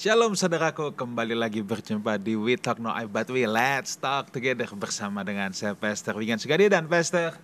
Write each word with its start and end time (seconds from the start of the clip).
Shalom 0.00 0.32
saudaraku, 0.32 0.96
kembali 0.96 1.36
lagi 1.36 1.60
berjumpa 1.60 2.16
di 2.16 2.32
We 2.32 2.56
Talk 2.56 2.80
No 2.80 2.88
I 2.88 3.04
But 3.04 3.28
We 3.28 3.44
Let's 3.44 4.00
Talk 4.00 4.32
Together 4.32 4.64
bersama 4.72 5.20
dengan 5.20 5.52
saya 5.52 5.76
Pastor 5.76 6.16
Wigan 6.16 6.40
Sugadi 6.40 6.72
dan 6.72 6.88
Pastor 6.88 7.36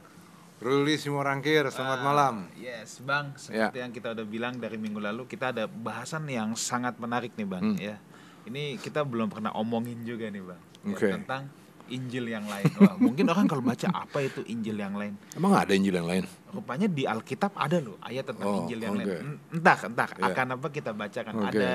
Ruli 0.56 0.96
Simorangkir, 0.96 1.68
selamat 1.68 2.00
malam. 2.00 2.48
Yes, 2.56 3.04
Bang. 3.04 3.36
Seperti 3.36 3.76
yang 3.76 3.92
kita 3.92 4.16
udah 4.16 4.24
bilang 4.24 4.56
dari 4.56 4.80
minggu 4.80 4.96
lalu, 4.96 5.28
kita 5.28 5.52
ada 5.52 5.68
bahasan 5.68 6.24
yang 6.32 6.56
sangat 6.56 6.96
menarik 6.96 7.36
nih, 7.36 7.44
Bang. 7.44 7.76
Ya, 7.76 8.00
ini 8.48 8.80
kita 8.80 9.04
belum 9.04 9.28
pernah 9.28 9.52
omongin 9.52 10.00
juga 10.08 10.32
nih, 10.32 10.40
Bang. 10.40 10.62
Ya, 10.80 10.96
Oke. 10.96 11.12
Tentang 11.12 11.52
Injil 11.88 12.26
yang 12.26 12.44
lain. 12.44 12.66
Wah, 12.76 12.94
mungkin 12.96 13.26
orang 13.26 13.46
kalau 13.46 13.62
baca 13.62 13.86
apa 13.88 14.18
itu 14.20 14.42
Injil 14.44 14.76
yang 14.76 14.94
lain, 14.94 15.14
Emang 15.32 15.52
ada 15.52 15.70
Injil 15.70 15.94
yang 15.94 16.04
lain? 16.04 16.24
rupanya 16.48 16.88
di 16.88 17.04
Alkitab 17.04 17.52
ada 17.52 17.76
loh 17.78 18.00
ayat 18.00 18.24
tentang 18.26 18.48
Oh, 18.48 18.56
Injil 18.64 18.80
yang 18.80 18.92
oke. 18.92 19.00
lain. 19.00 19.08
En- 19.12 19.40
Entah, 19.52 19.78
entah 19.84 20.08
Iya. 20.10 20.24
akan 20.30 20.46
apa 20.54 20.66
kita 20.68 20.90
bacakan. 20.90 21.32
Oke. 21.36 21.48
Ada 21.52 21.70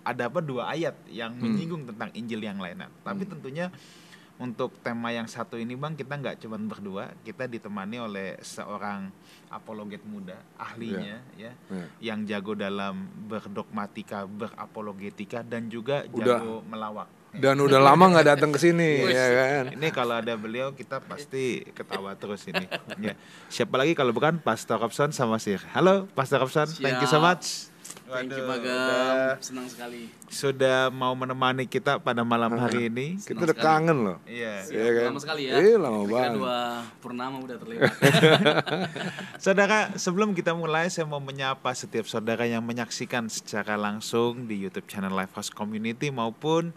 ada 0.00 0.22
apa 0.26 0.40
dua 0.40 0.62
ayat 0.68 0.96
yang 1.06 1.32
Hmm. 1.32 1.50
menyinggung 1.50 1.82
tentang 1.84 2.08
Injil 2.12 2.40
yang 2.40 2.56
lain. 2.56 2.78
Nah, 2.78 2.90
tapi 3.02 3.24
tentunya 3.24 3.68
untuk 4.36 4.72
tema 4.80 5.10
yang 5.10 5.28
satu 5.28 5.54
ini 5.54 5.76
bang 5.76 5.92
kita 5.92 6.16
nggak 6.16 6.40
cuma 6.40 6.56
berdua, 6.56 7.12
kita 7.20 7.44
ditemani 7.44 8.00
oleh 8.00 8.40
seorang 8.40 9.12
apologet 9.48 10.00
muda, 10.02 10.40
ahlinya 10.56 11.20
ya, 11.34 11.52
Iya. 11.68 11.84
yang 12.00 12.24
jago 12.24 12.54
dalam 12.54 13.04
berdogmatika, 13.26 14.24
berapologetika 14.24 15.42
dan 15.42 15.66
juga 15.66 16.08
Udah. 16.08 16.40
jago 16.40 16.54
melawak. 16.64 17.08
Dan 17.30 17.62
udah 17.62 17.78
lama 17.78 18.10
nggak 18.10 18.26
datang 18.26 18.50
ke 18.50 18.58
sini, 18.58 19.06
ya 19.14 19.26
kan? 19.30 19.64
Ini 19.78 19.88
kalau 19.94 20.18
ada 20.18 20.34
beliau 20.34 20.74
kita 20.74 20.98
pasti 20.98 21.62
ketawa 21.70 22.18
terus 22.18 22.42
ini. 22.50 22.66
Ya. 22.98 23.14
Siapa 23.46 23.78
lagi 23.78 23.94
kalau 23.94 24.10
bukan 24.10 24.42
Pastor 24.42 24.82
Robson 24.82 25.14
sama 25.14 25.38
Sir. 25.38 25.62
Halo 25.70 26.10
Pastor 26.10 26.42
Robson, 26.42 26.66
thank 26.82 26.98
you 26.98 27.06
so 27.06 27.22
much. 27.22 27.70
Thank 28.10 28.34
you 28.34 28.42
udah- 28.42 29.38
senang 29.38 29.70
sekali. 29.70 30.10
Sudah 30.26 30.90
mau 30.90 31.14
menemani 31.14 31.70
kita 31.70 32.02
pada 32.02 32.26
malam 32.26 32.58
hari 32.58 32.90
ini. 32.90 33.14
Kita 33.22 33.38
udah 33.38 33.54
kangen 33.54 34.02
loh. 34.02 34.18
Iya. 34.26 34.66
Iya 34.66 34.90
kan? 34.90 35.06
Lama 35.14 35.20
sekali 35.22 35.42
ya. 35.46 35.54
Iya, 35.62 35.76
lama 35.78 36.02
banget. 36.10 36.30
dua 36.34 36.58
purnama 36.98 37.38
udah 37.38 37.56
terlewat. 37.62 37.94
Saudara, 39.46 39.94
sebelum 39.94 40.34
kita 40.34 40.50
mulai 40.58 40.90
saya 40.90 41.06
mau 41.06 41.22
menyapa 41.22 41.70
setiap 41.70 42.10
saudara 42.10 42.42
yang 42.50 42.66
menyaksikan 42.66 43.30
secara 43.30 43.78
langsung 43.78 44.50
di 44.50 44.58
YouTube 44.58 44.90
channel 44.90 45.14
Lifehouse 45.14 45.54
Community 45.54 46.10
maupun 46.10 46.74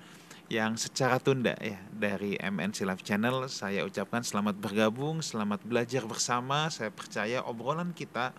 yang 0.51 0.75
secara 0.75 1.19
tunda 1.23 1.55
ya 1.59 1.79
dari 1.91 2.35
MNC 2.35 2.83
Live 2.83 3.03
Channel. 3.05 3.47
Saya 3.47 3.87
ucapkan 3.87 4.23
selamat 4.23 4.59
bergabung, 4.59 5.23
selamat 5.23 5.63
belajar 5.63 6.03
bersama. 6.03 6.67
Saya 6.67 6.91
percaya 6.91 7.39
obrolan 7.47 7.95
kita 7.95 8.35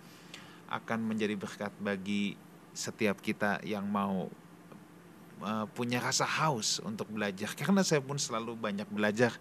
akan 0.69 1.00
menjadi 1.05 1.36
berkat 1.36 1.72
bagi 1.80 2.36
setiap 2.74 3.22
kita 3.22 3.62
yang 3.62 3.86
mau 3.86 4.28
uh, 5.41 5.66
punya 5.72 6.02
rasa 6.02 6.27
haus 6.27 6.83
untuk 6.83 7.08
belajar 7.08 7.55
karena 7.58 7.86
saya 7.86 8.02
pun 8.02 8.18
selalu 8.18 8.58
banyak 8.58 8.89
belajar 8.91 9.33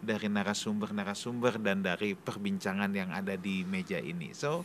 dari 0.00 0.32
narasumber-narasumber 0.32 1.60
dan 1.60 1.84
dari 1.84 2.16
perbincangan 2.16 2.90
yang 2.96 3.12
ada 3.12 3.36
di 3.36 3.62
meja 3.68 4.00
ini. 4.00 4.32
So, 4.32 4.64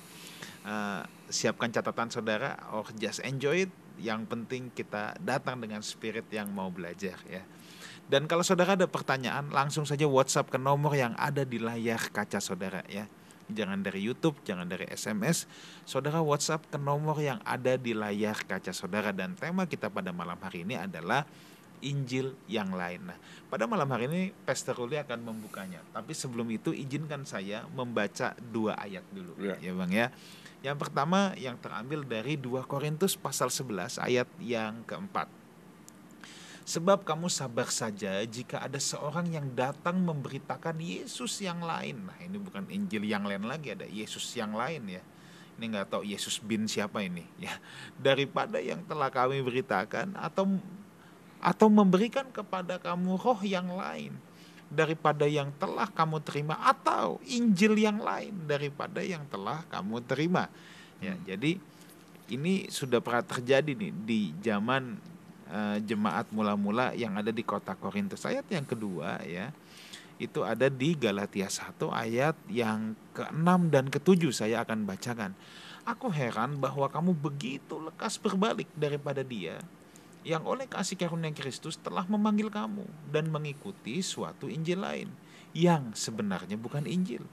uh, 0.63 1.03
siapkan 1.27 1.71
catatan 1.75 2.07
saudara 2.07 2.55
or 2.71 2.87
just 2.95 3.19
enjoy 3.23 3.67
it. 3.67 3.84
Yang 3.99 4.21
penting 4.27 4.63
kita 4.73 5.15
datang 5.21 5.59
dengan 5.59 5.79
spirit 5.81 6.27
yang 6.31 6.51
mau 6.51 6.67
belajar 6.69 7.15
ya. 7.27 7.43
Dan 8.05 8.29
kalau 8.29 8.45
saudara 8.45 8.77
ada 8.77 8.85
pertanyaan, 8.85 9.49
langsung 9.49 9.81
saja 9.81 10.05
WhatsApp 10.05 10.53
ke 10.53 10.61
nomor 10.61 10.93
yang 10.93 11.17
ada 11.17 11.41
di 11.41 11.57
layar 11.57 11.97
kaca 12.13 12.37
saudara 12.37 12.85
ya. 12.85 13.09
Jangan 13.45 13.81
dari 13.81 14.01
YouTube, 14.01 14.41
jangan 14.45 14.65
dari 14.65 14.89
SMS. 14.89 15.45
Saudara 15.85 16.21
WhatsApp 16.21 16.65
ke 16.69 16.77
nomor 16.77 17.17
yang 17.21 17.41
ada 17.45 17.77
di 17.77 17.93
layar 17.93 18.37
kaca 18.45 18.73
saudara 18.73 19.09
dan 19.13 19.33
tema 19.37 19.65
kita 19.69 19.89
pada 19.89 20.09
malam 20.13 20.37
hari 20.37 20.65
ini 20.65 20.77
adalah 20.77 21.25
Injil 21.85 22.33
yang 22.49 22.73
lain. 22.73 23.09
Nah, 23.09 23.17
pada 23.49 23.69
malam 23.69 23.85
hari 23.93 24.09
ini 24.09 24.21
Pastor 24.33 24.73
Ruli 24.73 24.97
akan 24.97 25.21
membukanya. 25.21 25.81
Tapi 25.93 26.17
sebelum 26.17 26.49
itu 26.49 26.73
izinkan 26.73 27.25
saya 27.29 27.65
membaca 27.69 28.33
dua 28.37 28.73
ayat 28.81 29.05
dulu 29.13 29.37
Ya. 29.37 29.57
ya 29.61 29.71
Bang 29.77 29.93
ya. 29.93 30.09
Yang 30.65 30.89
pertama 30.89 31.37
yang 31.37 31.61
terambil 31.61 32.01
dari 32.01 32.41
2 32.41 32.65
Korintus 32.65 33.13
pasal 33.13 33.53
11 33.53 34.01
ayat 34.01 34.25
yang 34.41 34.81
keempat. 34.89 35.29
Sebab 36.65 37.05
kamu 37.05 37.29
sabar 37.29 37.69
saja 37.69 38.17
jika 38.25 38.65
ada 38.65 38.81
seorang 38.81 39.29
yang 39.29 39.45
datang 39.53 40.01
memberitakan 40.01 40.81
Yesus 40.81 41.37
yang 41.37 41.61
lain. 41.61 42.09
Nah 42.09 42.17
ini 42.17 42.41
bukan 42.41 42.65
Injil 42.73 43.05
yang 43.05 43.29
lain 43.29 43.45
lagi, 43.45 43.77
ada 43.77 43.85
Yesus 43.85 44.25
yang 44.33 44.57
lain 44.57 44.89
ya. 44.89 45.05
Ini 45.61 45.69
nggak 45.69 45.93
tahu 45.93 46.01
Yesus 46.01 46.41
bin 46.41 46.65
siapa 46.65 47.05
ini 47.05 47.21
ya. 47.37 47.53
Daripada 48.01 48.57
yang 48.57 48.81
telah 48.89 49.13
kami 49.13 49.45
beritakan 49.45 50.17
atau 50.17 50.49
atau 51.45 51.67
memberikan 51.69 52.25
kepada 52.33 52.81
kamu 52.81 53.21
roh 53.21 53.37
yang 53.45 53.69
lain 53.69 54.17
daripada 54.69 55.29
yang 55.29 55.53
telah 55.55 55.87
kamu 55.89 56.21
terima 56.25 56.57
atau 56.59 57.21
Injil 57.29 57.77
yang 57.77 58.01
lain 58.01 58.33
daripada 58.49 58.99
yang 59.01 59.23
telah 59.29 59.61
kamu 59.69 60.01
terima. 60.05 60.49
Ya, 60.99 61.13
jadi 61.23 61.61
ini 62.33 62.65
sudah 62.73 62.99
pernah 63.03 63.21
terjadi 63.21 63.77
nih 63.77 63.93
di 63.93 64.21
zaman 64.41 64.97
eh, 65.51 65.77
jemaat 65.85 66.33
mula-mula 66.33 66.97
yang 66.97 67.13
ada 67.13 67.29
di 67.29 67.45
kota 67.45 67.77
Korintus. 67.77 68.25
Ayat 68.25 68.49
yang 68.49 68.65
kedua 68.65 69.21
ya, 69.21 69.53
itu 70.17 70.41
ada 70.41 70.71
di 70.71 70.95
Galatia 70.95 71.51
1 71.51 71.75
ayat 71.91 72.35
yang 72.49 72.97
ke-6 73.13 73.49
dan 73.69 73.85
ke-7 73.91 74.21
saya 74.33 74.65
akan 74.65 74.87
bacakan. 74.87 75.31
Aku 75.85 76.09
heran 76.09 76.57
bahwa 76.57 76.89
kamu 76.89 77.13
begitu 77.13 77.77
lekas 77.77 78.17
berbalik 78.17 78.65
daripada 78.73 79.21
dia 79.21 79.61
yang 80.25 80.41
oleh 80.43 80.65
kasih 80.65 80.97
karunia 80.97 81.29
Kristus 81.29 81.77
telah 81.77 82.03
memanggil 82.09 82.49
kamu 82.49 82.83
dan 83.13 83.29
mengikuti 83.29 84.01
suatu 84.01 84.49
Injil 84.49 84.81
lain 84.81 85.09
yang 85.55 85.95
sebenarnya 85.95 86.59
bukan 86.59 86.83
Injil. 86.83 87.23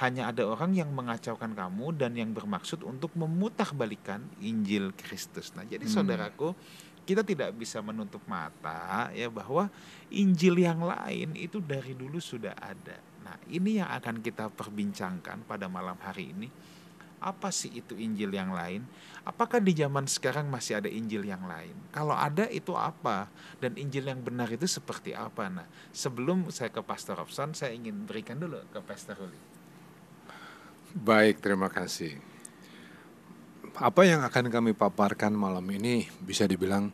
Hanya 0.00 0.32
ada 0.32 0.48
orang 0.48 0.72
yang 0.72 0.88
mengacaukan 0.94 1.52
kamu 1.52 1.92
dan 1.98 2.16
yang 2.16 2.32
bermaksud 2.32 2.80
untuk 2.86 3.12
memutarbalikan 3.18 4.24
Injil 4.40 4.96
Kristus. 4.96 5.52
Nah, 5.52 5.66
jadi 5.68 5.84
saudaraku, 5.84 6.56
kita 7.04 7.20
tidak 7.26 7.52
bisa 7.54 7.84
menutup 7.84 8.24
mata 8.24 9.12
ya 9.12 9.28
bahwa 9.28 9.68
Injil 10.08 10.62
yang 10.62 10.80
lain 10.80 11.36
itu 11.36 11.60
dari 11.60 11.92
dulu 11.92 12.16
sudah 12.16 12.56
ada. 12.56 12.96
Nah, 13.26 13.36
ini 13.52 13.82
yang 13.82 13.90
akan 13.90 14.24
kita 14.24 14.48
perbincangkan 14.54 15.44
pada 15.44 15.68
malam 15.68 15.98
hari 16.00 16.32
ini. 16.32 16.48
Apa 17.18 17.48
sih 17.48 17.72
itu 17.72 17.96
Injil 17.96 18.32
yang 18.32 18.52
lain? 18.52 18.84
Apakah 19.26 19.58
di 19.58 19.74
zaman 19.74 20.06
sekarang 20.06 20.46
masih 20.46 20.78
ada 20.78 20.86
Injil 20.86 21.26
yang 21.26 21.42
lain? 21.48 21.74
Kalau 21.90 22.14
ada 22.14 22.46
itu 22.46 22.76
apa? 22.76 23.26
Dan 23.58 23.74
Injil 23.74 24.06
yang 24.06 24.22
benar 24.22 24.46
itu 24.52 24.68
seperti 24.68 25.16
apa? 25.16 25.50
Nah, 25.50 25.66
sebelum 25.90 26.46
saya 26.54 26.70
ke 26.70 26.84
Pastor 26.84 27.18
Robson, 27.18 27.56
saya 27.56 27.74
ingin 27.74 28.06
berikan 28.06 28.38
dulu 28.38 28.62
ke 28.70 28.78
Pastor 28.84 29.18
Ruli. 29.18 29.40
Baik, 30.96 31.42
terima 31.42 31.68
kasih. 31.68 32.16
Apa 33.76 34.08
yang 34.08 34.24
akan 34.24 34.48
kami 34.48 34.72
paparkan 34.72 35.36
malam 35.36 35.64
ini 35.68 36.08
bisa 36.24 36.48
dibilang 36.48 36.88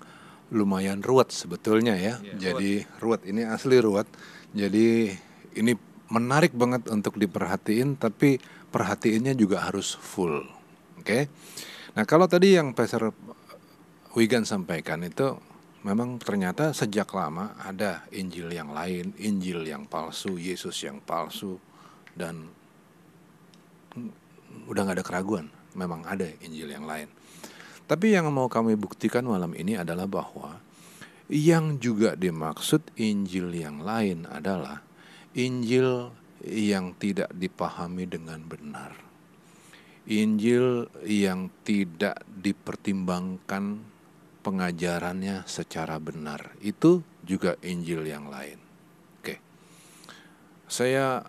lumayan 0.53 0.99
ruwet 1.01 1.31
sebetulnya 1.31 1.95
ya. 1.95 2.19
Iya, 2.19 2.35
Jadi 2.53 2.83
ruwet 2.99 3.23
ini 3.25 3.47
asli 3.47 3.79
ruwet. 3.79 4.07
Jadi 4.53 5.15
ini 5.57 5.73
menarik 6.13 6.53
banget 6.53 6.93
untuk 6.93 7.17
diperhatiin 7.17 7.97
tapi 7.97 8.37
perhatiannya 8.73 9.37
juga 9.37 9.69
harus 9.69 9.93
full. 9.95 10.43
Oke. 10.97 11.29
Nah, 11.93 12.09
kalau 12.09 12.25
tadi 12.25 12.57
yang 12.57 12.73
Pastor 12.73 13.13
Wigan 14.17 14.49
sampaikan 14.49 15.05
itu 15.05 15.37
memang 15.85 16.17
ternyata 16.17 16.73
sejak 16.73 17.13
lama 17.13 17.53
ada 17.61 18.09
Injil 18.15 18.49
yang 18.49 18.73
lain, 18.73 19.13
Injil 19.21 19.69
yang 19.69 19.85
palsu, 19.85 20.41
Yesus 20.41 20.81
yang 20.81 21.05
palsu 21.05 21.61
dan 22.17 22.49
udah 24.69 24.81
nggak 24.89 25.03
ada 25.03 25.05
keraguan, 25.05 25.53
memang 25.77 26.07
ada 26.09 26.25
Injil 26.41 26.73
yang 26.73 26.89
lain. 26.89 27.13
Tapi 27.85 28.15
yang 28.15 28.31
mau 28.33 28.49
kami 28.49 28.73
buktikan 28.79 29.27
malam 29.27 29.53
ini 29.53 29.77
adalah 29.77 30.09
bahwa 30.09 30.63
yang 31.29 31.77
juga 31.77 32.17
dimaksud 32.17 32.95
Injil 32.97 33.53
yang 33.53 33.85
lain 33.85 34.25
adalah 34.29 34.81
Injil 35.33 36.13
yang 36.47 36.99
tidak 36.99 37.31
dipahami 37.35 38.07
dengan 38.11 38.43
benar. 38.43 38.93
Injil 40.11 40.91
yang 41.07 41.47
tidak 41.63 42.27
dipertimbangkan 42.27 43.79
pengajarannya 44.43 45.47
secara 45.47 46.03
benar. 46.03 46.59
Itu 46.59 47.07
juga 47.23 47.55
Injil 47.63 48.03
yang 48.11 48.27
lain. 48.27 48.59
Oke. 49.23 49.39
Saya 50.67 51.23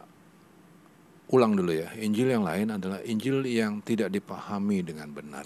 ulang 1.30 1.54
dulu 1.54 1.70
ya. 1.70 1.94
Injil 2.02 2.34
yang 2.34 2.42
lain 2.42 2.74
adalah 2.74 2.98
Injil 3.06 3.46
yang 3.46 3.86
tidak 3.86 4.10
dipahami 4.10 4.82
dengan 4.82 5.14
benar. 5.14 5.46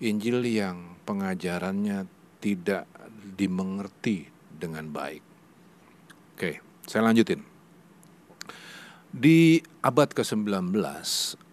Injil 0.00 0.40
yang 0.48 0.96
pengajarannya 1.04 2.08
tidak 2.40 2.88
dimengerti 3.36 4.24
dengan 4.48 4.88
baik. 4.88 5.24
Oke, 6.38 6.62
saya 6.88 7.10
lanjutin. 7.10 7.57
Di 9.08 9.64
abad 9.80 10.12
ke-19 10.12 10.68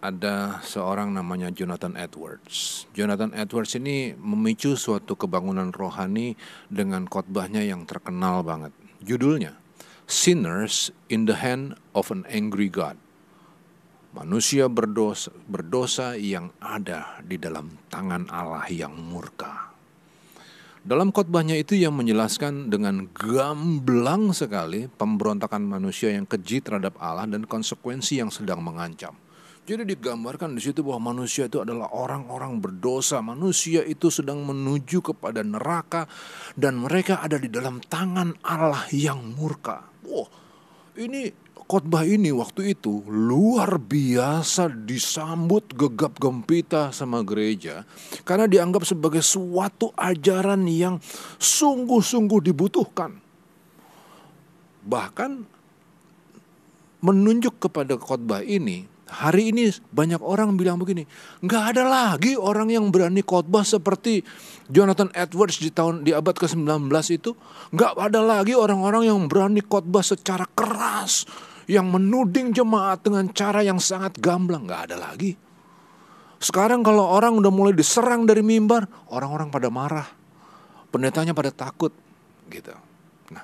ada 0.04 0.60
seorang 0.60 1.16
namanya 1.16 1.48
Jonathan 1.48 1.96
Edwards. 1.96 2.84
Jonathan 2.92 3.32
Edwards 3.32 3.72
ini 3.80 4.12
memicu 4.12 4.76
suatu 4.76 5.16
kebangunan 5.16 5.72
rohani 5.72 6.36
dengan 6.68 7.08
khotbahnya 7.08 7.64
yang 7.64 7.88
terkenal 7.88 8.44
banget. 8.44 8.76
Judulnya 9.00 9.56
Sinners 10.04 10.92
in 11.08 11.24
the 11.24 11.40
Hand 11.40 11.80
of 11.96 12.12
an 12.12 12.28
Angry 12.28 12.68
God. 12.68 13.00
Manusia 14.12 14.68
berdosa, 14.68 15.32
berdosa 15.48 16.12
yang 16.12 16.52
ada 16.60 17.24
di 17.24 17.40
dalam 17.40 17.72
tangan 17.88 18.28
Allah 18.28 18.68
yang 18.68 18.92
murka. 18.92 19.65
Dalam 20.86 21.10
khotbahnya 21.10 21.58
itu 21.58 21.74
yang 21.74 21.98
menjelaskan 21.98 22.70
dengan 22.70 23.10
gamblang 23.10 24.30
sekali 24.30 24.86
pemberontakan 24.86 25.58
manusia 25.66 26.14
yang 26.14 26.30
keji 26.30 26.62
terhadap 26.62 26.94
Allah 27.02 27.26
dan 27.26 27.42
konsekuensi 27.42 28.22
yang 28.22 28.30
sedang 28.30 28.62
mengancam. 28.62 29.10
Jadi 29.66 29.82
digambarkan 29.82 30.54
di 30.54 30.62
situ 30.62 30.86
bahwa 30.86 31.10
manusia 31.10 31.50
itu 31.50 31.58
adalah 31.58 31.90
orang-orang 31.90 32.62
berdosa. 32.62 33.18
Manusia 33.18 33.82
itu 33.82 34.14
sedang 34.14 34.46
menuju 34.46 35.02
kepada 35.02 35.42
neraka 35.42 36.06
dan 36.54 36.78
mereka 36.78 37.18
ada 37.18 37.34
di 37.34 37.50
dalam 37.50 37.82
tangan 37.82 38.38
Allah 38.46 38.86
yang 38.94 39.34
murka. 39.34 39.90
Wow, 40.06 40.30
ini 41.02 41.34
khotbah 41.66 42.06
ini 42.06 42.30
waktu 42.30 42.78
itu 42.78 43.02
luar 43.10 43.82
biasa 43.82 44.70
disambut 44.70 45.74
gegap 45.74 46.14
gempita 46.16 46.94
sama 46.94 47.26
gereja 47.26 47.82
karena 48.22 48.46
dianggap 48.46 48.86
sebagai 48.86 49.20
suatu 49.20 49.90
ajaran 49.98 50.62
yang 50.70 51.02
sungguh-sungguh 51.42 52.40
dibutuhkan. 52.46 53.18
Bahkan 54.86 55.30
menunjuk 57.02 57.58
kepada 57.58 57.98
khotbah 57.98 58.46
ini, 58.46 58.86
hari 59.06 59.54
ini 59.54 59.70
banyak 59.94 60.18
orang 60.18 60.58
bilang 60.58 60.78
begini, 60.78 61.06
nggak 61.42 61.64
ada 61.74 61.82
lagi 61.86 62.34
orang 62.34 62.70
yang 62.70 62.90
berani 62.90 63.22
khotbah 63.22 63.62
seperti 63.62 64.26
Jonathan 64.66 65.10
Edwards 65.14 65.62
di 65.62 65.70
tahun 65.70 66.02
di 66.02 66.10
abad 66.10 66.34
ke-19 66.34 66.90
itu, 67.14 67.34
nggak 67.70 67.92
ada 68.10 68.20
lagi 68.22 68.58
orang-orang 68.58 69.06
yang 69.06 69.18
berani 69.30 69.62
khotbah 69.62 70.02
secara 70.02 70.46
keras, 70.54 71.26
yang 71.66 71.90
menuding 71.90 72.54
jemaat 72.54 73.02
dengan 73.02 73.26
cara 73.34 73.62
yang 73.62 73.82
sangat 73.82 74.18
gamblang 74.22 74.66
nggak 74.66 74.82
ada 74.90 74.96
lagi. 74.98 75.34
Sekarang 76.38 76.86
kalau 76.86 77.02
orang 77.02 77.34
udah 77.42 77.50
mulai 77.50 77.74
diserang 77.74 78.22
dari 78.22 78.44
mimbar, 78.44 78.86
orang-orang 79.10 79.50
pada 79.50 79.66
marah, 79.66 80.06
pendetanya 80.94 81.34
pada 81.34 81.50
takut, 81.50 81.90
gitu. 82.46 82.70
Nah, 83.34 83.42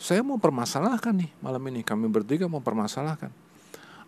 saya 0.00 0.24
mau 0.24 0.40
permasalahkan 0.40 1.12
nih 1.12 1.30
malam 1.44 1.60
ini 1.68 1.84
kami 1.84 2.08
bertiga 2.08 2.48
mau 2.48 2.64
permasalahkan. 2.64 3.28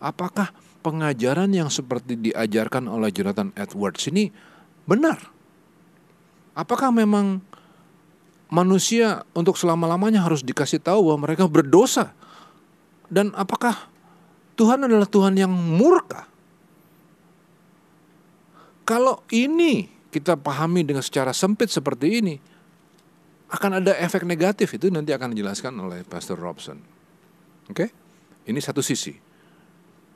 Apakah 0.01 0.49
pengajaran 0.81 1.53
yang 1.53 1.69
seperti 1.69 2.17
diajarkan 2.17 2.89
oleh 2.89 3.13
Jonathan 3.13 3.53
Edwards 3.53 4.01
ini 4.09 4.33
benar? 4.89 5.21
Apakah 6.57 6.89
memang 6.89 7.45
manusia 8.49 9.23
untuk 9.37 9.55
selama-lamanya 9.55 10.25
harus 10.25 10.41
dikasih 10.41 10.81
tahu 10.81 11.13
bahwa 11.13 11.29
mereka 11.29 11.45
berdosa? 11.45 12.17
Dan 13.11 13.35
apakah 13.35 13.91
Tuhan 14.55 14.87
adalah 14.87 15.03
Tuhan 15.03 15.35
yang 15.35 15.51
murka? 15.51 16.31
Kalau 18.87 19.19
ini 19.35 19.91
kita 20.07 20.39
pahami 20.39 20.87
dengan 20.87 21.03
secara 21.03 21.35
sempit 21.35 21.67
seperti 21.67 22.23
ini, 22.23 22.35
akan 23.51 23.83
ada 23.83 23.91
efek 23.99 24.23
negatif 24.23 24.79
itu 24.79 24.87
nanti 24.87 25.11
akan 25.11 25.35
dijelaskan 25.35 25.75
oleh 25.75 26.07
Pastor 26.07 26.39
Robson. 26.39 26.79
Oke, 27.67 27.91
ini 28.47 28.59
satu 28.63 28.79
sisi. 28.79 29.11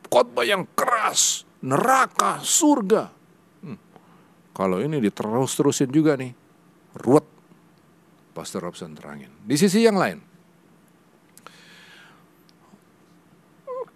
Khotbah 0.07 0.47
yang 0.47 0.63
keras, 0.71 1.43
neraka, 1.59 2.39
surga. 2.39 3.11
Hmm. 3.59 3.79
Kalau 4.55 4.79
ini 4.79 5.03
diterus-terusin 5.03 5.91
juga 5.91 6.15
nih, 6.15 6.31
ruwet. 7.03 7.27
Pastor 8.35 8.67
Robson 8.67 8.91
terangin. 8.91 9.31
Di 9.47 9.55
sisi 9.55 9.83
yang 9.83 9.95
lain, 9.95 10.19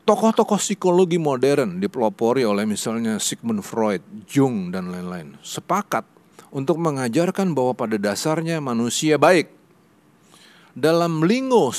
tokoh-tokoh 0.10 0.58
psikologi 0.58 1.22
modern 1.22 1.78
dipelopori 1.78 2.42
oleh 2.42 2.66
misalnya 2.66 3.22
Sigmund 3.22 3.62
Freud, 3.62 4.02
Jung, 4.26 4.74
dan 4.74 4.90
lain-lain 4.90 5.38
sepakat 5.46 6.02
untuk 6.50 6.82
mengajarkan 6.82 7.54
bahwa 7.54 7.78
pada 7.78 7.94
dasarnya 8.02 8.58
manusia 8.58 9.22
baik. 9.22 9.54
Dalam 10.74 11.22
lingo 11.22 11.70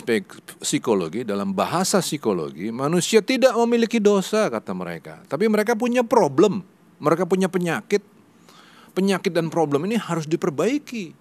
psikologi, 0.62 1.26
dalam 1.26 1.50
bahasa 1.50 1.98
psikologi, 1.98 2.70
manusia 2.70 3.18
tidak 3.18 3.50
memiliki 3.66 3.98
dosa, 3.98 4.46
kata 4.46 4.78
mereka. 4.78 5.26
Tapi 5.26 5.50
mereka 5.50 5.74
punya 5.74 6.06
problem, 6.06 6.62
mereka 7.02 7.26
punya 7.26 7.50
penyakit. 7.50 8.06
Penyakit 8.94 9.34
dan 9.34 9.50
problem 9.50 9.90
ini 9.90 9.98
harus 9.98 10.30
diperbaiki. 10.30 11.18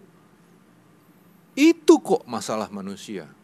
Itu 1.57 2.01
kok 2.05 2.29
masalah 2.29 2.69
manusia 2.69 3.38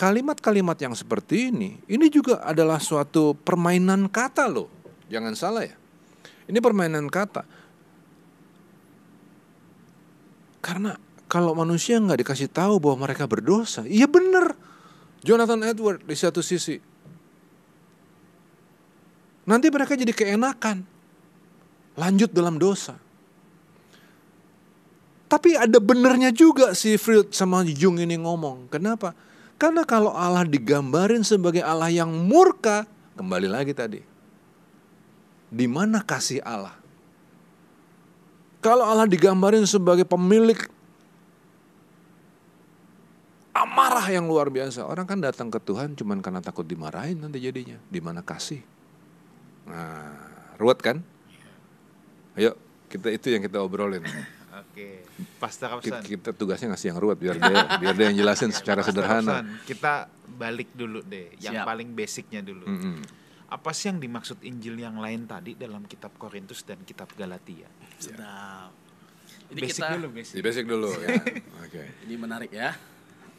kalimat-kalimat 0.00 0.80
yang 0.80 0.96
seperti 0.96 1.52
ini, 1.52 1.76
ini 1.84 2.08
juga 2.08 2.40
adalah 2.40 2.80
suatu 2.80 3.36
permainan 3.36 4.08
kata 4.08 4.48
loh. 4.48 4.72
Jangan 5.12 5.36
salah 5.36 5.68
ya. 5.68 5.76
Ini 6.48 6.56
permainan 6.56 7.04
kata. 7.12 7.44
Karena 10.64 10.96
kalau 11.28 11.52
manusia 11.52 12.00
nggak 12.00 12.24
dikasih 12.24 12.48
tahu 12.48 12.80
bahwa 12.80 13.04
mereka 13.04 13.28
berdosa, 13.28 13.84
iya 13.84 14.08
benar. 14.08 14.56
Jonathan 15.20 15.60
Edward 15.68 16.00
di 16.08 16.16
satu 16.16 16.40
sisi. 16.40 16.80
Nanti 19.44 19.68
mereka 19.68 20.00
jadi 20.00 20.16
keenakan. 20.16 20.80
Lanjut 22.00 22.32
dalam 22.32 22.56
dosa. 22.56 22.96
Tapi 25.28 25.60
ada 25.60 25.76
benernya 25.76 26.32
juga 26.32 26.72
si 26.72 26.96
Freud 26.96 27.36
sama 27.36 27.60
Jung 27.68 28.00
ini 28.00 28.16
ngomong. 28.16 28.72
Kenapa? 28.72 29.12
Karena 29.60 29.84
kalau 29.84 30.16
Allah 30.16 30.48
digambarin 30.48 31.20
sebagai 31.20 31.60
Allah 31.60 31.92
yang 31.92 32.08
murka, 32.08 32.88
kembali 33.12 33.44
lagi 33.44 33.76
tadi. 33.76 34.00
Di 35.52 35.68
mana 35.68 36.00
kasih 36.00 36.40
Allah? 36.40 36.72
Kalau 38.64 38.88
Allah 38.88 39.04
digambarin 39.04 39.68
sebagai 39.68 40.08
pemilik 40.08 40.56
amarah 43.52 44.08
yang 44.08 44.24
luar 44.24 44.48
biasa, 44.48 44.88
orang 44.88 45.04
kan 45.04 45.20
datang 45.20 45.52
ke 45.52 45.60
Tuhan 45.60 45.92
cuman 45.92 46.24
karena 46.24 46.40
takut 46.40 46.64
dimarahin 46.64 47.20
nanti 47.20 47.44
jadinya. 47.44 47.76
Di 47.92 48.00
mana 48.00 48.24
kasih? 48.24 48.64
Nah, 49.68 50.16
ruwet 50.56 50.80
kan? 50.80 51.04
Ayo, 52.32 52.56
kita 52.88 53.12
itu 53.12 53.28
yang 53.28 53.44
kita 53.44 53.60
obrolin. 53.60 54.08
Oke, 54.50 55.06
Pastor 55.38 55.78
Kapsan. 55.78 56.02
Kita, 56.02 56.30
kita 56.30 56.30
tugasnya 56.34 56.74
ngasih 56.74 56.90
yang 56.90 56.98
ruwet 56.98 57.18
biar 57.22 57.38
dia 57.38 57.58
biar 57.78 57.94
dia 57.94 58.06
yang 58.10 58.18
jelasin 58.18 58.50
secara 58.50 58.82
Pastor 58.82 59.06
sederhana. 59.06 59.46
Kapsan, 59.46 59.46
kita 59.62 59.92
balik 60.26 60.74
dulu 60.74 61.06
deh, 61.06 61.38
yang 61.38 61.62
Siap. 61.62 61.66
paling 61.70 61.88
basicnya 61.94 62.42
dulu. 62.42 62.66
Mm-mm. 62.66 62.98
Apa 63.50 63.70
sih 63.70 63.94
yang 63.94 64.02
dimaksud 64.02 64.42
Injil 64.42 64.78
yang 64.78 64.98
lain 64.98 65.26
tadi 65.26 65.54
dalam 65.54 65.86
kitab 65.86 66.14
Korintus 66.18 66.66
dan 66.66 66.82
kitab 66.82 67.10
Galatia? 67.14 67.70
Sedap. 67.98 68.74
Ini 69.50 69.58
basic 69.62 69.82
kita 69.82 69.94
dulu, 69.98 70.08
basic. 70.14 70.34
Di 70.34 70.42
basic 70.42 70.64
dulu 70.66 70.90
ya. 70.98 71.08
Oke. 71.66 71.82
ini 72.06 72.14
menarik 72.14 72.50
ya. 72.50 72.74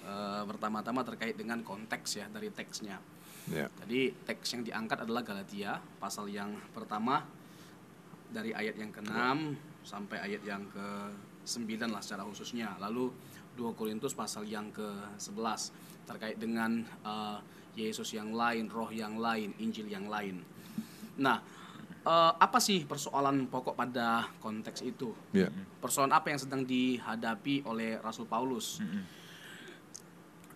Eh, 0.01 0.44
pertama-tama 0.48 1.08
terkait 1.08 1.36
dengan 1.39 1.63
konteks 1.63 2.20
ya 2.20 2.25
dari 2.27 2.51
teksnya. 2.51 3.00
Ya. 3.48 3.68
Jadi 3.84 4.12
teks 4.27 4.48
yang 4.56 4.63
diangkat 4.63 5.08
adalah 5.08 5.24
Galatia 5.24 5.80
pasal 6.00 6.27
yang 6.27 6.56
pertama 6.75 7.24
dari 8.32 8.56
ayat 8.56 8.75
yang 8.80 8.91
ke-6 8.96 9.12
sampai 9.82 10.22
ayat 10.22 10.42
yang 10.46 10.64
ke-9 10.72 11.70
lah 11.90 12.02
secara 12.02 12.24
khususnya. 12.26 12.78
Lalu 12.80 13.10
2 13.58 13.74
Korintus 13.76 14.16
pasal 14.16 14.48
yang 14.48 14.72
ke-11 14.72 15.62
terkait 16.08 16.38
dengan 16.38 16.82
eh, 16.84 17.38
Yesus 17.76 18.12
yang 18.12 18.36
lain, 18.36 18.68
roh 18.68 18.92
yang 18.92 19.16
lain, 19.16 19.56
Injil 19.60 19.88
yang 19.88 20.08
lain. 20.12 20.44
Nah, 21.20 21.40
eh, 22.04 22.32
apa 22.36 22.60
sih 22.60 22.84
persoalan 22.84 23.48
pokok 23.48 23.76
pada 23.76 24.28
konteks 24.40 24.84
itu? 24.84 25.12
Ya. 25.32 25.48
Persoalan 25.80 26.12
apa 26.16 26.32
yang 26.32 26.40
sedang 26.40 26.62
dihadapi 26.64 27.64
oleh 27.68 27.98
Rasul 28.00 28.28
Paulus? 28.28 28.80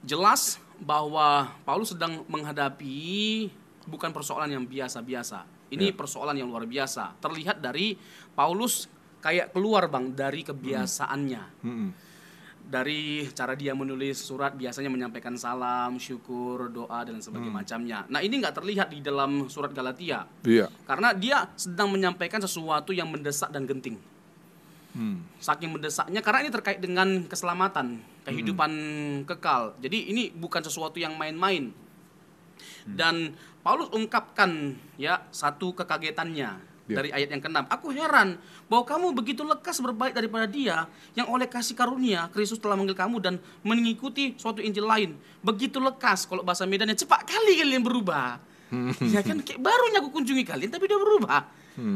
Jelas 0.05 0.61
bahwa 0.77 1.49
Paulus 1.65 1.95
sedang 1.97 2.21
menghadapi 2.29 3.49
bukan 3.89 4.11
persoalan 4.13 4.51
yang 4.53 4.65
biasa-biasa. 4.67 5.45
Ini 5.73 5.89
Ya. 5.89 5.97
persoalan 5.97 6.37
yang 6.37 6.49
luar 6.51 6.69
biasa. 6.69 7.17
Terlihat 7.17 7.57
dari 7.57 7.97
Paulus 8.37 8.85
kayak 9.25 9.57
keluar 9.57 9.89
bang 9.89 10.13
dari 10.13 10.45
kebiasaannya. 10.45 11.43
Mm-mm. 11.65 11.89
Dari 12.65 13.25
cara 13.33 13.53
dia 13.57 13.73
menulis 13.77 14.21
surat 14.21 14.53
biasanya 14.53 14.89
menyampaikan 14.89 15.33
salam, 15.37 15.97
syukur, 15.97 16.69
doa 16.69 17.01
dan 17.05 17.21
sebagainya 17.21 17.53
macamnya. 17.53 17.99
Nah 18.09 18.21
ini 18.21 18.41
nggak 18.41 18.57
terlihat 18.61 18.93
di 18.93 19.01
dalam 19.01 19.49
surat 19.49 19.73
Galatia 19.73 20.25
Iya. 20.45 20.69
karena 20.85 21.13
dia 21.13 21.49
sedang 21.57 21.93
menyampaikan 21.93 22.41
sesuatu 22.41 22.93
yang 22.93 23.09
mendesak 23.09 23.49
dan 23.49 23.65
genting. 23.65 23.97
Hmm. 24.97 25.25
Saking 25.41 25.73
mendesaknya 25.73 26.21
karena 26.25 26.45
ini 26.45 26.51
terkait 26.53 26.79
dengan 26.81 27.25
keselamatan, 27.25 28.01
kehidupan 28.25 28.71
kekal. 29.29 29.77
Jadi 29.81 30.09
ini 30.09 30.23
bukan 30.33 30.61
sesuatu 30.65 31.01
yang 31.01 31.17
main-main. 31.17 31.69
Dan 32.85 33.33
Paulus 33.61 33.89
ungkapkan 33.93 34.77
ya 34.95 35.25
satu 35.33 35.73
kekagetannya 35.73 36.74
Ya. 36.85 37.01
dari 37.01 37.09
ayat 37.09 37.33
yang 37.33 37.41
ke-6. 37.41 37.65
Aku 37.65 37.89
heran 37.89 38.37
bahwa 38.69 38.85
kamu 38.85 39.07
begitu 39.17 39.41
lekas 39.41 39.81
berbaik 39.81 40.13
daripada 40.13 40.45
dia 40.45 40.85
yang 41.17 41.25
oleh 41.33 41.49
kasih 41.49 41.73
karunia 41.73 42.29
Kristus 42.29 42.61
telah 42.61 42.77
manggil 42.77 42.93
kamu 42.93 43.17
dan 43.17 43.41
mengikuti 43.65 44.37
suatu 44.37 44.61
Injil 44.61 44.85
lain. 44.85 45.17
Begitu 45.41 45.81
lekas 45.81 46.29
kalau 46.29 46.45
bahasa 46.45 46.69
Medannya 46.69 46.93
cepat 46.93 47.25
kali 47.25 47.57
kalian 47.57 47.81
berubah. 47.81 48.37
ya 49.01 49.25
kan 49.25 49.41
kayak 49.41 49.61
barunya 49.61 49.97
aku 49.97 50.13
kunjungi 50.13 50.45
kalian 50.45 50.69
tapi 50.69 50.85
dia 50.85 50.97
berubah. 51.01 51.41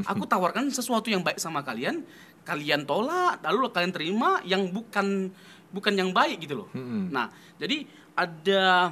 Aku 0.10 0.26
tawarkan 0.26 0.74
sesuatu 0.74 1.08
yang 1.08 1.24
baik 1.24 1.38
sama 1.38 1.62
kalian, 1.62 2.04
kalian 2.44 2.84
tolak, 2.84 3.40
lalu 3.46 3.70
kalian 3.72 3.94
terima 3.94 4.42
yang 4.44 4.74
bukan 4.74 5.30
bukan 5.70 5.94
yang 5.94 6.10
baik 6.12 6.44
gitu 6.44 6.66
loh. 6.66 6.70
Nah, 7.14 7.30
jadi 7.62 7.86
ada 8.18 8.92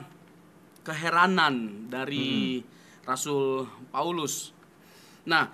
keheranan 0.86 1.89
dari 1.92 2.62
Rasul 3.04 3.68
Paulus. 3.92 4.56
Nah, 5.27 5.51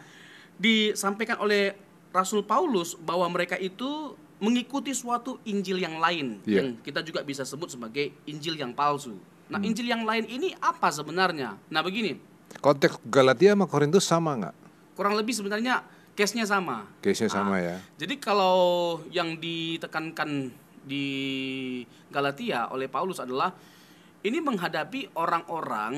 disampaikan 0.63 1.43
oleh 1.43 1.75
Rasul 2.15 2.47
Paulus 2.47 2.95
bahwa 2.95 3.27
mereka 3.27 3.59
itu 3.59 4.15
mengikuti 4.39 4.95
suatu 4.95 5.39
Injil 5.43 5.79
yang 5.79 5.99
lain 5.99 6.39
Iya. 6.43 6.63
yang 6.63 6.67
kita 6.79 7.03
juga 7.03 7.19
bisa 7.21 7.43
sebut 7.43 7.67
sebagai 7.67 8.15
Injil 8.23 8.55
yang 8.55 8.71
palsu. 8.71 9.19
Nah, 9.51 9.59
Injil 9.59 9.85
yang 9.85 10.07
lain 10.07 10.23
ini 10.25 10.55
apa 10.57 10.87
sebenarnya? 10.87 11.59
Nah, 11.67 11.81
begini, 11.83 12.15
Konteks 12.63 13.03
Galatia 13.03 13.51
sama 13.53 13.65
Korintus 13.67 14.07
sama 14.07 14.31
nggak? 14.39 14.55
kurang 14.93 15.17
lebih 15.17 15.33
sebenarnya 15.33 15.81
case-nya 16.13 16.45
sama. 16.45 16.85
Case-nya 17.01 17.25
sama 17.25 17.57
Ah, 17.57 17.73
ya. 17.73 17.75
Jadi 17.97 18.21
kalau 18.21 18.55
yang 19.09 19.41
ditekankan 19.41 20.53
di 20.85 21.07
Galatia 22.13 22.69
oleh 22.69 22.85
Paulus 22.85 23.17
adalah 23.17 23.49
ini 24.21 24.37
menghadapi 24.37 25.17
orang-orang 25.17 25.95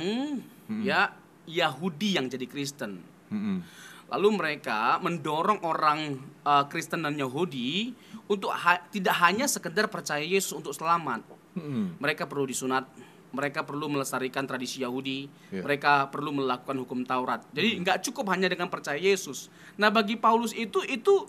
ya 0.80 1.12
Yahudi 1.44 2.16
yang 2.16 2.32
jadi 2.32 2.48
Kristen. 2.48 3.04
Mm-mm. 3.28 3.58
Lalu 4.06 4.28
mereka 4.38 5.02
mendorong 5.02 5.66
orang 5.66 6.22
uh, 6.46 6.70
Kristen 6.70 7.02
dan 7.02 7.18
Yahudi 7.18 7.90
untuk 8.30 8.54
ha- 8.54 8.82
tidak 8.90 9.18
hanya 9.22 9.50
sekedar 9.50 9.90
percaya 9.90 10.22
Yesus 10.22 10.54
untuk 10.54 10.78
selamat. 10.78 11.26
Mm-mm. 11.58 11.98
Mereka 11.98 12.30
perlu 12.30 12.46
disunat, 12.46 12.86
mereka 13.34 13.66
perlu 13.66 13.90
melestarikan 13.90 14.46
tradisi 14.46 14.86
Yahudi, 14.86 15.26
Ya. 15.50 15.66
mereka 15.66 16.06
perlu 16.14 16.32
melakukan 16.32 16.78
hukum 16.78 17.02
Taurat. 17.02 17.42
Jadi 17.52 17.82
nggak 17.82 18.06
cukup 18.06 18.30
hanya 18.30 18.46
dengan 18.46 18.70
percaya 18.70 18.96
Yesus. 18.96 19.50
Nah 19.76 19.90
bagi 19.90 20.16
Paulus 20.16 20.54
itu 20.54 20.86
itu 20.86 21.26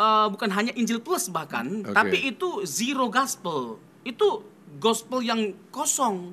uh, 0.00 0.26
bukan 0.32 0.48
hanya 0.56 0.72
Injil 0.72 1.04
plus 1.04 1.28
bahkan, 1.28 1.84
Oke. 1.84 1.92
tapi 1.92 2.32
itu 2.32 2.64
zero 2.64 3.12
gospel. 3.12 3.76
Itu 4.02 4.40
gospel 4.80 5.20
yang 5.20 5.52
kosong. 5.68 6.32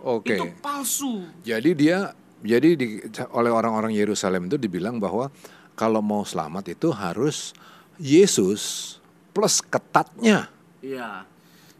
Oke. 0.00 0.34
Itu 0.34 0.44
palsu. 0.58 1.28
Jadi 1.44 1.70
dia 1.76 2.16
jadi 2.44 2.76
di, 2.76 3.00
oleh 3.32 3.50
orang-orang 3.50 3.96
Yerusalem 3.96 4.52
itu 4.52 4.60
dibilang 4.60 5.00
bahwa 5.00 5.32
kalau 5.74 6.04
mau 6.04 6.22
selamat 6.22 6.76
itu 6.76 6.92
harus 6.92 7.56
Yesus 7.96 8.96
plus 9.34 9.64
ketatnya 9.64 10.52
Iya, 10.84 11.24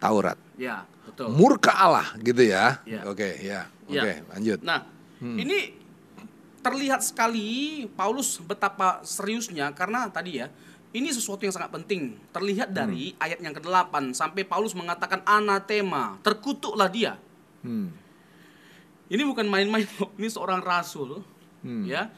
Taurat. 0.00 0.40
ya 0.56 0.88
betul. 1.04 1.28
Murka 1.36 1.76
Allah 1.76 2.08
gitu 2.24 2.40
ya. 2.40 2.80
Ya. 2.88 3.04
Oke, 3.04 3.36
ya. 3.44 3.68
Ya. 3.84 4.00
Oke, 4.00 4.12
lanjut. 4.32 4.58
Nah, 4.64 4.88
ini 5.20 5.76
terlihat 6.64 7.04
sekali 7.04 7.84
Paulus 7.92 8.40
betapa 8.40 9.04
seriusnya 9.04 9.68
karena 9.76 10.08
tadi 10.08 10.40
ya, 10.40 10.48
ini 10.96 11.12
sesuatu 11.12 11.44
yang 11.44 11.52
sangat 11.52 11.68
penting. 11.68 12.16
Terlihat 12.32 12.72
dari 12.72 13.12
ayat 13.20 13.44
yang 13.44 13.52
ke-8 13.52 14.16
sampai 14.16 14.48
Paulus 14.48 14.72
mengatakan 14.72 15.20
anatema, 15.28 16.16
terkutuklah 16.24 16.88
dia. 16.88 17.20
Hmm. 17.60 17.92
Ini 19.08 19.22
bukan 19.28 19.44
main-main, 19.44 19.84
loh. 20.00 20.10
ini 20.16 20.28
seorang 20.32 20.64
rasul 20.64 21.20
ya, 21.84 22.08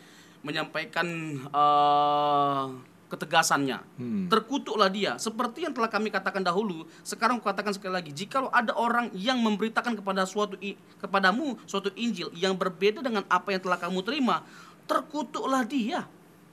menyampaikan 0.47 1.07
eh, 1.51 2.65
ketegasannya. 3.07 3.79
Hmm. 3.99 4.27
Terkutuklah 4.27 4.91
dia, 4.91 5.15
seperti 5.19 5.67
yang 5.67 5.75
telah 5.75 5.91
kami 5.91 6.11
katakan 6.11 6.43
dahulu. 6.43 6.87
Sekarang 7.07 7.39
katakan 7.39 7.75
sekali 7.75 7.95
lagi, 7.95 8.11
jikalau 8.11 8.51
ada 8.51 8.75
orang 8.75 9.11
yang 9.15 9.39
memberitakan 9.39 9.99
kepada 9.99 10.27
suatu 10.27 10.59
kepadamu 10.99 11.59
suatu 11.67 11.91
Injil 11.95 12.31
yang 12.35 12.59
berbeda 12.59 13.03
dengan 13.03 13.23
apa 13.31 13.55
yang 13.55 13.63
telah 13.63 13.79
kamu 13.79 14.03
terima, 14.03 14.43
terkutuklah 14.91 15.63
dia. 15.67 16.07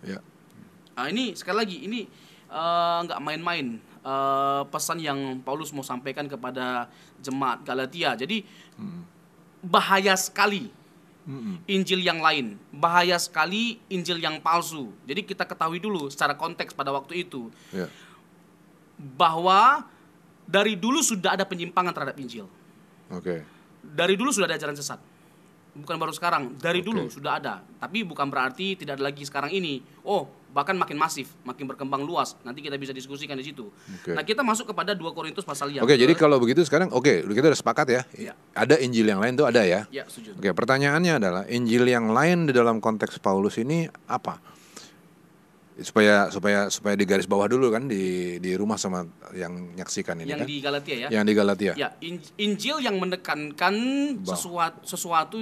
Ya. 0.06 0.20
Nah, 0.94 1.10
ini 1.10 1.34
sekali 1.34 1.58
lagi 1.58 1.78
ini 1.86 2.06
eh, 2.50 2.98
nggak 3.06 3.20
main-main 3.22 3.82
eh, 3.82 4.62
pesan 4.70 5.02
yang 5.02 5.42
Paulus 5.42 5.74
mau 5.74 5.86
sampaikan 5.86 6.30
kepada 6.30 6.90
jemaat 7.22 7.66
Galatia. 7.66 8.14
Jadi 8.14 8.46
bahaya 9.64 10.14
sekali 10.14 10.68
Injil 11.72 12.04
yang 12.04 12.20
lain, 12.20 12.60
bahaya 12.68 13.16
sekali 13.16 13.80
Injil 13.88 14.20
yang 14.20 14.44
palsu. 14.44 14.92
Jadi 15.08 15.24
kita 15.24 15.48
ketahui 15.48 15.80
dulu 15.80 16.12
secara 16.12 16.36
konteks 16.36 16.76
pada 16.76 16.92
waktu 16.92 17.24
itu 17.24 17.48
Ya. 17.72 17.88
bahwa 19.00 19.88
dari 20.44 20.76
dulu 20.76 21.00
sudah 21.00 21.40
ada 21.40 21.48
penyimpangan 21.48 21.96
terhadap 21.96 22.20
Injil. 22.20 22.44
Oke. 23.08 23.40
Dari 23.80 24.20
dulu 24.20 24.36
sudah 24.36 24.52
ada 24.52 24.60
ajaran 24.60 24.76
sesat. 24.76 25.00
Bukan 25.74 25.96
baru 25.96 26.12
sekarang, 26.12 26.60
dari 26.60 26.84
Oke. 26.84 26.92
dulu 26.92 27.08
sudah 27.08 27.40
ada. 27.40 27.64
Tapi 27.80 28.04
bukan 28.04 28.28
berarti 28.28 28.76
tidak 28.76 29.00
ada 29.00 29.08
lagi 29.08 29.24
sekarang 29.24 29.50
ini. 29.50 29.80
Oh, 30.04 30.28
bahkan 30.54 30.78
makin 30.78 30.96
masif, 30.96 31.34
makin 31.42 31.66
berkembang 31.66 32.00
luas. 32.00 32.38
Nanti 32.40 32.62
kita 32.62 32.78
bisa 32.78 32.94
diskusikan 32.94 33.34
di 33.34 33.44
situ. 33.44 33.68
Oke. 33.68 34.14
Nah, 34.14 34.22
kita 34.22 34.40
masuk 34.40 34.70
kepada 34.70 34.94
2 34.94 35.02
Korintus 35.10 35.42
pasal 35.42 35.70
yang 35.70 35.82
Oke, 35.82 35.98
jadi 35.98 36.10
ke- 36.10 36.22
kalau 36.22 36.38
begitu 36.38 36.62
sekarang 36.62 36.88
oke, 36.88 37.26
kita 37.26 37.50
udah 37.50 37.58
sepakat 37.58 37.88
ya. 37.90 38.02
Ya. 38.14 38.34
Ada 38.54 38.78
Injil 38.78 39.04
yang 39.04 39.18
lain 39.18 39.34
tuh 39.34 39.44
ada 39.44 39.66
ya. 39.66 39.90
Ya, 39.90 40.06
setuju. 40.06 40.38
Oke, 40.38 40.54
pertanyaannya 40.54 41.14
adalah 41.16 41.44
Injil 41.48 41.84
yang 41.86 42.08
lain 42.08 42.46
di 42.46 42.54
dalam 42.54 42.78
konteks 42.78 43.18
Paulus 43.18 43.58
ini 43.58 43.90
apa? 44.06 44.38
Supaya 45.74 46.30
supaya 46.30 46.70
supaya 46.70 46.94
di 46.94 47.02
garis 47.02 47.26
bawah 47.26 47.50
dulu 47.50 47.74
kan 47.74 47.90
di 47.90 48.38
di 48.38 48.54
rumah 48.54 48.78
sama 48.78 49.02
yang 49.34 49.74
nyaksikan 49.74 50.22
ini 50.22 50.30
Yang 50.30 50.40
kan. 50.40 50.48
di 50.48 50.58
Galatia 50.62 50.96
ya. 50.96 51.08
Yang 51.10 51.24
di 51.26 51.34
Galatia. 51.34 51.74
Ya, 51.74 51.90
In- 52.00 52.22
Injil 52.38 52.78
yang 52.80 53.02
menekankan 53.02 53.74
Bah. 54.22 54.38
sesuatu 54.38 54.78
sesuatu 54.86 55.38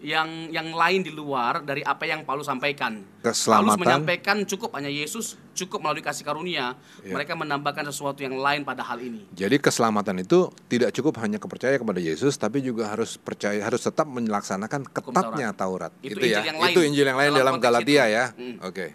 yang 0.00 0.48
yang 0.48 0.72
lain 0.72 1.04
di 1.04 1.12
luar 1.12 1.60
dari 1.60 1.84
apa 1.84 2.08
yang 2.08 2.24
Paulus 2.24 2.48
sampaikan. 2.48 3.04
Keselamatan. 3.20 3.52
Paulus 3.52 3.76
menyampaikan 3.76 4.36
cukup 4.48 4.72
hanya 4.80 4.88
Yesus, 4.88 5.36
cukup 5.52 5.84
melalui 5.84 6.00
kasih 6.00 6.24
karunia. 6.24 6.72
Ya. 7.04 7.12
Mereka 7.12 7.36
menambahkan 7.36 7.84
sesuatu 7.92 8.24
yang 8.24 8.40
lain 8.40 8.64
pada 8.64 8.80
hal 8.80 8.96
ini. 8.96 9.28
Jadi 9.36 9.60
keselamatan 9.60 10.24
itu 10.24 10.48
tidak 10.72 10.96
cukup 10.96 11.20
hanya 11.20 11.36
kepercaya 11.36 11.76
kepada 11.76 12.00
Yesus, 12.00 12.40
tapi 12.40 12.64
juga 12.64 12.88
harus 12.88 13.20
percaya 13.20 13.60
harus 13.60 13.84
tetap 13.84 14.08
melaksanakan 14.08 14.88
ketatnya 14.88 15.52
Taurat. 15.52 15.92
Itu 16.00 16.16
Itu, 16.16 16.32
ya. 16.32 16.40
Injil 16.40 16.48
yang 16.48 16.60
lain. 16.64 16.72
Itu 16.72 16.80
Injil 16.80 17.06
yang 17.12 17.18
lain 17.20 17.30
Dalam 17.36 17.44
dalam, 17.60 17.60
Galatia 17.60 18.04
itu. 18.08 18.16
ya. 18.16 18.24
Hmm. 18.32 18.56
Oke. 18.64 18.86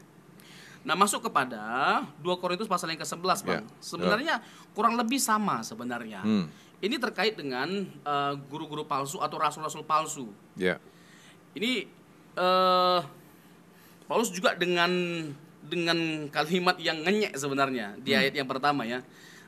Nah, 0.86 0.94
masuk 0.94 1.30
kepada 1.30 1.62
2 2.22 2.42
Korintus 2.42 2.70
pasal 2.70 2.94
yang 2.94 3.02
ke-11, 3.02 3.42
Bang. 3.42 3.66
Ya. 3.66 3.82
Sebenarnya 3.82 4.36
kurang 4.74 4.94
lebih 4.98 5.18
sama 5.18 5.66
sebenarnya. 5.66 6.22
Hmm. 6.22 6.46
Ini 6.78 7.02
terkait 7.02 7.34
dengan 7.38 7.70
eh, 7.90 8.34
guru-guru 8.50 8.86
palsu 8.86 9.18
atau 9.22 9.38
rasul-rasul 9.38 9.86
palsu. 9.86 10.30
Ya. 10.54 10.78
Ini 11.56 11.72
eh 12.36 13.00
Paulus 14.06 14.30
juga 14.30 14.54
dengan 14.54 14.92
dengan 15.66 16.30
kalimat 16.30 16.78
yang 16.78 17.02
ngenyek 17.02 17.34
sebenarnya 17.34 17.98
di 17.98 18.14
ayat 18.14 18.38
yang 18.38 18.46
pertama 18.46 18.86
ya. 18.86 19.02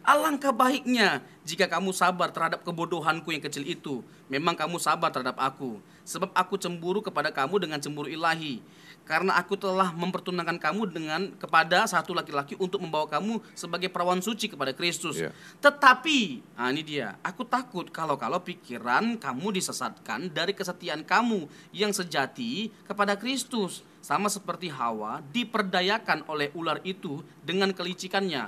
Alangkah 0.08 0.56
baiknya 0.56 1.20
jika 1.44 1.68
kamu 1.68 1.92
sabar 1.92 2.32
terhadap 2.32 2.64
kebodohanku 2.64 3.28
yang 3.28 3.44
kecil 3.44 3.68
itu. 3.68 4.00
Memang 4.32 4.56
kamu 4.56 4.80
sabar 4.80 5.12
terhadap 5.12 5.36
aku. 5.36 5.84
Sebab 6.08 6.32
aku 6.32 6.56
cemburu 6.56 7.04
kepada 7.04 7.28
kamu 7.28 7.68
dengan 7.68 7.76
cemburu 7.84 8.08
ilahi. 8.08 8.64
Karena 9.04 9.36
aku 9.36 9.60
telah 9.60 9.92
mempertunangkan 9.92 10.64
kamu 10.64 10.88
dengan 10.96 11.22
kepada 11.36 11.84
satu 11.92 12.16
laki-laki 12.16 12.56
untuk 12.56 12.80
membawa 12.80 13.04
kamu 13.04 13.44
sebagai 13.52 13.92
perawan 13.92 14.24
suci 14.24 14.48
kepada 14.48 14.72
Kristus. 14.72 15.20
Iya. 15.20 15.36
Tetapi, 15.60 16.40
nah 16.56 16.72
ini 16.72 16.88
dia, 16.88 17.20
aku 17.20 17.44
takut 17.44 17.92
kalau-kalau 17.92 18.40
pikiran 18.40 19.20
kamu 19.20 19.60
disesatkan 19.60 20.32
dari 20.32 20.56
kesetiaan 20.56 21.04
kamu 21.04 21.52
yang 21.76 21.92
sejati 21.92 22.72
kepada 22.88 23.20
Kristus. 23.20 23.84
Sama 24.00 24.32
seperti 24.32 24.72
Hawa 24.72 25.20
diperdayakan 25.36 26.32
oleh 26.32 26.48
ular 26.56 26.80
itu 26.88 27.20
dengan 27.44 27.76
kelicikannya. 27.76 28.48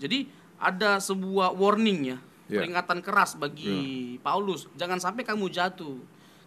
Jadi 0.00 0.39
ada 0.60 1.00
sebuah 1.00 1.56
warning 1.56 2.14
ya, 2.14 2.18
Ya. 2.46 2.60
peringatan 2.60 3.00
keras 3.00 3.34
bagi 3.34 4.18
Paulus. 4.20 4.68
Jangan 4.76 5.00
sampai 5.00 5.24
kamu 5.24 5.48
jatuh 5.48 5.96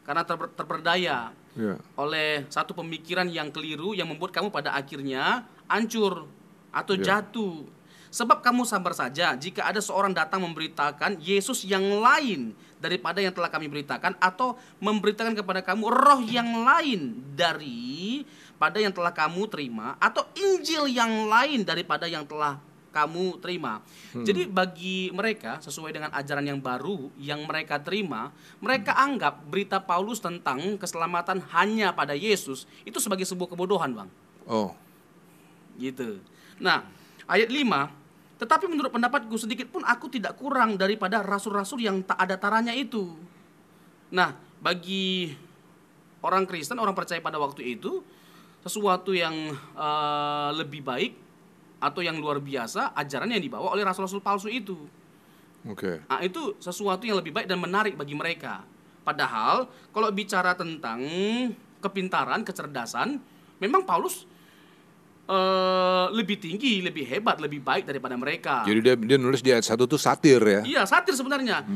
karena 0.06 0.22
terper- 0.22 0.54
terperdaya 0.54 1.34
Ya. 1.54 1.76
oleh 1.96 2.46
satu 2.50 2.74
pemikiran 2.74 3.26
yang 3.30 3.50
keliru 3.50 3.98
yang 3.98 4.10
membuat 4.10 4.34
kamu 4.34 4.54
pada 4.54 4.78
akhirnya 4.78 5.48
hancur 5.66 6.30
atau 6.70 6.94
Ya. 6.98 7.20
jatuh. 7.22 7.66
Sebab 8.14 8.46
kamu 8.46 8.62
sabar 8.62 8.94
saja 8.94 9.34
jika 9.34 9.66
ada 9.66 9.82
seorang 9.82 10.14
datang 10.14 10.46
memberitakan 10.46 11.18
Yesus 11.18 11.66
yang 11.66 11.82
lain 11.98 12.54
daripada 12.78 13.18
yang 13.18 13.34
telah 13.34 13.50
kami 13.50 13.66
beritakan 13.66 14.14
atau 14.22 14.54
memberitakan 14.78 15.34
kepada 15.34 15.66
kamu 15.66 15.90
roh 15.90 16.22
yang 16.22 16.62
lain 16.62 17.24
dari 17.34 18.22
pada 18.60 18.78
yang 18.78 18.94
telah 18.94 19.10
kamu 19.10 19.50
terima 19.50 19.98
atau 19.98 20.30
Injil 20.38 20.94
yang 20.94 21.26
lain 21.26 21.66
daripada 21.66 22.06
yang 22.06 22.22
telah 22.28 22.62
kamu 22.94 23.42
terima. 23.42 23.82
Jadi 24.14 24.46
bagi 24.46 25.10
mereka 25.10 25.58
sesuai 25.58 25.90
dengan 25.90 26.14
ajaran 26.14 26.46
yang 26.46 26.62
baru 26.62 27.10
yang 27.18 27.42
mereka 27.50 27.82
terima, 27.82 28.30
mereka 28.62 28.94
anggap 28.94 29.42
berita 29.50 29.82
Paulus 29.82 30.22
tentang 30.22 30.78
keselamatan 30.78 31.42
hanya 31.58 31.90
pada 31.92 32.14
Yesus 32.14 32.70
itu 32.86 33.02
sebagai 33.02 33.26
sebuah 33.26 33.58
kebodohan, 33.58 33.98
Bang. 33.98 34.10
Oh, 34.46 34.78
Gitu. 35.78 36.22
Nah, 36.62 36.86
ayat 37.26 37.50
5, 37.50 37.90
tetapi 38.38 38.70
menurut 38.70 38.94
pendapatku 38.94 39.34
sedikit 39.42 39.74
pun 39.74 39.82
aku 39.82 40.12
tidak 40.12 40.38
kurang 40.38 40.78
daripada 40.78 41.26
rasul-rasul 41.26 41.82
yang 41.82 42.06
tak 42.06 42.20
ada 42.22 42.38
taranya 42.38 42.74
itu. 42.78 43.18
Nah, 44.14 44.38
bagi 44.62 45.34
orang 46.22 46.46
Kristen, 46.46 46.78
orang 46.78 46.94
percaya 46.94 47.18
pada 47.20 47.42
waktu 47.42 47.74
itu, 47.74 48.06
sesuatu 48.62 49.12
yang 49.12 49.34
eh, 49.58 50.50
lebih 50.56 50.86
baik 50.86 51.23
atau 51.84 52.00
yang 52.00 52.16
luar 52.16 52.40
biasa 52.40 52.96
ajaran 52.96 53.28
yang 53.28 53.44
dibawa 53.44 53.76
oleh 53.76 53.84
rasul-rasul 53.84 54.24
palsu 54.24 54.48
itu. 54.48 54.80
oke. 55.68 56.08
Nah, 56.08 56.24
itu 56.24 56.56
sesuatu 56.64 57.04
yang 57.04 57.20
lebih 57.20 57.36
baik 57.36 57.48
dan 57.52 57.60
menarik 57.60 58.00
bagi 58.00 58.16
mereka. 58.16 58.64
Padahal 59.04 59.68
kalau 59.92 60.08
bicara 60.16 60.56
tentang 60.56 61.04
kepintaran, 61.84 62.48
kecerdasan, 62.48 63.20
memang 63.60 63.84
Paulus 63.84 64.24
eh, 65.28 66.06
lebih 66.16 66.40
tinggi, 66.40 66.80
lebih 66.80 67.04
hebat, 67.04 67.36
lebih 67.44 67.60
baik 67.60 67.84
daripada 67.84 68.16
mereka. 68.16 68.64
Jadi 68.64 68.80
dia 68.80 68.96
dia 68.96 69.18
nulis 69.20 69.44
di 69.44 69.52
ayat 69.52 69.68
satu 69.68 69.84
tuh 69.84 70.00
satir 70.00 70.40
ya. 70.40 70.64
Iya, 70.64 70.88
satir 70.88 71.12
sebenarnya. 71.12 71.68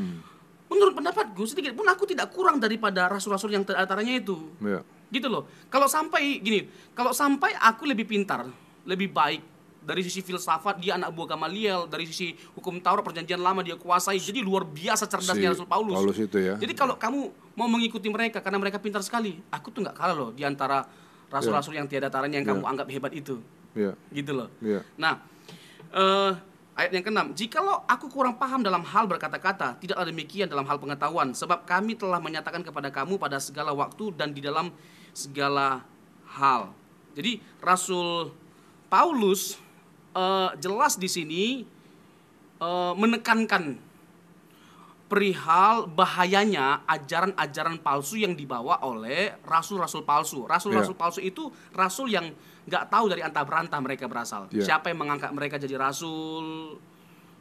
Menurut 0.68 0.96
pendapatku 0.96 1.44
sedikit 1.48 1.76
pun 1.76 1.88
aku 1.88 2.08
tidak 2.08 2.32
kurang 2.32 2.64
daripada 2.64 3.12
rasul-rasul 3.12 3.52
yang 3.52 3.68
terantaranya 3.68 4.24
itu. 4.24 4.56
Iya. 4.64 4.84
Gitu 5.12 5.28
loh. 5.28 5.48
Kalau 5.68 5.88
sampai 5.88 6.40
gini, 6.40 6.68
kalau 6.96 7.12
sampai 7.12 7.56
aku 7.56 7.88
lebih 7.88 8.08
pintar, 8.08 8.48
lebih 8.88 9.12
baik 9.12 9.57
dari 9.88 10.04
sisi 10.04 10.20
filsafat 10.20 10.84
dia 10.84 11.00
anak 11.00 11.16
buah 11.16 11.32
Gamaliel, 11.32 11.88
dari 11.88 12.04
sisi 12.04 12.36
hukum 12.60 12.84
Taurat 12.84 13.08
perjanjian 13.08 13.40
lama 13.40 13.64
dia 13.64 13.80
kuasai. 13.80 14.20
Jadi 14.20 14.44
luar 14.44 14.68
biasa 14.68 15.08
cerdasnya 15.08 15.48
Si 15.48 15.54
Rasul 15.56 15.68
Paulus. 15.72 15.96
Paulus 15.96 16.20
itu 16.20 16.38
ya. 16.44 16.60
Jadi 16.60 16.76
kalau 16.76 17.00
kamu 17.00 17.32
mau 17.56 17.72
mengikuti 17.72 18.12
mereka 18.12 18.44
karena 18.44 18.60
mereka 18.60 18.84
pintar 18.84 19.00
sekali, 19.00 19.40
aku 19.48 19.72
tuh 19.72 19.88
nggak 19.88 19.96
kalah 19.96 20.16
loh 20.20 20.30
di 20.36 20.44
antara 20.44 20.84
rasul-rasul 21.32 21.80
yang 21.80 21.88
tiada 21.88 22.12
taranya 22.12 22.44
yang 22.44 22.48
kamu 22.52 22.68
anggap 22.68 22.88
hebat 22.92 23.16
itu. 23.16 23.40
Iya. 23.72 23.96
Gitu 24.12 24.32
loh. 24.36 24.52
Iya. 24.60 24.84
Nah, 25.00 25.24
eh, 25.96 26.32
ayat 26.76 26.92
yang 26.92 27.04
keenam, 27.08 27.28
jikalau 27.32 27.88
aku 27.88 28.12
kurang 28.12 28.36
paham 28.36 28.60
dalam 28.68 28.84
hal 28.84 29.08
berkata-kata, 29.08 29.80
tidaklah 29.80 30.04
demikian 30.04 30.52
dalam 30.52 30.68
hal 30.68 30.76
pengetahuan, 30.84 31.32
sebab 31.32 31.64
kami 31.64 31.96
telah 31.96 32.20
menyatakan 32.20 32.60
kepada 32.60 32.92
kamu 32.92 33.16
pada 33.16 33.40
segala 33.40 33.72
waktu 33.72 34.12
dan 34.20 34.36
di 34.36 34.44
dalam 34.44 34.68
segala 35.16 35.88
hal. 36.28 36.76
Jadi 37.16 37.40
Rasul 37.64 38.36
Paulus 38.92 39.58
eh, 40.18 40.50
jelas 40.58 40.98
di 40.98 41.06
sini 41.06 41.46
eh, 42.58 42.94
menekankan 42.98 43.78
perihal 45.08 45.88
bahayanya 45.88 46.84
ajaran-ajaran 46.84 47.80
palsu 47.80 48.20
yang 48.20 48.36
dibawa 48.36 48.84
oleh 48.84 49.40
rasul-rasul 49.48 50.04
palsu. 50.04 50.44
Rasul-rasul 50.44 50.96
Iya. 50.98 51.00
palsu 51.00 51.20
itu 51.24 51.44
rasul 51.72 52.12
yang 52.12 52.28
nggak 52.68 52.92
tahu 52.92 53.08
dari 53.08 53.24
antah 53.24 53.48
berantah 53.48 53.80
mereka 53.80 54.12
berasal. 54.12 54.52
Iya. 54.52 54.68
Siapa 54.76 54.92
yang 54.92 55.00
mengangkat 55.00 55.32
mereka 55.32 55.56
jadi 55.56 55.80
rasul? 55.80 56.76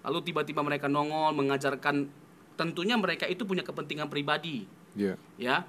Lalu 0.06 0.18
tiba-tiba 0.22 0.62
mereka 0.62 0.86
nongol 0.86 1.34
mengajarkan. 1.34 2.06
Tentunya 2.54 2.94
mereka 2.94 3.26
itu 3.26 3.42
punya 3.42 3.66
kepentingan 3.66 4.06
pribadi, 4.08 4.64
Iya. 4.94 5.18
ya, 5.36 5.66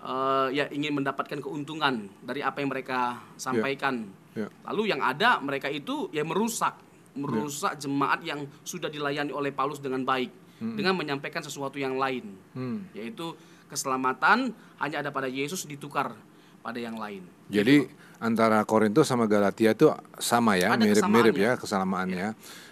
Eh, 0.00 0.48
ya 0.56 0.64
ingin 0.72 0.96
mendapatkan 0.96 1.44
keuntungan 1.44 2.08
dari 2.24 2.40
apa 2.40 2.64
yang 2.64 2.72
mereka 2.72 3.20
sampaikan. 3.36 4.08
Iya. 4.34 4.48
Lalu 4.70 4.82
yang 4.90 5.00
ada 5.02 5.38
mereka 5.38 5.66
itu 5.66 6.06
ya 6.10 6.22
merusak, 6.22 6.78
merusak 7.18 7.74
jemaat 7.76 8.22
yang 8.22 8.46
sudah 8.62 8.86
dilayani 8.86 9.34
oleh 9.34 9.50
Paulus 9.50 9.82
dengan 9.82 10.02
baik 10.02 10.30
dengan 10.60 10.92
menyampaikan 10.92 11.40
sesuatu 11.40 11.80
yang 11.80 11.96
lain, 11.96 12.36
Hmm. 12.52 12.84
yaitu 12.92 13.32
keselamatan 13.72 14.52
hanya 14.76 15.00
ada 15.00 15.08
pada 15.08 15.24
Yesus 15.24 15.64
ditukar 15.64 16.12
pada 16.60 16.76
yang 16.76 17.00
lain. 17.00 17.24
Jadi 17.48 17.88
antara 18.20 18.60
Korintus 18.68 19.08
sama 19.08 19.24
Galatia 19.24 19.72
itu 19.72 19.88
sama 20.20 20.60
ya, 20.60 20.76
mirip-mirip 20.76 21.32
kesamaannya. 21.32 21.48
ya 21.48 21.52
kesamaannya. 21.56 22.28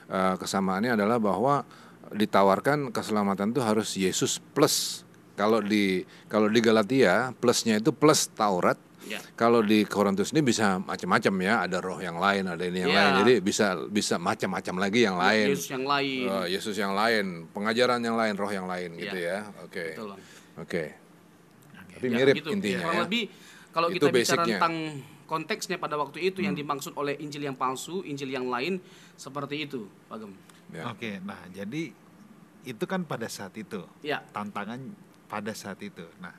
Eh, 0.09 0.35
kesamaannya 0.37 0.90
adalah 1.01 1.16
bahwa 1.16 1.64
ditawarkan 2.12 2.92
keselamatan 2.92 3.57
itu 3.57 3.61
harus 3.64 3.88
Yesus 3.97 4.37
plus. 4.53 5.05
Kalau 5.37 5.64
di 5.64 6.03
kalau 6.29 6.51
di 6.53 6.61
Galatia 6.61 7.33
plusnya 7.40 7.81
itu 7.81 7.88
plus 7.94 8.29
Taurat. 8.33 8.77
Ya. 9.09 9.21
Kalau 9.35 9.61
di 9.61 9.83
Korintus 9.83 10.31
ini 10.31 10.44
bisa 10.44 10.77
macam-macam 10.79 11.35
ya, 11.40 11.55
ada 11.64 11.81
roh 11.81 11.97
yang 11.97 12.16
lain, 12.16 12.44
ada 12.44 12.61
ini 12.61 12.85
yang 12.85 12.92
Ya. 12.92 13.01
lain. 13.01 13.12
Jadi 13.18 13.33
bisa 13.40 13.66
bisa 13.88 14.14
macam-macam 14.16 14.75
lagi 14.79 15.01
yang 15.03 15.16
lain. 15.16 15.47
Yesus 15.51 15.68
yang 15.68 15.85
lain. 15.85 16.25
Eh, 16.29 16.47
Yesus 16.53 16.77
yang 16.77 16.92
lain, 16.92 17.25
pengajaran 17.51 17.99
yang 17.99 18.14
lain, 18.14 18.35
roh 18.35 18.49
yang 18.49 18.66
lain 18.66 18.92
gitu 18.94 19.16
ya. 19.16 19.49
Oke. 19.61 19.97
Betul, 19.97 20.07
Bang. 20.12 20.21
Oke. 20.59 20.85
Tapi 21.90 22.05
Ya, 22.05 22.14
mirip 22.14 22.35
begitu. 22.37 22.49
intinya 22.53 22.81
Kurang 22.81 22.94
ya. 22.94 23.03
lebih 23.03 23.25
kalau 23.68 23.88
Itu 23.88 23.94
kita 23.97 24.07
bicara 24.09 24.14
basicnya. 24.14 24.38
Hmm. 24.38 24.53
tentang 24.53 24.75
konteksnya 25.25 25.77
pada 25.77 25.94
waktu 25.94 26.18
itu 26.25 26.40
yang 26.40 26.53
dimaksud 26.53 26.92
oleh 26.94 27.16
Injil 27.16 27.42
yang 27.42 27.53
palsu, 27.53 28.01
Injil 28.03 28.29
yang 28.29 28.47
lain 28.47 28.81
seperti 29.14 29.64
itu, 29.64 29.85
Pak 30.07 30.16
Gem. 30.18 30.33
Ya. 30.71 30.88
Oke, 30.88 31.21
nah 31.21 31.40
jadi 31.49 31.92
itu 32.62 32.85
kan 32.85 33.01
pada 33.03 33.25
saat 33.27 33.53
itu 33.55 33.81
Ya, 34.01 34.21
tantangan 34.29 34.79
pada 35.25 35.53
saat 35.53 35.81
itu. 35.81 36.05
Nah, 36.16 36.33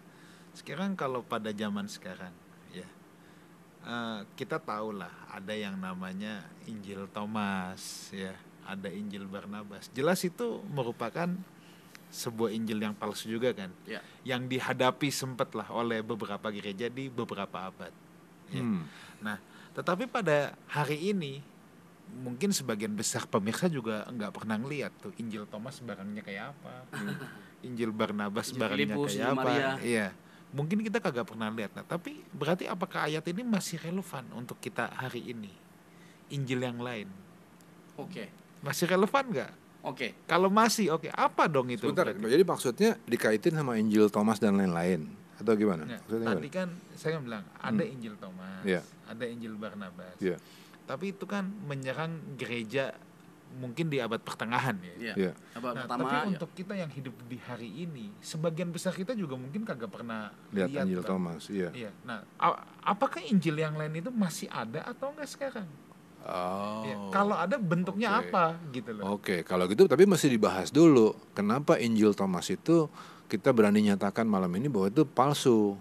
sekarang 0.51 0.93
kalau 0.93 1.21
pada 1.21 1.49
zaman 1.49 1.85
sekarang, 1.85 2.33
ya 3.83 3.89
eh, 3.89 4.19
kita 4.35 4.59
tahu 4.59 4.99
lah 4.99 5.11
ada 5.31 5.53
yang 5.55 5.79
namanya 5.79 6.43
Injil 6.67 7.07
Thomas, 7.11 8.11
ya 8.11 8.35
ada 8.67 8.89
Injil 8.91 9.25
Barnabas. 9.25 9.89
Jelas 9.95 10.21
itu 10.21 10.61
merupakan 10.69 11.29
sebuah 12.09 12.49
Injil 12.53 12.81
yang 12.81 12.97
palsu 12.97 13.29
juga 13.29 13.53
kan, 13.53 13.69
ya. 13.85 14.01
yang 14.25 14.49
dihadapi 14.49 15.13
sempat 15.13 15.53
lah 15.53 15.69
oleh 15.69 16.01
beberapa 16.01 16.49
gereja 16.49 16.89
di 16.89 17.09
beberapa 17.09 17.69
abad. 17.69 17.93
ya. 18.49 18.61
Hmm. 18.61 18.85
Nah, 19.21 19.37
tetapi 19.77 20.09
pada 20.09 20.57
hari 20.65 21.13
ini 21.13 21.41
mungkin 22.09 22.49
sebagian 22.49 22.97
besar 22.97 23.29
pemirsa 23.29 23.69
juga 23.69 24.01
nggak 24.09 24.33
pernah 24.33 24.57
ngeliat 24.57 24.89
tuh 24.97 25.13
Injil 25.21 25.45
Thomas 25.45 25.77
barangnya 25.77 26.25
kayak 26.25 26.57
apa, 26.57 26.73
Injil 27.61 27.93
Barnabas 27.93 28.49
Injil 28.49 28.61
barangnya 28.65 28.95
Filipus, 28.97 29.13
kayak 29.13 29.29
apa, 29.29 29.41
Maria. 29.45 29.69
iya. 29.85 30.07
Mungkin 30.49 30.81
kita 30.81 30.97
kagak 30.97 31.29
pernah 31.29 31.53
lihat. 31.53 31.77
Nah, 31.77 31.85
tapi 31.85 32.25
berarti 32.33 32.65
apakah 32.65 33.05
ayat 33.05 33.21
ini 33.29 33.45
masih 33.45 33.77
relevan 33.77 34.25
untuk 34.33 34.57
kita 34.57 34.89
hari 34.89 35.29
ini? 35.29 35.53
Injil 36.29 36.61
yang 36.61 36.77
lain 36.77 37.09
Oke. 37.97 38.29
masih 38.61 38.85
relevan 38.85 39.25
nggak? 39.29 39.51
Oke. 39.81 40.13
Kalau 40.27 40.51
masih, 40.51 40.91
oke, 40.91 41.09
apa 41.09 41.47
dong 41.47 41.71
itu? 41.71 41.87
Sebentar, 41.89 42.05
berarti? 42.11 42.29
jadi 42.29 42.43
maksudnya 42.43 42.89
dikaitin 43.07 43.55
sama 43.55 43.79
Injil 43.79 44.11
Thomas 44.11 44.37
dan 44.37 44.59
lain-lain 44.59 45.07
atau 45.39 45.55
gimana? 45.55 45.87
Nah, 45.87 45.99
Maksudnya 46.03 46.27
tadi 46.35 46.47
gimana? 46.51 46.57
kan 46.59 46.69
saya 46.93 47.15
bilang 47.17 47.43
ada 47.57 47.83
Injil 47.83 48.13
Thomas, 48.19 48.61
Iya. 48.61 48.81
ada 49.07 49.23
Injil 49.25 49.53
Barnabas. 49.55 50.15
Iya. 50.19 50.37
Tapi 50.83 51.05
itu 51.13 51.25
kan 51.25 51.47
menyerang 51.65 52.35
gereja 52.35 52.91
mungkin 53.57 53.89
di 53.89 53.97
abad 53.97 54.21
pertengahan 54.21 54.77
ya. 54.77 54.93
Ya. 54.95 55.13
Iya. 55.17 55.31
Abad 55.57 55.73
Nah, 55.73 55.81
pertama 55.85 56.01
tapi 56.05 56.15
ya. 56.15 56.23
untuk 56.37 56.49
kita 56.53 56.73
yang 56.77 56.91
hidup 56.93 57.15
di 57.25 57.37
hari 57.41 57.69
ini, 57.89 58.13
sebagian 58.21 58.69
besar 58.69 58.93
kita 58.93 59.17
juga 59.17 59.33
mungkin 59.33 59.65
kagak 59.65 59.89
pernah 59.89 60.29
Lihat 60.53 60.69
lihat 60.69 60.85
Injil. 60.85 61.01
Thomas, 61.01 61.49
iya. 61.49 61.69
Iya. 61.73 61.91
Nah, 62.05 62.21
apakah 62.85 63.25
Injil 63.25 63.57
yang 63.57 63.73
lain 63.73 63.97
itu 63.97 64.13
masih 64.13 64.45
ada 64.53 64.85
atau 64.85 65.09
enggak 65.09 65.29
sekarang? 65.29 65.67
Oh. 66.19 66.83
Ya, 66.83 66.95
kalau 67.15 67.35
ada 67.39 67.55
bentuknya 67.55 68.19
Oke. 68.19 68.27
apa 68.29 68.45
gitu 68.75 68.91
loh. 68.91 69.03
Oke, 69.17 69.41
kalau 69.47 69.65
gitu 69.71 69.87
tapi 69.87 70.03
masih 70.03 70.29
dibahas 70.29 70.67
dulu. 70.69 71.15
Kenapa 71.31 71.79
Injil 71.79 72.11
Thomas 72.11 72.51
itu 72.51 72.91
kita 73.31 73.55
berani 73.55 73.87
nyatakan 73.87 74.27
malam 74.27 74.51
ini 74.59 74.67
bahwa 74.67 74.91
itu 74.91 75.07
palsu? 75.07 75.79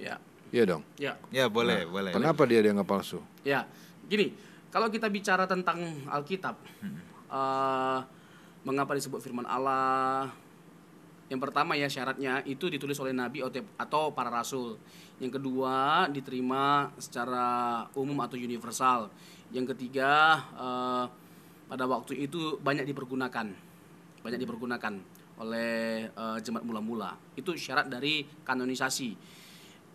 Ya. 0.00 0.16
Iya 0.50 0.64
dong. 0.66 0.82
Ya. 0.98 1.14
Ya, 1.30 1.46
boleh, 1.46 1.86
Nah, 1.86 1.92
boleh. 1.92 2.10
Kenapa 2.10 2.42
dia 2.48 2.58
dianggap 2.64 2.88
palsu? 2.88 3.22
Ya, 3.46 3.68
gini, 4.10 4.34
kalau 4.70 4.86
kita 4.86 5.10
bicara 5.10 5.44
tentang 5.50 5.82
Alkitab, 6.06 6.54
eh, 7.30 7.98
mengapa 8.62 8.94
disebut 8.94 9.18
Firman 9.18 9.46
Allah? 9.46 10.30
Yang 11.30 11.46
pertama 11.46 11.78
ya 11.78 11.86
syaratnya 11.86 12.42
itu 12.42 12.66
ditulis 12.66 12.98
oleh 12.98 13.14
nabi 13.14 13.38
atau- 13.42 14.10
para 14.10 14.30
rasul. 14.30 14.78
Yang 15.22 15.38
kedua 15.38 16.06
diterima 16.10 16.90
secara 16.98 17.86
umum 17.94 18.18
atau 18.22 18.34
universal. 18.34 19.10
Yang 19.54 19.74
ketiga 19.74 20.38
eh, 20.54 21.04
pada 21.70 21.84
waktu 21.86 22.26
itu 22.26 22.58
banyak 22.58 22.82
dipergunakan, 22.86 23.46
banyak 24.26 24.38
dipergunakan 24.42 24.94
oleh 25.38 26.06
eh, 26.10 26.38
jemaat 26.42 26.66
mula-mula. 26.66 27.14
Itu 27.38 27.54
syarat 27.54 27.86
dari 27.86 28.26
kanonisasi. 28.42 29.14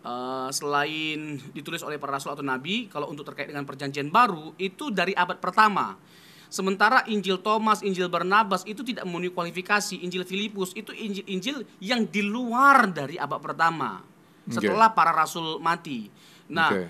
Eh, 0.06 0.50
selain 0.54 1.34
ditulis 1.50 1.82
oleh 1.82 1.98
para 1.98 2.14
rasul 2.14 2.30
atau 2.30 2.46
nabi, 2.46 2.86
kalau 2.86 3.10
untuk 3.10 3.26
terkait 3.26 3.50
dengan 3.50 3.66
perjanjian 3.66 4.06
baru 4.06 4.54
itu 4.54 4.94
dari 4.94 5.10
abad 5.18 5.42
pertama. 5.42 5.98
Sementara 6.46 7.02
Injil 7.10 7.42
Thomas, 7.42 7.82
Injil 7.82 8.06
Barnabas 8.06 8.62
itu 8.70 8.86
tidak 8.86 9.02
memenuhi 9.02 9.34
kualifikasi. 9.34 9.98
Injil 9.98 10.22
Filipus 10.22 10.70
itu 10.78 10.94
Injil-Injil 10.94 11.66
yang 11.82 12.06
di 12.06 12.22
luar 12.22 12.86
dari 12.94 13.18
abad 13.18 13.42
pertama. 13.42 13.98
Setelah 14.46 14.94
para 14.94 15.10
rasul 15.10 15.58
mati. 15.58 16.06
Nah, 16.54 16.70
Oke. 16.70 16.86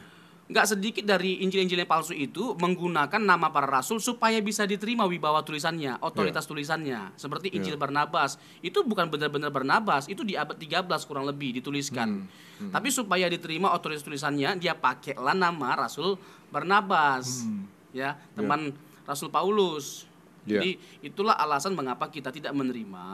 Nggak 0.46 0.66
sedikit 0.66 1.02
dari 1.02 1.42
Injil-Injil 1.42 1.82
yang 1.82 1.90
palsu 1.90 2.14
itu 2.14 2.54
menggunakan 2.54 3.18
nama 3.18 3.50
para 3.50 3.66
rasul 3.66 3.98
supaya 3.98 4.38
bisa 4.38 4.62
diterima 4.62 5.02
wibawa 5.02 5.42
tulisannya, 5.42 5.98
otoritas 5.98 6.46
tulisannya. 6.46 7.18
Seperti 7.18 7.50
Injil 7.50 7.74
Barnabas, 7.74 8.38
itu 8.62 8.86
bukan 8.86 9.10
benar-benar 9.10 9.50
Barnabas, 9.50 10.06
itu 10.06 10.22
di 10.22 10.38
abad 10.38 10.54
13 10.54 10.86
kurang 11.02 11.26
lebih 11.26 11.58
dituliskan. 11.58 12.30
Tapi 12.70 12.88
supaya 12.94 13.26
diterima 13.26 13.74
otoritas 13.74 14.06
tulisannya, 14.06 14.54
dia 14.62 14.78
pakailah 14.78 15.34
nama 15.34 15.74
Rasul 15.74 16.14
Barnabas. 16.54 17.42
Ya, 17.90 18.14
teman 18.38 18.70
Rasul 19.02 19.34
Paulus. 19.34 20.06
Ya. 20.46 20.62
Jadi 20.62 20.78
itulah 21.02 21.34
alasan 21.34 21.74
mengapa 21.74 22.06
kita 22.06 22.30
tidak 22.30 22.54
menerima 22.54 23.06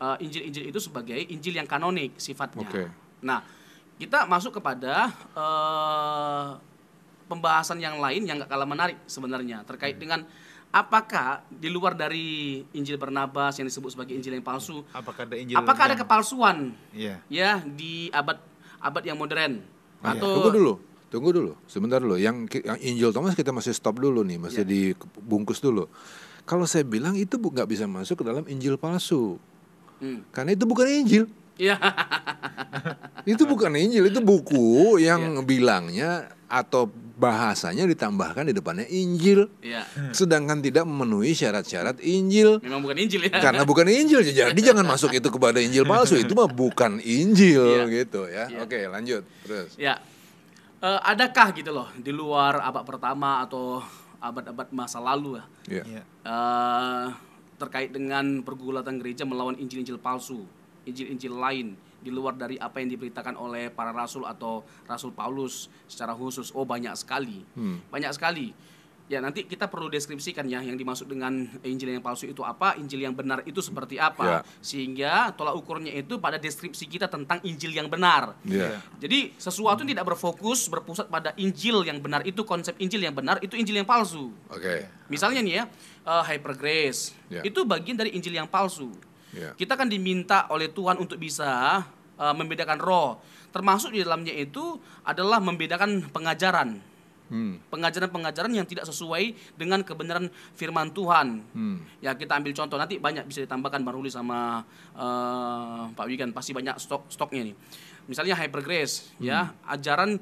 uh, 0.00 0.16
Injil-Injil 0.16 0.72
itu 0.72 0.80
sebagai 0.80 1.20
Injil 1.28 1.60
yang 1.60 1.68
kanonik 1.68 2.16
sifatnya. 2.16 2.64
Oke. 2.64 2.82
Nah, 3.20 3.44
kita 4.02 4.26
masuk 4.26 4.58
kepada 4.58 5.14
eh, 5.32 6.48
pembahasan 7.30 7.78
yang 7.78 7.96
lain 7.96 8.26
yang 8.26 8.42
gak 8.42 8.50
kalah 8.50 8.66
menarik 8.66 8.98
sebenarnya 9.06 9.62
terkait 9.62 9.94
dengan 9.94 10.26
apakah 10.68 11.46
di 11.46 11.68
luar 11.68 11.94
dari 11.94 12.60
Injil 12.72 12.96
Barnabas 12.96 13.54
yang 13.56 13.68
disebut 13.68 13.92
sebagai 13.92 14.12
Injil 14.12 14.34
yang 14.34 14.42
palsu, 14.42 14.82
Apakah 14.90 15.22
ada 15.22 15.36
Injil? 15.36 15.54
apakah 15.54 15.82
ada 15.86 15.96
kepalsuan 15.96 16.72
Iya. 16.90 17.20
ya 17.28 17.62
di 17.62 18.10
abad 18.10 18.40
abad 18.82 19.02
yang 19.04 19.14
modern 19.14 19.62
Ah, 20.02 20.18
atau 20.18 20.42
Tunggu 20.42 20.50
dulu, 20.50 20.72
tunggu 21.14 21.30
dulu, 21.30 21.52
sebentar 21.70 22.02
dulu. 22.02 22.18
Yang, 22.18 22.58
yang 22.58 22.74
Injil 22.82 23.14
Thomas 23.14 23.38
kita 23.38 23.54
masih 23.54 23.70
stop 23.70 24.02
dulu 24.02 24.26
nih, 24.26 24.34
masih 24.34 24.66
dibungkus 24.66 25.62
dulu. 25.62 25.86
Kalau 26.42 26.66
saya 26.66 26.82
bilang 26.82 27.14
itu 27.14 27.38
nggak 27.38 27.70
bisa 27.70 27.86
masuk 27.86 28.18
ke 28.18 28.24
dalam 28.26 28.42
Injil 28.50 28.74
palsu, 28.74 29.38
Hmm. 30.02 30.26
karena 30.34 30.58
itu 30.58 30.66
bukan 30.66 30.90
Injil. 30.90 31.30
Iya. 31.56 31.76
Itu 33.22 33.46
bukan 33.46 33.70
Injil, 33.76 34.08
itu 34.08 34.18
buku 34.18 34.98
yang 34.98 35.44
bilangnya 35.44 36.26
atau 36.48 36.90
bahasanya 37.12 37.86
ditambahkan 37.86 38.50
di 38.50 38.54
depannya 38.56 38.82
Injil. 38.90 39.46
Iya. 39.62 39.86
Sedangkan 40.10 40.58
tidak 40.58 40.82
memenuhi 40.82 41.32
syarat-syarat 41.32 42.02
Injil. 42.02 42.58
Memang 42.60 42.82
bukan 42.82 42.98
Injil 42.98 43.30
ya. 43.30 43.38
Karena 43.38 43.62
bukan 43.62 43.86
Injil, 43.86 44.20
jadi 44.26 44.58
jangan 44.58 44.82
masuk 44.82 45.14
itu 45.14 45.28
kepada 45.30 45.62
Injil 45.62 45.86
palsu. 45.86 46.18
Itu 46.18 46.34
mah 46.34 46.50
bukan 46.50 46.98
Injil 46.98 47.62
Iya. 47.62 47.84
gitu 48.02 48.26
ya. 48.26 48.44
Iya. 48.50 48.58
Oke, 48.66 48.80
lanjut 48.90 49.22
terus. 49.46 49.78
Ya. 49.78 50.02
Eh, 50.82 51.00
adakah 51.06 51.54
gitu 51.54 51.70
loh 51.70 51.86
di 51.94 52.10
luar 52.10 52.58
abad 52.58 52.82
pertama 52.82 53.46
atau 53.46 53.78
abad-abad 54.18 54.66
masa 54.74 54.98
lalu 54.98 55.38
ya 55.38 55.44
Ya. 55.78 55.82
Iya. 55.86 56.02
eh, 56.26 57.06
terkait 57.54 57.94
dengan 57.94 58.42
pergulatan 58.42 58.98
gereja 58.98 59.22
melawan 59.22 59.54
Injil-Injil 59.54 60.02
palsu, 60.02 60.42
Injil-Injil 60.84 61.34
lain 61.34 61.68
di 61.98 62.10
luar 62.10 62.34
dari 62.34 62.58
apa 62.58 62.82
yang 62.82 62.90
diberitakan 62.90 63.34
oleh 63.34 63.70
para 63.70 63.94
rasul 63.94 64.26
atau 64.26 64.66
Rasul 64.84 65.14
Paulus 65.14 65.70
secara 65.86 66.12
khusus. 66.12 66.50
Oh 66.50 66.66
banyak 66.66 66.92
sekali, 66.94 67.46
Hmm. 67.54 67.78
banyak 67.88 68.10
sekali. 68.10 68.50
Ya 69.10 69.20
nanti 69.20 69.44
kita 69.44 69.68
perlu 69.68 69.86
deskripsikan 69.86 70.46
ya 70.46 70.62
yang 70.62 70.72
dimaksud 70.72 71.04
dengan 71.04 71.44
Injil 71.60 71.92
yang 71.92 72.00
palsu 72.00 72.24
itu 72.24 72.40
apa, 72.40 72.78
Injil 72.80 73.02
yang 73.02 73.12
benar 73.12 73.44
itu 73.44 73.60
seperti 73.60 74.00
apa, 74.00 74.24
Ya. 74.24 74.38
sehingga 74.64 75.34
tolak 75.36 75.52
ukurnya 75.52 75.92
itu 75.92 76.16
pada 76.16 76.40
deskripsi 76.40 76.88
kita 76.88 77.06
tentang 77.06 77.36
Injil 77.44 77.76
yang 77.76 77.92
benar. 77.92 78.32
Ya. 78.42 78.80
Jadi 78.96 79.36
sesuatu 79.36 79.84
yang 79.84 79.92
tidak 79.92 80.06
berfokus 80.08 80.64
berpusat 80.66 81.12
pada 81.12 81.36
Injil 81.36 81.84
yang 81.84 82.00
benar 82.00 82.24
itu 82.24 82.40
konsep 82.42 82.72
Injil 82.80 83.04
yang 83.04 83.12
benar 83.12 83.36
itu 83.44 83.52
Injil 83.52 83.78
yang 83.78 83.86
palsu. 83.86 84.32
Oke. 84.48 84.88
Misalnya 85.12 85.44
nih 85.44 85.54
ya, 85.60 85.64
eh, 86.08 86.22
hyper 86.32 86.54
grace 86.56 87.12
Ya. 87.28 87.44
itu 87.44 87.62
bagian 87.62 87.98
dari 87.98 88.16
Injil 88.16 88.32
yang 88.32 88.48
palsu. 88.48 88.90
Ya. 89.32 89.56
Kita 89.56 89.80
kan 89.80 89.88
diminta 89.88 90.44
oleh 90.52 90.68
Tuhan 90.68 91.00
untuk 91.00 91.16
bisa 91.16 91.80
eh, 92.20 92.34
membedakan 92.36 92.78
roh. 92.78 93.20
Termasuk 93.52 93.92
di 93.92 94.00
dalamnya 94.00 94.32
itu 94.32 94.80
adalah 95.04 95.40
membedakan 95.40 96.08
pengajaran. 96.12 96.80
Hmm. 97.32 97.56
Pengajaran-pengajaran 97.72 98.52
yang 98.52 98.68
tidak 98.68 98.84
sesuai 98.84 99.56
dengan 99.56 99.80
kebenaran 99.80 100.28
firman 100.52 100.92
Tuhan. 100.92 101.40
Hmm. 101.56 101.80
Ya 102.04 102.12
kita 102.12 102.36
ambil 102.36 102.52
contoh 102.52 102.76
nanti 102.76 103.00
banyak 103.00 103.24
bisa 103.24 103.40
ditambahkan 103.40 103.80
Bang 103.80 103.96
Ruli 103.96 104.12
sama 104.12 104.60
eh, 104.92 105.82
Pak 105.96 106.04
Wigan 106.04 106.36
pasti 106.36 106.52
banyak 106.52 106.76
stok 106.76 107.08
stoknya 107.08 107.48
nih. 107.48 107.56
Misalnya 108.04 108.36
hyper 108.36 108.60
grace 108.60 109.16
ya 109.16 109.48
ajaran 109.64 110.20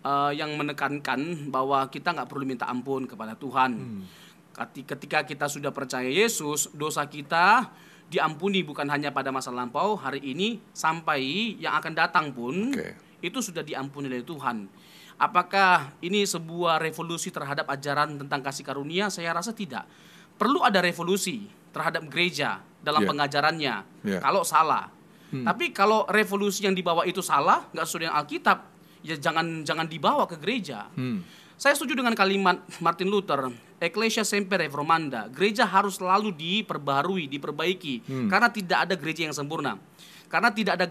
eh, 0.00 0.32
yang 0.32 0.56
menekankan 0.56 1.52
bahwa 1.52 1.84
kita 1.92 2.16
nggak 2.16 2.28
perlu 2.28 2.48
minta 2.48 2.64
ampun 2.72 3.04
kepada 3.04 3.36
Tuhan. 3.36 4.00
Kati- 4.56 4.88
Ketika 4.88 5.28
kita 5.28 5.52
sudah 5.52 5.68
percaya 5.68 6.08
Yesus, 6.08 6.72
dosa 6.72 7.04
kita 7.04 7.68
diampuni 8.06 8.62
bukan 8.62 8.86
hanya 8.86 9.10
pada 9.10 9.34
masa 9.34 9.50
lampau, 9.50 9.98
hari 9.98 10.22
ini 10.22 10.62
sampai 10.70 11.20
yang 11.58 11.74
akan 11.76 11.92
datang 11.92 12.30
pun 12.30 12.70
Oke. 12.70 12.94
itu 13.22 13.38
sudah 13.42 13.66
diampuni 13.66 14.06
oleh 14.06 14.22
Tuhan. 14.22 14.70
Apakah 15.16 15.96
ini 16.04 16.28
sebuah 16.28 16.76
revolusi 16.76 17.32
terhadap 17.32 17.66
ajaran 17.72 18.20
tentang 18.20 18.44
kasih 18.44 18.62
karunia? 18.62 19.08
Saya 19.08 19.32
rasa 19.32 19.56
tidak. 19.56 19.88
Perlu 20.36 20.60
ada 20.60 20.84
revolusi 20.84 21.48
terhadap 21.72 22.04
gereja 22.12 22.60
dalam 22.84 23.00
Ya. 23.02 23.08
pengajarannya. 23.08 23.74
Ya. 24.04 24.18
Kalau 24.20 24.44
salah. 24.44 24.92
Tapi 25.26 25.74
kalau 25.74 26.06
revolusi 26.06 26.64
yang 26.64 26.72
dibawa 26.72 27.02
itu 27.04 27.18
salah, 27.20 27.66
nggak 27.74 27.84
sesuai 27.84 28.02
dengan 28.06 28.16
Alkitab, 28.22 28.58
ya 29.02 29.16
jangan 29.18 29.66
jangan 29.66 29.84
dibawa 29.90 30.24
ke 30.24 30.38
gereja. 30.38 30.86
Hmm. 30.94 31.20
Saya 31.58 31.74
setuju 31.76 31.98
dengan 31.98 32.14
kalimat 32.14 32.62
Martin 32.80 33.10
Luther, 33.10 33.50
Ecclesia 33.76 34.24
semper 34.24 34.64
reformanda. 34.64 35.28
Gereja 35.28 35.68
harus 35.68 36.00
selalu 36.00 36.32
diperbarui, 36.32 37.28
diperbaiki, 37.28 38.08
karena 38.28 38.48
tidak 38.48 38.78
ada 38.88 38.94
gereja 38.96 39.28
yang 39.28 39.36
sempurna. 39.36 39.76
Karena 40.26 40.50
tidak 40.50 40.80
ada 40.80 40.86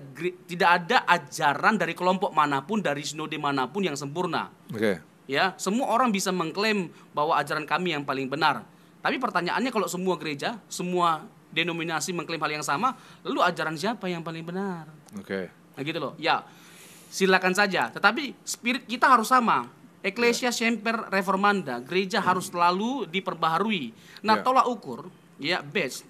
tidak 0.47 0.69
ada 0.69 0.97
ajaran 1.11 1.75
dari 1.75 1.91
kelompok 1.91 2.31
mana 2.31 2.63
pun, 2.63 2.79
dari 2.79 3.03
sinode 3.03 3.35
mana 3.35 3.67
pun 3.67 3.83
yang 3.83 3.97
sempurna. 3.99 4.47
Oke. 4.71 5.01
Ya, 5.25 5.57
semua 5.57 5.89
orang 5.89 6.13
bisa 6.13 6.29
mengklaim 6.29 6.93
bahwa 7.11 7.33
ajaran 7.41 7.65
kami 7.65 7.97
yang 7.97 8.05
paling 8.05 8.29
benar. 8.29 8.61
Tapi 9.01 9.17
pertanyaannya 9.17 9.73
kalau 9.73 9.89
semua 9.89 10.15
gereja, 10.21 10.61
semua 10.69 11.25
denominasi 11.49 12.13
mengklaim 12.13 12.41
hal 12.41 12.61
yang 12.61 12.65
sama, 12.65 12.93
lalu 13.25 13.41
ajaran 13.41 13.73
siapa 13.75 14.05
yang 14.05 14.21
paling 14.21 14.45
benar? 14.45 14.85
Oke. 15.17 15.49
Nah 15.75 15.81
gitu 15.81 15.99
loh. 15.99 16.13
Ya, 16.21 16.45
silakan 17.09 17.55
saja. 17.57 17.89
Tetapi 17.91 18.37
spirit 18.45 18.83
kita 18.87 19.09
harus 19.09 19.31
sama. 19.31 19.67
Ecclesia 20.05 20.53
semper 20.53 21.09
reformanda. 21.09 21.81
Gereja 21.81 22.21
harus 22.21 22.53
selalu 22.53 23.09
diperbaharui. 23.09 23.89
Nah, 24.21 24.37
Ya. 24.37 24.43
tolak 24.45 24.69
ukur, 24.69 25.09
ya 25.41 25.65
best. 25.65 26.05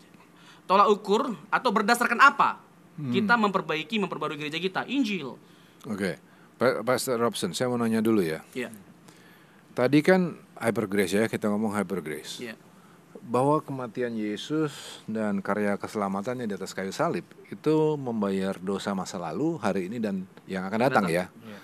Tolak 0.68 0.92
ukur 0.92 1.32
atau 1.48 1.70
berdasarkan 1.72 2.20
apa? 2.20 2.60
Kita 2.96 3.36
memperbaiki, 3.36 3.96
memperbarui 3.98 4.36
gereja 4.36 4.56
kita. 4.56 4.84
Injil. 4.86 5.36
Oke. 5.84 6.20
Pa- 6.56 6.80
Pastor 6.82 7.20
Robson, 7.20 7.52
saya 7.52 7.68
mau 7.68 7.76
nanya 7.76 8.00
dulu 8.00 8.20
ya. 8.20 8.40
Ya, 8.52 8.72
Tadi 9.72 10.00
kan 10.00 10.40
hyper 10.56 10.88
grace 10.88 11.12
ya, 11.14 11.28
kita 11.28 11.52
ngomong 11.52 11.76
hyper 11.76 12.00
grace. 12.00 12.40
ya, 12.40 12.56
Bahwa 13.20 13.60
kematian 13.60 14.16
Yesus 14.16 14.72
dan 15.04 15.44
karya 15.44 15.76
keselamatannya 15.76 16.48
di 16.48 16.56
atas 16.56 16.72
kayu 16.72 16.96
salib 16.96 17.28
itu 17.48 17.76
membayar 17.96 18.56
dosa 18.56 18.96
masa 18.96 19.20
lalu, 19.20 19.60
hari 19.60 19.92
ini 19.92 20.00
dan 20.00 20.24
yang 20.48 20.64
akan 20.64 20.80
datang 20.80 21.06
ya. 21.08 21.28
Iya. 21.28 21.58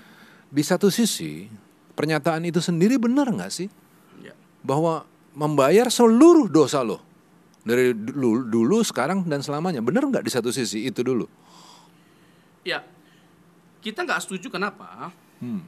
Di 0.47 0.63
satu 0.65 0.91
sisi, 0.91 1.47
pernyataan 1.93 2.47
itu 2.47 2.63
sendiri 2.63 2.97
benar 2.97 3.29
nggak 3.29 3.51
sih? 3.51 3.67
ya. 4.23 4.35
Bahwa 4.63 5.05
membayar 5.31 5.87
seluruh 5.87 6.51
dosa 6.51 6.83
lo 6.83 6.99
dari 7.61 7.93
dulu, 7.93 8.49
dulu, 8.49 8.77
sekarang 8.81 9.21
dan 9.29 9.45
selamanya. 9.45 9.79
Benar 9.85 10.09
nggak 10.09 10.25
di 10.25 10.31
satu 10.33 10.49
sisi 10.49 10.89
itu 10.89 11.05
dulu? 11.05 11.29
Ya, 12.65 12.81
kita 13.81 14.05
nggak 14.05 14.21
setuju 14.21 14.49
kenapa? 14.49 15.13
Hmm. 15.41 15.65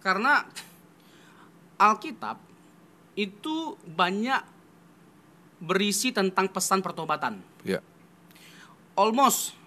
Karena 0.00 0.44
Alkitab 1.80 2.40
itu 3.16 3.76
banyak 3.84 4.40
berisi 5.60 6.12
tentang 6.12 6.48
pesan 6.48 6.80
pertobatan. 6.80 7.40
Ya. 7.64 7.84
Almost 8.96 9.59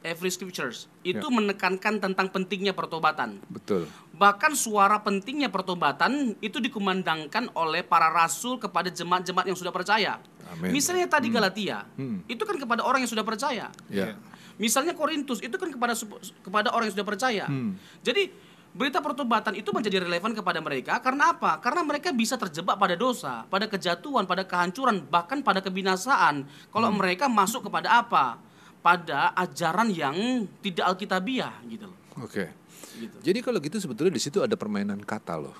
every 0.00 0.32
scriptures 0.32 0.88
itu 1.00 1.20
Ya. 1.20 1.32
menekankan 1.32 2.00
tentang 2.00 2.26
pentingnya 2.28 2.72
pertobatan. 2.72 3.40
Betul. 3.48 3.84
Bahkan 4.12 4.52
suara 4.52 5.00
pentingnya 5.00 5.48
pertobatan 5.48 6.36
itu 6.40 6.60
dikumandangkan 6.60 7.52
oleh 7.52 7.80
para 7.80 8.08
rasul 8.08 8.56
kepada 8.56 8.88
jemaat-jemaat 8.88 9.48
yang 9.48 9.56
sudah 9.56 9.72
percaya. 9.72 10.20
Amin. 10.50 10.72
Misalnya 10.72 11.06
tadi 11.06 11.28
Galatia, 11.28 11.84
Hmm. 11.96 12.24
itu 12.26 12.42
kan 12.44 12.56
kepada 12.56 12.84
orang 12.84 13.04
yang 13.04 13.12
sudah 13.12 13.24
percaya. 13.24 13.68
Ya. 13.88 14.16
Misalnya 14.60 14.92
Korintus 14.92 15.40
itu 15.40 15.56
kan 15.56 15.72
kepada 15.72 15.96
kepada 16.44 16.68
orang 16.72 16.92
yang 16.92 16.94
sudah 17.00 17.08
percaya. 17.08 17.44
Hmm. 17.48 17.80
Jadi 18.04 18.28
berita 18.70 19.02
pertobatan 19.02 19.58
itu 19.58 19.72
menjadi 19.74 20.04
relevan 20.04 20.30
kepada 20.30 20.62
mereka 20.62 21.02
karena 21.02 21.34
apa? 21.34 21.58
Karena 21.58 21.82
mereka 21.82 22.14
bisa 22.14 22.38
terjebak 22.38 22.78
pada 22.78 22.94
dosa, 22.94 23.42
pada 23.48 23.66
kejatuhan, 23.66 24.28
pada 24.28 24.46
kehancuran, 24.46 25.02
bahkan 25.08 25.40
pada 25.42 25.58
kebinasaan. 25.58 26.44
Kalau 26.70 26.88
mereka 26.92 27.26
masuk 27.26 27.66
kepada 27.66 27.98
apa? 27.98 28.38
Pada 28.80 29.36
ajaran 29.36 29.92
yang 29.92 30.48
tidak 30.64 30.96
alkitabiah 30.96 31.52
gitu 31.68 31.84
loh. 31.88 31.98
Oke. 32.24 32.48
Gitu. 32.96 33.16
Jadi 33.20 33.38
kalau 33.44 33.60
gitu 33.60 33.76
sebetulnya 33.76 34.12
di 34.16 34.22
situ 34.22 34.40
ada 34.40 34.56
permainan 34.56 35.00
kata 35.04 35.36
loh. 35.36 35.56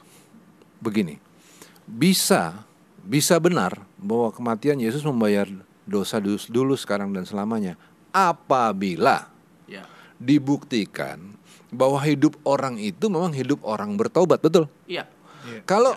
Begini, 0.80 1.20
bisa 1.85 2.64
bisa 3.00 3.37
benar 3.40 3.80
bahwa 3.96 4.33
kematian 4.33 4.80
Yesus 4.80 5.04
membayar 5.04 5.48
dosa 5.88 6.20
dulu, 6.20 6.76
sekarang 6.76 7.12
dan 7.12 7.24
selamanya. 7.24 7.76
Apabila 8.11 9.28
Ya. 9.70 9.87
dibuktikan 10.18 11.38
bahwa 11.70 12.02
hidup 12.02 12.35
orang 12.42 12.76
itu 12.76 13.06
memang 13.06 13.30
hidup 13.30 13.62
orang 13.62 13.94
bertobat, 13.94 14.42
betul? 14.42 14.66
Iya. 14.90 15.06
Iya. 15.46 15.62
Kalau 15.64 15.94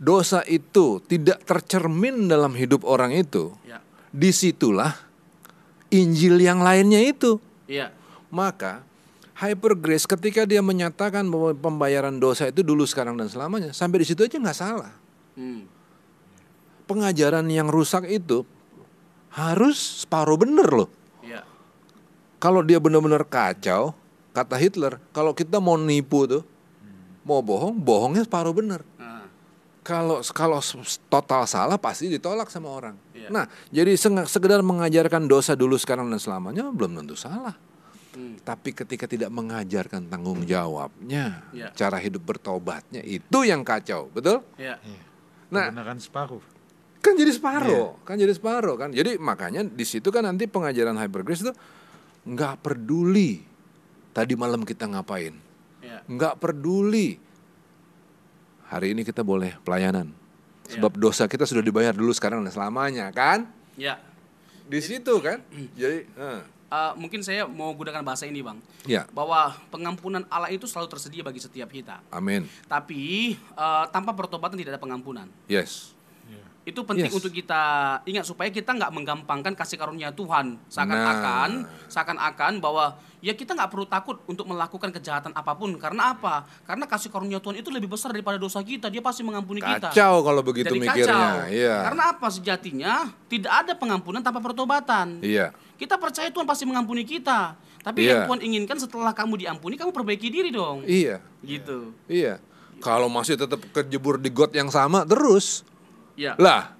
dosa 0.00 0.40
itu 0.46 1.02
tidak 1.04 1.42
tercermin 1.44 2.30
dalam 2.30 2.54
hidup 2.54 2.86
orang 2.86 3.12
itu, 3.12 3.52
Iya. 3.66 3.82
di 4.14 4.30
situlah 4.30 5.09
Injil 5.90 6.38
yang 6.38 6.62
lainnya 6.62 7.02
itu. 7.02 7.42
Iya. 7.66 7.90
Maka 8.30 8.86
hyper 9.34 9.74
grace 9.74 10.06
ketika 10.06 10.46
dia 10.46 10.62
menyatakan 10.62 11.26
bahwa 11.26 11.50
pembayaran 11.56 12.16
dosa 12.22 12.46
itu 12.48 12.62
dulu 12.62 12.86
sekarang 12.86 13.18
dan 13.18 13.26
selamanya, 13.26 13.74
sampai 13.74 14.02
di 14.02 14.06
situ 14.06 14.22
aja 14.22 14.38
nggak 14.38 14.58
salah. 14.58 14.92
Hmm. 15.34 15.66
Pengajaran 16.86 17.46
yang 17.50 17.70
rusak 17.70 18.06
itu 18.10 18.42
harus 19.30 20.02
separuh 20.02 20.38
bener 20.38 20.66
loh. 20.66 20.90
Iya. 21.22 21.46
Kalau 22.42 22.66
dia 22.66 22.82
benar-benar 22.82 23.22
kacau, 23.26 23.94
kata 24.34 24.58
Hitler, 24.58 24.98
kalau 25.14 25.30
kita 25.34 25.62
mau 25.62 25.78
nipu 25.78 26.26
tuh, 26.26 26.42
mau 27.22 27.38
bohong, 27.38 27.78
bohongnya 27.78 28.26
separuh 28.26 28.54
bener. 28.54 28.82
Kalau 29.80 30.20
kalau 30.30 30.60
total 31.08 31.48
salah 31.48 31.80
pasti 31.80 32.12
ditolak 32.12 32.52
sama 32.52 32.68
orang. 32.68 32.96
Iya. 33.16 33.32
Nah, 33.32 33.44
jadi 33.72 33.96
sekedar 34.28 34.60
mengajarkan 34.60 35.24
dosa 35.24 35.56
dulu 35.56 35.74
sekarang 35.74 36.12
dan 36.12 36.20
selamanya 36.20 36.68
belum 36.68 37.00
tentu 37.00 37.16
salah. 37.16 37.56
hmm. 38.12 38.44
Tapi 38.44 38.76
ketika 38.76 39.08
tidak 39.08 39.32
mengajarkan 39.32 40.04
tanggung 40.04 40.44
jawabnya, 40.44 41.46
Iya. 41.50 41.72
cara 41.72 41.96
hidup 41.96 42.26
bertobatnya 42.26 43.00
itu 43.00 43.40
yang 43.40 43.64
kacau, 43.64 44.12
betul? 44.12 44.44
Iya. 44.60 44.76
Iya. 44.84 45.00
Nah, 45.48 45.72
Kebenaran 45.72 45.98
separuh. 45.98 46.42
kan 47.00 47.16
jadi 47.16 47.32
separuh, 47.32 47.96
kan 48.04 48.20
jadi 48.20 48.36
separuh 48.36 48.76
kan. 48.76 48.92
Jadi 48.92 49.16
makanya 49.16 49.64
di 49.64 49.88
situ 49.88 50.12
kan 50.12 50.20
nanti 50.20 50.44
pengajaran 50.44 50.94
hyper 50.94 51.24
grace 51.24 51.40
itu 51.40 51.52
nggak 52.28 52.60
peduli 52.60 53.40
tadi 54.12 54.36
malam 54.36 54.60
kita 54.60 54.84
ngapain, 54.84 55.32
Iya. 55.80 56.04
nggak 56.04 56.36
peduli 56.36 57.16
hari 58.70 58.94
ini 58.94 59.02
kita 59.02 59.20
boleh 59.20 59.58
pelayanan, 59.60 60.14
sebab 60.64 60.94
dosa 60.94 61.26
kita 61.26 61.42
sudah 61.42 61.60
dibayar 61.60 61.90
dulu 61.90 62.14
sekarang 62.14 62.40
dan 62.40 62.54
selamanya 62.54 63.10
kan. 63.10 63.50
Iya. 63.74 63.98
Di 64.64 64.78
situ 64.78 65.18
kan, 65.18 65.42
jadi, 65.78 66.06
eh, 66.06 66.40
Eh, 66.70 66.92
mungkin 66.94 67.18
saya 67.18 67.50
mau 67.50 67.74
gunakan 67.74 67.98
bahasa 68.06 68.30
ini, 68.30 68.46
Bang. 68.46 68.62
ya, 68.86 69.02
Bahwa 69.10 69.58
pengampunan 69.74 70.22
Allah 70.30 70.54
itu 70.54 70.70
selalu 70.70 70.86
tersedia 70.86 71.26
bagi 71.26 71.42
setiap 71.42 71.66
kita. 71.66 71.98
amin, 72.14 72.46
Tapi 72.70 73.34
eh, 73.34 73.84
tanpa 73.90 74.14
pertobatan 74.14 74.54
tidak 74.54 74.78
ada 74.78 74.80
pengampunan. 74.80 75.26
yes, 75.50 75.98
Itu 76.70 76.86
penting 76.86 77.10
Yes. 77.10 77.18
untuk 77.18 77.32
kita 77.32 77.62
ingat 78.04 78.22
supaya 78.22 78.46
kita 78.46 78.70
nggak 78.70 78.90
menggampangkan 78.90 79.52
kasih 79.52 79.74
karunia 79.74 80.08
Tuhan. 80.10 80.54
Seakan-akan, 80.70 81.50
Nah. 81.66 81.86
seakan-akan 81.90 82.52
bahwa 82.58 82.94
ya 83.18 83.34
kita 83.34 83.52
nggak 83.52 83.66
perlu 83.66 83.84
takut 83.84 84.22
untuk 84.24 84.46
melakukan 84.46 84.88
kejahatan 84.88 85.34
apa 85.34 85.50
pun. 85.52 85.74
Karena 85.74 86.14
apa? 86.14 86.46
Karena 86.62 86.86
kasih 86.86 87.10
karunia 87.10 87.36
Tuhan 87.36 87.58
itu 87.58 87.68
lebih 87.68 87.90
besar 87.90 88.10
daripada 88.10 88.38
dosa 88.38 88.62
kita. 88.62 88.86
Dia 88.86 89.02
pasti 89.02 89.20
mengampuni 89.20 89.58
kita. 89.58 89.90
kacau 89.90 90.22
kalau 90.22 90.40
begitu 90.40 90.70
Jadi 90.70 90.80
mikirnya, 90.80 91.10
kacau. 91.42 91.50
iya, 91.50 91.76
Karena 91.82 92.02
apa 92.08 92.26
sejatinya 92.30 92.94
tidak 93.26 93.52
ada 93.52 93.72
pengampunan 93.74 94.20
tanpa 94.20 94.38
pertobatan. 94.38 95.18
iya, 95.20 95.50
Kita 95.74 95.96
percaya 95.96 96.28
Tuhan 96.28 96.44
pasti 96.44 96.62
mengampuni 96.62 97.02
kita. 97.02 97.56
Tapi 97.80 98.04
Iya. 98.04 98.12
yang 98.14 98.20
Tuhan 98.28 98.40
inginkan 98.44 98.76
setelah 98.76 99.10
kamu 99.10 99.40
diampuni, 99.40 99.74
kamu 99.74 99.90
perbaiki 99.90 100.28
diri 100.28 100.52
dong. 100.52 100.84
iya, 100.84 101.24
Gitu. 101.40 101.96
iya. 102.06 102.36
Kalau 102.78 103.08
masih 103.08 103.36
tetap 103.36 103.60
kejebur 103.70 104.16
di 104.16 104.28
got 104.28 104.52
yang 104.52 104.68
sama 104.68 105.04
terus, 105.04 105.64
Ya, 106.20 106.36
lah 106.36 106.76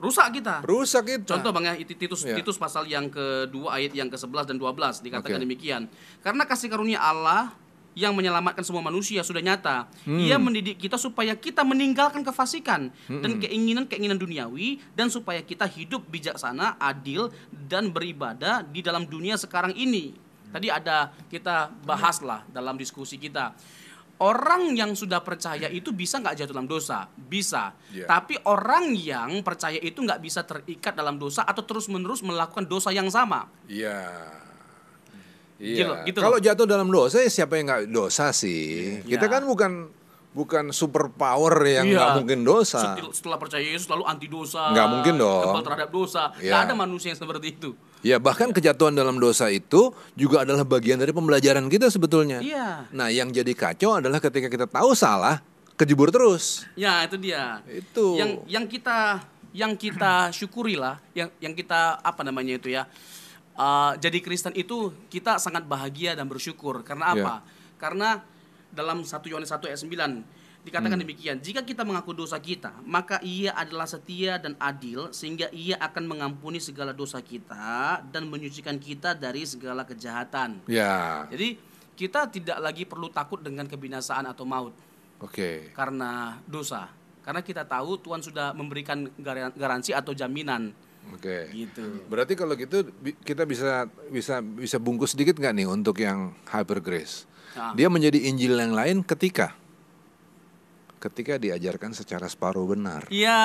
rusak 0.00 0.40
kita. 0.40 0.64
rusak 0.64 1.02
kita. 1.04 1.36
Contoh 1.36 1.52
Bang 1.52 1.68
ya, 1.68 1.76
itu 1.76 1.92
Titus 1.96 2.24
Iya. 2.24 2.40
Titus 2.40 2.56
pasal 2.56 2.88
yang 2.88 3.12
kedua 3.12 3.76
ayat 3.76 3.92
yang 3.92 4.08
ke-11 4.08 4.48
dan 4.48 4.56
12 4.56 5.04
dikatakan 5.04 5.36
Oke. 5.40 5.44
demikian. 5.44 5.82
Karena 6.24 6.48
kasih 6.48 6.72
karunia 6.72 7.00
Allah 7.00 7.52
yang 7.94 8.12
menyelamatkan 8.12 8.66
semua 8.66 8.82
manusia 8.82 9.22
sudah 9.22 9.38
nyata. 9.38 9.86
Hmm. 10.02 10.18
Ia 10.18 10.36
mendidik 10.36 10.82
kita 10.82 10.98
supaya 10.98 11.32
kita 11.38 11.62
meninggalkan 11.62 12.26
kefasikan 12.26 12.90
dan 13.06 13.32
keinginan-keinginan 13.38 14.18
duniawi 14.18 14.82
dan 14.98 15.08
supaya 15.08 15.38
kita 15.40 15.64
hidup 15.64 16.02
bijaksana, 16.10 16.74
adil 16.82 17.30
dan 17.52 17.94
beribadah 17.94 18.66
di 18.66 18.82
dalam 18.82 19.06
dunia 19.06 19.38
sekarang 19.38 19.72
ini. 19.78 20.16
Tadi 20.50 20.70
ada 20.70 21.10
kita 21.30 21.70
bahaslah 21.86 22.46
dalam 22.50 22.78
diskusi 22.78 23.18
kita. 23.18 23.54
Orang 24.16 24.72
yang 24.72 24.94
sudah 24.94 25.18
percaya 25.20 25.66
itu 25.66 25.90
bisa 25.90 26.18
nggak 26.18 26.38
jatuh 26.38 26.54
dalam 26.54 26.66
dosa? 26.66 27.10
Bisa. 27.10 27.74
Iya. 27.90 28.06
Tapi 28.06 28.38
orang 28.44 28.94
yang 28.94 29.42
percaya 29.42 29.76
itu 29.76 29.98
nggak 29.98 30.18
bisa 30.18 30.42
terikat 30.42 30.94
dalam 30.94 31.16
dosa 31.16 31.42
atau 31.42 31.60
terus-menerus 31.60 32.20
melakukan 32.20 32.62
dosa 32.62 32.88
yang 32.88 33.10
sama. 33.10 33.50
Iya. 33.66 34.30
Gitu 35.54 35.82
Iya. 35.82 36.02
gitu 36.04 36.18
Kalau 36.18 36.38
jatuh 36.38 36.62
dalam 36.64 36.86
dosa 36.86 37.18
ya 37.18 37.30
siapa 37.32 37.54
yang 37.54 37.66
nggak 37.66 37.82
dosa 37.88 38.30
sih? 38.30 39.02
Kita 39.02 39.24
Iya. 39.24 39.32
kan 39.32 39.42
bukan 39.44 39.72
bukan 40.30 40.64
super 40.70 41.10
power 41.10 41.62
yang 41.62 41.86
Iya. 41.86 41.94
nggak 41.96 42.10
mungkin 42.16 42.38
dosa. 42.42 42.94
Setel- 42.94 43.14
Setelah 43.14 43.38
percaya 43.38 43.62
Yesus 43.62 43.86
selalu 43.86 44.02
anti 44.04 44.26
dosa. 44.26 44.70
Nggak 44.70 44.88
mungkin 44.90 45.14
dong. 45.16 45.58
Terhadap 45.60 45.90
dosa. 45.90 46.22
Iya. 46.36 46.50
Nggak 46.50 46.60
ada 46.64 46.74
manusia 46.76 47.08
yang 47.10 47.18
seperti 47.18 47.46
itu. 47.50 47.70
Ya 48.04 48.20
bahkan 48.20 48.52
kejatuhan 48.52 48.92
dalam 48.92 49.16
dosa 49.16 49.48
itu 49.48 49.88
juga 50.12 50.44
adalah 50.44 50.60
bagian 50.60 51.00
dari 51.00 51.08
pembelajaran 51.08 51.64
kita 51.66 51.88
sebetulnya. 51.88 52.44
Iya. 52.44 52.84
Nah 52.92 53.08
yang 53.08 53.32
jadi 53.32 53.48
kacau 53.56 53.96
adalah 53.96 54.20
ketika 54.20 54.52
kita 54.52 54.68
tahu 54.68 54.92
salah, 54.92 55.40
kejebur 55.80 56.12
terus. 56.12 56.68
Ya 56.76 57.00
itu 57.08 57.16
dia. 57.16 57.64
Itu. 57.64 58.20
Yang 58.20 58.30
yang 58.44 58.64
kita 58.68 58.98
yang 59.56 59.72
kita 59.72 60.28
syukuri 60.36 60.76
lah, 60.76 61.00
yang 61.16 61.32
yang 61.40 61.56
kita 61.56 61.96
apa 61.96 62.20
namanya 62.20 62.60
itu 62.60 62.68
ya. 62.68 62.84
eh, 63.54 63.92
jadi 63.96 64.18
Kristen 64.20 64.52
itu 64.52 64.92
kita 65.08 65.40
sangat 65.40 65.64
bahagia 65.64 66.12
dan 66.12 66.28
bersyukur 66.28 66.84
karena 66.84 67.14
Ya. 67.14 67.22
apa? 67.22 67.34
Karena 67.80 68.08
dalam 68.68 69.06
1 69.06 69.30
Yohanes 69.30 69.48
1 69.48 69.64
ayat 69.64 69.78
9 69.80 70.43
dikatakan 70.64 70.96
Hmm. 70.96 71.04
demikian, 71.04 71.36
jika 71.38 71.60
kita 71.60 71.84
mengaku 71.84 72.16
dosa 72.16 72.40
kita, 72.40 72.72
maka 72.82 73.20
ia 73.20 73.52
adalah 73.52 73.84
setia 73.84 74.40
dan 74.40 74.56
adil 74.56 75.12
sehingga 75.12 75.52
ia 75.52 75.76
akan 75.76 76.08
mengampuni 76.08 76.56
segala 76.56 76.90
dosa 76.90 77.20
kita 77.20 78.00
dan 78.08 78.24
menyucikan 78.26 78.80
kita 78.80 79.12
dari 79.12 79.44
segala 79.44 79.84
kejahatan. 79.84 80.64
Ya, 80.64 81.28
Jadi 81.28 81.60
kita 81.94 82.26
tidak 82.26 82.58
lagi 82.58 82.82
perlu 82.82 83.06
takut 83.06 83.38
dengan 83.38 83.68
kebinasaan 83.68 84.24
atau 84.24 84.42
maut 84.42 84.72
oke. 85.20 85.70
karena 85.72 86.40
dosa. 86.44 86.88
Karena 87.20 87.40
kita 87.40 87.64
tahu 87.64 87.96
Tuhan 88.00 88.20
sudah 88.20 88.52
memberikan 88.52 89.08
gar- 89.16 89.52
garansi 89.52 89.96
atau 89.96 90.12
jaminan 90.12 90.76
Oke. 91.08 91.48
gitu. 91.52 92.04
Berarti 92.04 92.36
kalau 92.36 92.52
gitu 92.52 92.84
kita 93.20 93.44
bisa 93.44 93.88
bisa 94.08 94.40
bisa 94.40 94.76
bungkus 94.76 95.12
sedikit 95.12 95.36
nggak 95.36 95.54
nih 95.56 95.64
untuk 95.64 96.00
yang 96.00 96.36
hyper 96.44 96.84
grace? 96.84 97.24
Nah. 97.56 97.72
Dia 97.72 97.88
menjadi 97.88 98.28
Injil 98.28 98.56
yang 98.56 98.72
lain 98.72 99.00
ketika 99.00 99.56
ketika 101.04 101.36
diajarkan 101.36 101.92
secara 101.92 102.24
separuh 102.24 102.64
benar. 102.64 103.04
Iya. 103.12 103.44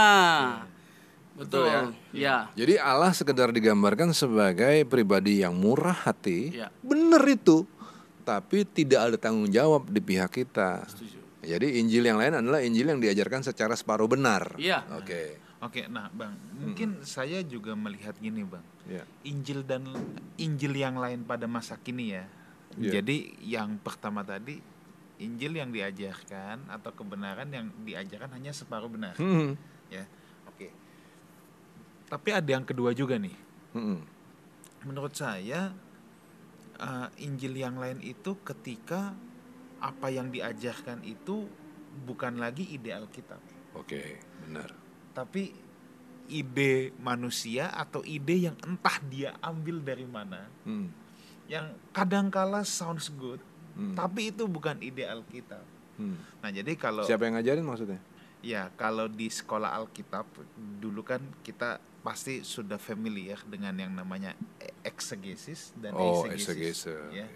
Betul, 1.35 1.67
Betul 1.67 1.67
ya? 1.67 1.83
ya. 2.15 2.37
Jadi 2.55 2.73
Allah 2.79 3.11
sekedar 3.11 3.51
digambarkan 3.51 4.11
sebagai 4.11 4.83
pribadi 4.87 5.43
yang 5.43 5.55
murah 5.55 5.95
hati, 5.95 6.55
Iya. 6.55 6.71
benar 6.83 7.23
itu, 7.27 7.63
tapi 8.23 8.63
tidak 8.67 9.11
ada 9.11 9.17
tanggung 9.19 9.47
jawab 9.47 9.87
di 9.87 9.99
pihak 10.03 10.31
kita. 10.31 10.83
Setuju. 10.87 11.19
Jadi 11.39 11.79
Injil 11.79 12.03
yang 12.03 12.19
lain 12.19 12.35
adalah 12.43 12.59
Injil 12.59 12.91
yang 12.91 12.99
diajarkan 12.99 13.47
secara 13.47 13.71
separuh 13.75 14.11
benar. 14.11 14.55
Iya. 14.59 14.83
Oke. 14.99 15.39
Oke, 15.59 15.91
nah 15.91 16.07
Bang, 16.15 16.39
mungkin 16.55 17.03
saya 17.03 17.43
juga 17.43 17.75
melihat 17.75 18.15
gini 18.19 18.47
Bang. 18.47 18.63
Ya. 18.87 19.03
Injil 19.27 19.63
dan 19.67 19.87
Injil 20.39 20.71
yang 20.75 20.95
lain 20.95 21.27
pada 21.27 21.47
masa 21.51 21.75
kini 21.75 22.15
ya. 22.15 22.23
Iya. 22.79 22.99
Jadi 22.99 23.35
yang 23.43 23.79
pertama 23.79 24.23
tadi 24.23 24.59
Injil 25.19 25.51
yang 25.53 25.69
diajarkan 25.69 26.71
atau 26.71 26.91
kebenaran 26.91 27.51
yang 27.51 27.67
diajarkan 27.83 28.31
hanya 28.31 28.51
separuh 28.51 28.87
benar, 28.87 29.13
Hmm. 29.15 29.59
ya. 29.87 30.07
Oke. 30.47 30.71
Tapi 32.07 32.29
ada 32.31 32.49
yang 32.49 32.63
kedua 32.63 32.91
juga 32.91 33.19
nih. 33.19 33.35
Hmm. 33.71 34.01
Menurut 34.81 35.13
saya 35.13 35.75
eh, 36.79 37.07
Injil 37.19 37.59
yang 37.59 37.75
lain 37.75 37.99
itu 37.99 38.39
ketika 38.41 39.11
apa 39.79 40.07
yang 40.07 40.31
diajarkan 40.31 41.03
itu 41.03 41.51
bukan 42.07 42.39
lagi 42.39 42.63
ide 42.63 42.95
Alkitab, 42.95 43.43
Oke, 43.75 44.15
benar. 44.41 44.71
tapi 45.11 45.51
ide 46.29 46.95
manusia 46.95 47.67
atau 47.67 47.99
ide 48.01 48.47
yang 48.47 48.55
entah 48.63 48.95
dia 49.03 49.35
ambil 49.41 49.81
dari 49.81 50.07
mana, 50.07 50.47
Hmm. 50.63 50.87
yang 51.47 51.75
kadangkala 51.91 52.63
sounds 52.63 53.11
good, 53.11 53.43
Hmm. 53.73 53.93
tapi 53.93 54.29
itu 54.29 54.43
bukan 54.45 54.77
ide 54.79 55.03
Alkitab. 55.03 55.63
Hmm. 55.95 56.15
Nah, 56.39 56.49
jadi 56.49 56.71
kalau 56.73 57.03
Siapa 57.03 57.23
yang 57.23 57.35
ngajarin 57.35 57.63
maksudnya? 57.63 57.99
ya 58.39 58.71
kalau 58.73 59.05
di 59.05 59.27
sekolah 59.27 59.75
Alkitab 59.75 60.23
dulu 60.79 61.03
kan 61.03 61.19
kita 61.41 61.75
pasti 61.99 62.39
sudah 62.39 62.79
familiar 62.79 63.35
dengan 63.43 63.75
yang 63.75 63.91
namanya 63.91 64.31
exegesis 64.81 65.75
dan 65.75 65.91
Oh, 65.91 66.23
eisegesis, 66.23 66.87
exegese. 66.87 66.95
ya. 67.13 67.27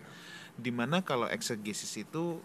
Di 0.53 0.71
mana 0.71 1.01
kalau 1.01 1.27
exegesis 1.27 1.91
itu 1.97 2.39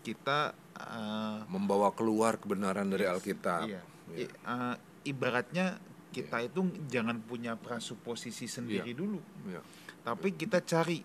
kita 0.00 0.56
eh, 0.78 1.38
Membawa 1.50 1.90
keluar 1.90 2.38
kebenaran 2.38 2.86
dari 2.86 3.04
Alkitab. 3.04 3.66
iya, 3.66 3.82
i- 4.14 4.30
eh, 4.30 4.74
ibaratnya 5.04 5.76
kita 6.08 6.40
itu 6.40 6.62
jangan 6.86 7.18
punya 7.20 7.54
prasuposisi 7.54 8.46
sendiri 8.46 8.94
dulu, 8.94 9.20
Iya. 9.44 9.60
tapi 10.00 10.32
kita 10.32 10.62
cari 10.62 11.02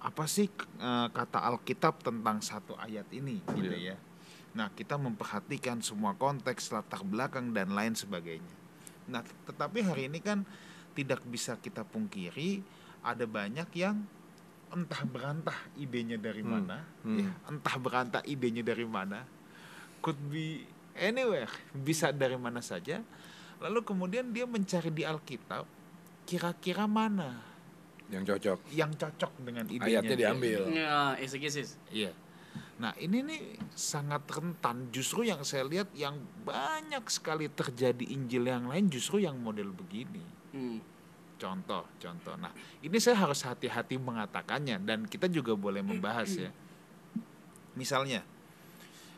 apa 0.00 0.24
sih 0.24 0.48
eh, 0.80 1.08
kata 1.12 1.38
Alkitab 1.44 2.00
tentang 2.00 2.40
satu 2.40 2.72
ayat 2.80 3.06
ini 3.12 3.40
gitu 3.52 3.70
Iya. 3.76 3.94
ya. 3.94 3.98
Nah, 4.50 4.66
kita 4.74 4.98
memperhatikan 4.98 5.78
semua 5.78 6.16
konteks, 6.18 6.74
latar 6.74 7.06
belakang 7.06 7.54
dan 7.54 7.70
lain 7.70 7.94
sebagainya. 7.94 8.50
Nah, 9.06 9.22
tetapi 9.46 9.78
hari 9.86 10.10
ini 10.10 10.18
kan 10.18 10.42
tidak 10.90 11.22
bisa 11.22 11.54
kita 11.54 11.86
pungkiri 11.86 12.58
ada 13.06 13.22
banyak 13.30 13.70
yang 13.78 14.02
entah 14.74 15.02
berantah 15.06 15.54
idenya 15.78 16.18
dari 16.18 16.42
Hmm, 16.42 16.50
mana, 16.66 16.78
hmm. 17.06 17.18
ya, 17.18 17.30
entah 17.46 17.76
berantah 17.78 18.22
idenya 18.26 18.62
dari 18.66 18.82
mana, 18.86 19.22
could 20.02 20.18
be 20.30 20.66
anywhere, 20.98 21.50
bisa 21.70 22.10
dari 22.10 22.34
mana 22.34 22.58
saja. 22.58 23.02
Lalu 23.62 23.86
kemudian 23.86 24.34
dia 24.34 24.46
mencari 24.50 24.90
di 24.90 25.06
Alkitab 25.06 25.62
kira-kira 26.26 26.86
mana 26.90 27.38
yang 28.10 28.24
cocok 28.26 28.58
yang 28.74 28.92
cocok 28.94 29.32
dengan 29.46 29.64
idenya 29.70 30.02
ayatnya 30.02 30.16
dia. 30.18 30.22
diambil 30.26 30.60
Ya, 30.74 31.14
exegesis. 31.22 31.78
Iya. 31.94 32.10
Nah 32.80 32.96
ini 32.96 33.20
nih 33.20 33.40
sangat 33.76 34.24
rentan. 34.26 34.88
Justru 34.88 35.28
yang 35.28 35.44
saya 35.44 35.68
lihat 35.68 35.92
yang 35.92 36.16
banyak 36.42 37.04
sekali 37.12 37.46
terjadi 37.52 38.04
Injil 38.08 38.48
yang 38.48 38.66
lain 38.66 38.88
justru 38.88 39.20
yang 39.20 39.36
model 39.36 39.70
begini. 39.70 40.24
Hmm. 40.56 40.80
Contoh, 41.36 41.84
contoh. 42.00 42.34
Nah 42.40 42.52
ini 42.80 42.96
saya 42.96 43.20
harus 43.20 43.44
hati-hati 43.44 44.00
mengatakannya 44.00 44.80
dan 44.80 45.04
kita 45.04 45.28
juga 45.28 45.52
boleh 45.52 45.84
membahas 45.84 46.28
ya. 46.34 46.50
Misalnya, 47.76 48.26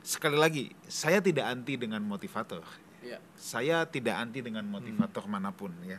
sekali 0.02 0.36
lagi 0.36 0.74
saya 0.90 1.22
tidak 1.22 1.48
anti 1.48 1.78
dengan 1.78 2.02
motivator. 2.02 2.66
Ya. 3.02 3.18
Saya 3.34 3.86
tidak 3.86 4.18
anti 4.18 4.42
dengan 4.42 4.66
motivator 4.66 5.26
mana 5.30 5.50
pun 5.54 5.70
ya. 5.86 5.98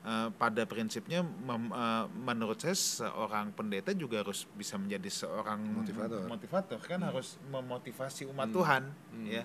Eh, 0.00 0.28
pada 0.32 0.64
prinsipnya 0.64 1.20
mem- 1.20 1.68
eh, 1.68 2.04
menurut 2.16 2.56
saya 2.56 2.72
seorang 2.72 3.52
pendeta 3.52 3.92
juga 3.92 4.24
harus 4.24 4.48
bisa 4.50 4.80
menjadi 4.80 5.12
seorang 5.12 5.60
Motivator. 5.60 6.24
motivator 6.24 6.80
kan 6.80 7.04
harus 7.04 7.36
memotivasi 7.44 8.24
umat 8.26 8.48
Hmm. 8.48 8.56
Tuhan 8.56 8.82
Hmm. 9.12 9.26
ya. 9.28 9.44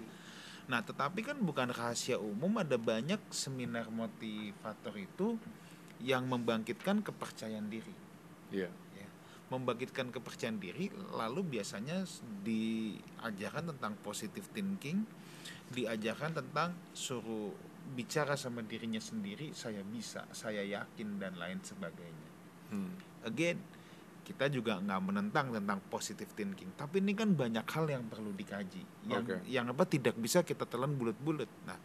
Nah, 0.65 0.79
tetapi 0.79 1.21
kan 1.21 1.35
bukan 1.37 1.69
rahasia 1.69 2.15
umum 2.15 2.55
ada 2.55 2.79
banyak 2.79 3.19
seminar 3.29 3.91
motivator 3.91 4.95
itu 4.95 5.35
yang 5.99 6.23
membangkitkan 6.23 7.03
kepercayaan 7.03 7.67
diri 7.67 7.91
Iya. 8.49 8.71
ya. 8.93 9.07
membangkitkan 9.45 10.09
kepercayaan 10.09 10.57
diri 10.57 10.87
lalu 11.11 11.43
biasanya 11.51 12.01
diajarkan 12.41 13.69
tentang 13.69 13.93
positive 13.99 14.47
thinking 14.49 15.03
diajarkan 15.67 16.31
tentang 16.33 16.73
suruh 16.91 17.51
bicara 17.93 18.33
sama 18.33 18.65
dirinya 18.65 18.97
sendiri 18.97 19.53
saya 19.53 19.85
bisa 19.85 20.25
saya 20.33 20.65
yakin 20.65 21.21
dan 21.21 21.37
lain 21.37 21.61
sebagainya 21.61 22.33
Hmm. 22.65 22.97
again 23.21 23.61
kita 24.25 24.49
juga 24.49 24.81
nggak 24.81 25.01
menentang 25.05 25.53
tentang 25.53 25.77
positive 25.85 26.33
thinking 26.33 26.73
tapi 26.73 26.97
ini 26.97 27.13
kan 27.13 27.37
banyak 27.37 27.61
hal 27.61 27.85
yang 27.85 28.09
perlu 28.09 28.33
dikaji 28.33 28.81
yang 29.05 29.21
Oke. 29.21 29.37
yang 29.45 29.69
apa 29.69 29.85
tidak 29.85 30.17
bisa 30.17 30.41
kita 30.41 30.65
telan 30.65 30.97
bulat-bulat 30.97 31.45
nah 31.69 31.77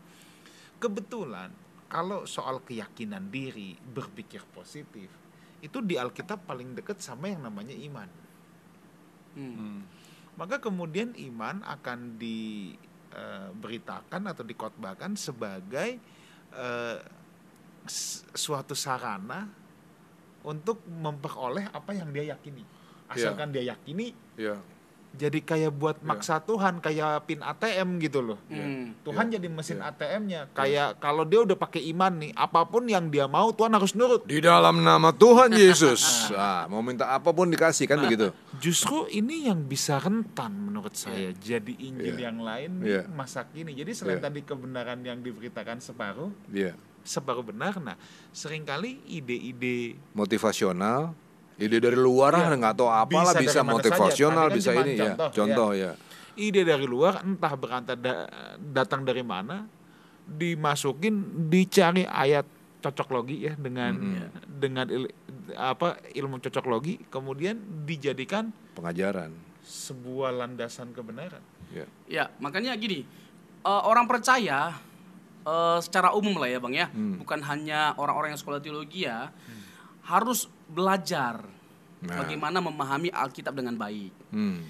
kebetulan 0.81 1.53
kalau 1.93 2.25
soal 2.25 2.65
keyakinan 2.65 3.29
diri 3.29 3.77
berpikir 3.77 4.41
positif 4.57 5.13
itu 5.61 5.79
di 5.85 6.01
Alkitab 6.01 6.49
paling 6.49 6.73
dekat 6.73 7.05
sama 7.05 7.29
yang 7.29 7.45
namanya 7.45 7.77
iman 7.77 8.09
Hmm. 9.37 9.55
Hmm. 9.55 9.81
maka 10.41 10.59
kemudian 10.59 11.13
iman 11.15 11.61
akan 11.63 12.17
diberitakan 13.11 14.23
atau 14.25 14.43
dikotbahkan 14.43 15.13
sebagai 15.15 15.99
s- 17.85 18.23
suatu 18.31 18.73
sarana 18.73 19.51
untuk 20.43 20.81
memperoleh 20.87 21.69
apa 21.69 21.91
yang 21.93 22.09
dia 22.11 22.33
yakini 22.33 22.65
asalkan 23.07 23.51
dia 23.51 23.67
yakini 23.67 24.15
Iya. 24.39 24.57
Jadi 25.11 25.39
kayak 25.39 25.73
buat 25.73 25.97
maksa 26.01 26.39
Tuhan 26.39 26.79
kayak 26.79 27.25
pin 27.25 27.41
ATM 27.41 27.99
gitu 27.99 28.23
loh 28.23 28.39
Hmm. 28.47 28.95
Tuhan 29.01 29.27
Iya. 29.27 29.37
jadi 29.37 29.47
mesin 29.49 29.79
Iya. 29.79 29.91
ATM-nya 29.91 30.41
kayak 30.51 30.89
kalau 30.97 31.23
dia 31.23 31.41
udah 31.41 31.55
pakai 31.55 31.83
iman 31.89 32.13
nih 32.17 32.33
apa 32.33 32.63
pun 32.63 32.85
yang 32.85 33.07
dia 33.07 33.27
mau 33.27 33.51
Tuhan 33.51 33.71
harus 33.71 33.93
nurut 33.93 34.23
Di 34.23 34.39
dalam 34.39 34.81
nama 34.81 35.11
Tuhan 35.11 35.51
Yesus. 35.53 36.01
Ah, 36.33 36.65
mau 36.67 36.81
minta 36.81 37.11
apa 37.11 37.31
pun 37.31 37.47
dikasih 37.47 37.85
kan 37.85 37.99
begitu. 37.99 38.31
Justru 38.57 39.05
ini 39.09 39.45
yang 39.45 39.61
bisa 39.63 39.99
rentan 39.99 40.55
menurut 40.63 40.95
saya 40.95 41.35
jadi 41.35 41.73
Injil 41.73 42.15
Iya. 42.15 42.25
yang 42.25 42.39
lain 42.39 42.71
Iya. 42.81 43.03
nih 43.03 43.13
masa 43.13 43.45
kini. 43.45 43.73
Jadi 43.73 43.91
selain 43.93 44.17
Iya. 44.17 44.27
tadi 44.27 44.41
kebenaran 44.41 45.01
yang 45.01 45.19
diberitakan 45.19 45.79
separuh, 45.79 46.31
Iya. 46.49 46.79
separuh 47.01 47.43
benar. 47.43 47.77
Nah, 47.77 47.99
sering 48.31 48.63
kali 48.63 49.03
ide-ide 49.05 49.99
Motivasional, 50.13 51.13
ide 51.61 51.77
dari 51.79 51.95
luar 51.95 52.33
lah 52.35 52.51
nggak 52.51 52.75
tahu 52.75 52.89
apalah 52.89 53.37
Bisa 53.37 53.41
bisa, 53.43 53.61
motivasional 53.63 54.47
saja. 54.47 54.51
Kan 54.51 54.57
bisa 54.57 54.71
ini 54.75 54.93
ya. 54.93 55.03
contoh, 55.13 55.29
Contoh 55.31 55.71
ya. 55.73 55.93
ide 56.35 56.63
dari 56.63 56.87
luar 56.87 57.21
entah 57.21 57.53
berantah 57.53 57.95
da- 57.95 58.29
datang 58.57 59.05
dari 59.05 59.21
mana 59.21 59.69
dimasukin 60.25 61.15
dicari 61.47 62.03
ayat 62.03 62.47
cocok 62.81 63.09
logi 63.11 63.45
ya 63.45 63.53
dengan 63.55 63.93
dengan 64.49 64.87
il- 64.89 65.13
apa 65.53 66.01
ilmu 66.09 66.41
cocok 66.41 66.65
logi 66.67 66.97
kemudian 67.05 67.59
dijadikan 67.85 68.49
Pengajaran. 68.73 69.35
sebuah 69.61 70.33
landasan 70.33 70.91
kebenaran. 70.91 71.43
Ya. 71.71 71.87
Ya, 72.09 72.25
makanya 72.37 72.75
gini, 72.75 73.05
eh, 73.61 73.83
orang 73.83 74.07
percaya 74.07 74.75
eh, 75.41 75.79
secara 75.79 76.13
umum 76.13 76.37
lah 76.37 76.49
ya 76.49 76.59
bang 76.59 76.75
ya, 76.75 76.87
Hmm. 76.87 77.17
bukan 77.17 77.41
hanya 77.43 77.93
orang-orang 77.95 78.33
yang 78.33 78.41
sekolah 78.41 78.61
teologi 78.61 79.05
ya, 79.05 79.33
harus 80.03 80.49
belajar 80.71 81.43
Nah. 82.01 82.25
bagaimana 82.25 82.65
memahami 82.65 83.13
Alkitab 83.13 83.53
dengan 83.53 83.77
baik. 83.77 84.13
Hmm. 84.33 84.65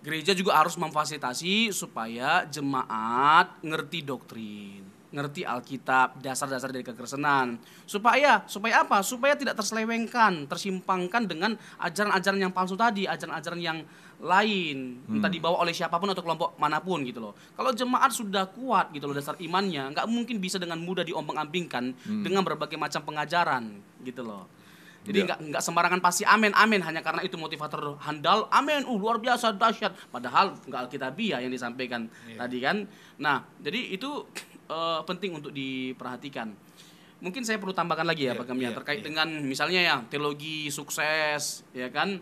Gereja 0.00 0.32
juga 0.32 0.56
harus 0.56 0.76
memfasilitasi 0.80 1.72
supaya 1.76 2.48
jemaat 2.48 3.60
ngerti 3.60 4.00
doktrin, 4.00 4.80
ngerti 5.12 5.44
Alkitab, 5.44 6.24
dasar-dasar 6.24 6.72
dari 6.72 6.80
kekristenan. 6.80 7.60
Supaya 7.84 8.44
supaya 8.48 8.80
apa? 8.84 9.04
Supaya 9.04 9.36
tidak 9.36 9.60
terselewengkan, 9.60 10.48
tersimpangkan 10.48 11.28
dengan 11.28 11.52
ajaran-ajaran 11.80 12.40
yang 12.40 12.52
palsu 12.52 12.80
tadi, 12.80 13.04
ajaran-ajaran 13.04 13.60
yang 13.60 13.78
lain, 14.20 15.00
entah 15.08 15.32
dibawa 15.32 15.64
oleh 15.64 15.72
siapa 15.72 15.96
pun 15.96 16.12
atau 16.12 16.24
kelompok 16.24 16.56
mana 16.60 16.80
pun 16.80 17.00
gitu 17.04 17.20
loh. 17.20 17.32
Kalau 17.56 17.72
jemaat 17.72 18.12
sudah 18.12 18.48
kuat 18.52 18.92
gitu 18.96 19.08
loh 19.08 19.16
dasar 19.16 19.36
imannya, 19.40 19.96
nggak 19.96 20.08
mungkin 20.08 20.40
bisa 20.40 20.60
dengan 20.60 20.80
mudah 20.80 21.04
diombang-ambingkan 21.04 21.92
dengan 22.24 22.44
berbagai 22.44 22.76
macam 22.76 23.00
pengajaran 23.04 23.80
gitu 24.04 24.24
loh. 24.24 24.59
Jadi 25.00 25.24
Ya. 25.24 25.32
nggak 25.32 25.38
nggak 25.48 25.62
sembarangan 25.64 26.00
pasti 26.04 26.28
amin 26.28 26.52
amin. 26.52 26.84
Hanya 26.84 27.00
karena 27.00 27.24
itu 27.24 27.40
motivator 27.40 27.96
handal 28.04 28.46
amin. 28.52 28.84
Uh 28.84 29.00
luar 29.00 29.16
biasa 29.16 29.56
dahsyat. 29.56 29.96
Padahal 30.12 30.52
nggak 30.68 30.80
alkitabiah 30.88 31.40
yang 31.40 31.52
disampaikan 31.52 32.06
tadi 32.36 32.58
kan. 32.60 32.84
Nah 33.16 33.40
jadi 33.60 33.96
itu 33.96 34.28
eh, 34.68 35.00
penting 35.08 35.40
untuk 35.40 35.52
diperhatikan. 35.56 36.52
Mungkin 37.20 37.44
saya 37.44 37.60
perlu 37.60 37.76
tambahkan 37.76 38.08
lagi 38.08 38.24
ya 38.28 38.32
Iya, 38.32 38.40
Pak 38.40 38.46
Gamia 38.48 38.72
iya, 38.72 38.76
terkait 38.76 39.00
iya. 39.04 39.06
dengan 39.12 39.28
misalnya 39.44 39.80
ya 39.80 39.96
teologi 40.08 40.72
sukses 40.72 41.64
ya 41.76 41.88
kan? 41.92 42.20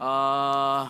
Eh 0.00 0.84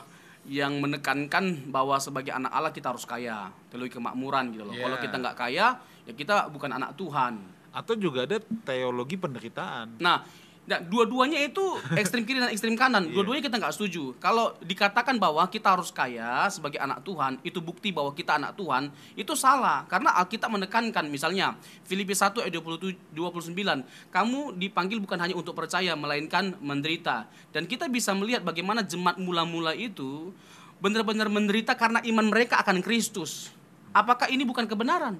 yang 0.49 0.81
menekankan 0.81 1.69
bahwa 1.69 2.01
sebagai 2.01 2.33
anak 2.33 2.49
Allah 2.51 2.73
kita 2.73 2.91
harus 2.91 3.05
kaya. 3.05 3.53
Teologi 3.69 3.95
kemakmuran 3.95 4.57
gitu 4.57 4.65
loh. 4.65 4.75
Iya. 4.75 4.85
kalau 4.89 4.97
kita 4.99 5.17
nggak 5.21 5.37
kaya 5.37 5.67
ya 6.09 6.13
kita 6.17 6.49
bukan 6.51 6.71
anak 6.73 6.97
Tuhan. 6.97 7.35
Atau 7.69 7.95
juga 8.01 8.25
ada 8.25 8.41
teologi 8.65 9.21
penderitaan. 9.21 10.01
Nah, 10.01 10.25
nah, 10.69 10.79
dua-duanya 10.85 11.41
itu 11.41 11.65
ekstrim 11.97 12.29
kiri 12.29 12.45
dan 12.45 12.53
ekstrim 12.53 12.77
kanan. 12.77 13.09
Iya. 13.09 13.17
Dua-duanya 13.17 13.43
kita 13.49 13.57
nggak 13.57 13.75
setuju. 13.75 14.13
Kalau 14.21 14.53
dikatakan 14.61 15.17
bahwa 15.17 15.41
kita 15.49 15.73
harus 15.73 15.89
kaya 15.89 16.45
sebagai 16.53 16.77
anak 16.77 17.01
Tuhan, 17.03 17.41
itu 17.41 17.59
bukti 17.65 17.89
bahwa 17.89 18.13
kita 18.13 18.37
anak 18.37 18.53
Tuhan, 18.61 18.93
itu 19.17 19.33
salah. 19.33 19.89
Karena 19.89 20.13
Alkitab 20.21 20.53
menekankan 20.53 21.09
misalnya 21.09 21.57
Filipi 21.89 22.13
1 22.13 22.45
ayat 22.45 22.53
27 22.53 23.17
29, 23.17 24.13
kamu 24.13 24.41
dipanggil 24.61 25.01
bukan 25.01 25.19
hanya 25.19 25.35
untuk 25.35 25.57
percaya 25.57 25.97
melainkan 25.97 26.53
menderita. 26.61 27.25
Dan 27.51 27.65
kita 27.65 27.89
bisa 27.89 28.13
melihat 28.13 28.45
bagaimana 28.45 28.85
jemaat 28.85 29.17
mula-mula 29.17 29.73
itu 29.73 30.37
benar-benar 30.79 31.27
menderita 31.33 31.75
karena 31.75 31.99
iman 32.05 32.29
mereka 32.29 32.61
akan 32.61 32.85
Kristus. 32.85 33.51
Apakah 33.91 34.29
ini 34.29 34.45
bukan 34.45 34.69
kebenaran? 34.69 35.17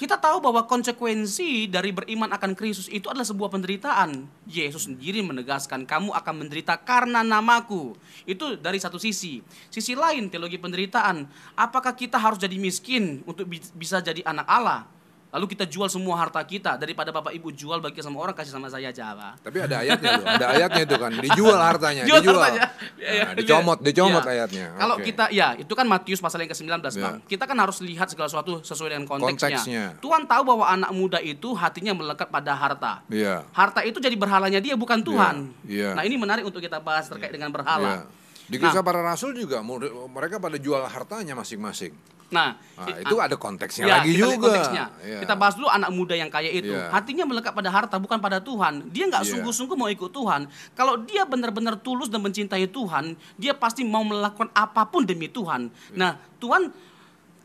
Kita 0.00 0.16
tahu 0.16 0.40
bahwa 0.40 0.64
konsekuensi 0.64 1.68
dari 1.68 1.92
beriman 1.92 2.32
akan 2.32 2.56
Kristus 2.56 2.88
itu 2.88 3.12
adalah 3.12 3.28
sebuah 3.28 3.52
penderitaan. 3.52 4.24
Yesus 4.48 4.88
sendiri 4.88 5.20
menegaskan, 5.20 5.84
kamu 5.84 6.16
akan 6.16 6.34
menderita 6.40 6.80
karena 6.80 7.20
namaku. 7.20 7.92
Itu 8.24 8.56
dari 8.56 8.80
satu 8.80 8.96
sisi. 8.96 9.44
Sisi 9.68 9.92
lain, 9.92 10.32
teologi 10.32 10.56
penderitaan. 10.56 11.28
Apakah 11.52 11.92
kita 11.92 12.16
harus 12.16 12.40
jadi 12.40 12.56
miskin 12.56 13.20
untuk 13.28 13.44
bi- 13.44 13.60
bisa 13.76 14.00
jadi 14.00 14.24
anak 14.24 14.48
Allah? 14.48 14.88
Lalu 15.30 15.46
kita 15.46 15.62
jual 15.62 15.86
semua 15.86 16.18
harta 16.18 16.42
kita 16.42 16.74
daripada 16.74 17.14
Bapak 17.14 17.30
Ibu 17.30 17.54
jual 17.54 17.78
bagi 17.78 18.02
sama 18.02 18.18
orang 18.18 18.34
kasih 18.34 18.50
sama 18.50 18.66
saya 18.66 18.90
aja, 18.90 19.14
Pak. 19.14 19.46
Tapi 19.46 19.58
ada 19.62 19.78
ayatnya 19.78 20.10
tuh, 20.18 20.26
ada 20.26 20.46
ayatnya 20.50 20.82
itu 20.82 20.96
kan, 20.98 21.10
dijual 21.14 21.54
hartanya, 21.70 22.02
Jual 22.02 22.18
dijual. 22.18 22.42
hartanya. 22.42 22.66
Ya, 22.98 23.10
ya, 23.14 23.22
Nah, 23.22 23.34
dicomot, 23.38 23.78
ya. 23.78 23.84
dicomot 23.86 24.24
Ya. 24.26 24.30
ayatnya. 24.34 24.66
Kalau 24.74 24.94
Oke. 24.98 25.04
kita 25.06 25.24
ya, 25.30 25.48
itu 25.54 25.70
kan 25.70 25.86
Matius 25.86 26.18
pasal 26.18 26.42
yang 26.42 26.50
ke-19, 26.50 26.66
Ya. 26.66 27.02
Bang. 27.06 27.16
Kita 27.24 27.44
kan 27.46 27.56
harus 27.56 27.78
lihat 27.78 28.10
segala 28.10 28.26
sesuatu 28.26 28.58
sesuai 28.60 28.90
dengan 28.90 29.06
konteksnya. 29.06 29.54
Konteksnya. 29.54 29.84
Tuhan 29.98 30.22
tahu 30.26 30.42
bahwa 30.44 30.64
anak 30.66 30.90
muda 30.90 31.18
itu 31.18 31.54
hatinya 31.54 31.94
melekat 31.94 32.26
pada 32.26 32.50
harta. 32.50 32.92
Iya. 33.06 33.46
Harta 33.50 33.86
itu 33.86 33.96
jadi 33.96 34.18
berhalanya 34.18 34.58
dia 34.58 34.74
bukan 34.74 34.98
Tuhan. 34.98 35.54
Iya. 35.62 35.94
Nah, 35.94 36.02
ini 36.02 36.18
menarik 36.18 36.42
untuk 36.42 36.58
kita 36.58 36.82
bahas 36.82 37.06
terkait 37.06 37.30
dengan 37.30 37.48
berhala. 37.48 38.02
Iya. 38.02 38.18
Di 38.50 38.58
Nah. 38.58 38.66
kisah 38.66 38.82
para 38.82 38.98
rasul 38.98 39.30
juga 39.30 39.62
mereka 40.10 40.42
pada 40.42 40.58
jual 40.58 40.82
hartanya 40.82 41.38
masing-masing. 41.38 41.94
Nah, 42.30 42.54
Nah, 42.80 42.96
itu 42.96 43.16
ada 43.18 43.36
konteksnya 43.36 43.84
Ya, 43.84 43.94
lagi 44.00 44.16
kita 44.16 44.24
juga. 44.24 44.46
konteksnya. 44.48 44.84
Iya. 45.02 45.18
Kita 45.20 45.34
bahas 45.36 45.52
dulu 45.52 45.68
anak 45.68 45.90
muda 45.90 46.14
yang 46.14 46.30
kaya 46.30 46.48
itu. 46.48 46.70
Iya. 46.70 46.88
Hatinya 46.88 47.26
melekat 47.26 47.52
pada 47.52 47.68
harta 47.68 47.98
bukan 47.98 48.16
pada 48.16 48.38
Tuhan. 48.38 48.88
Dia 48.88 49.04
nggak 49.04 49.26
Iya. 49.26 49.30
sungguh-sungguh 49.36 49.76
mau 49.76 49.86
ikut 49.86 50.08
Tuhan. 50.08 50.48
Kalau 50.72 50.96
dia 50.96 51.22
benar-benar 51.24 51.76
tulus 51.76 52.08
dan 52.08 52.22
mencintai 52.22 52.64
Tuhan, 52.66 53.12
dia 53.36 53.52
pasti 53.52 53.82
mau 53.82 54.00
melakukan 54.00 54.48
apa 54.50 54.86
pun 54.86 55.04
demi 55.04 55.26
Tuhan. 55.26 55.68
Iya. 55.68 55.98
Nah, 55.98 56.10
Tuhan 56.38 56.72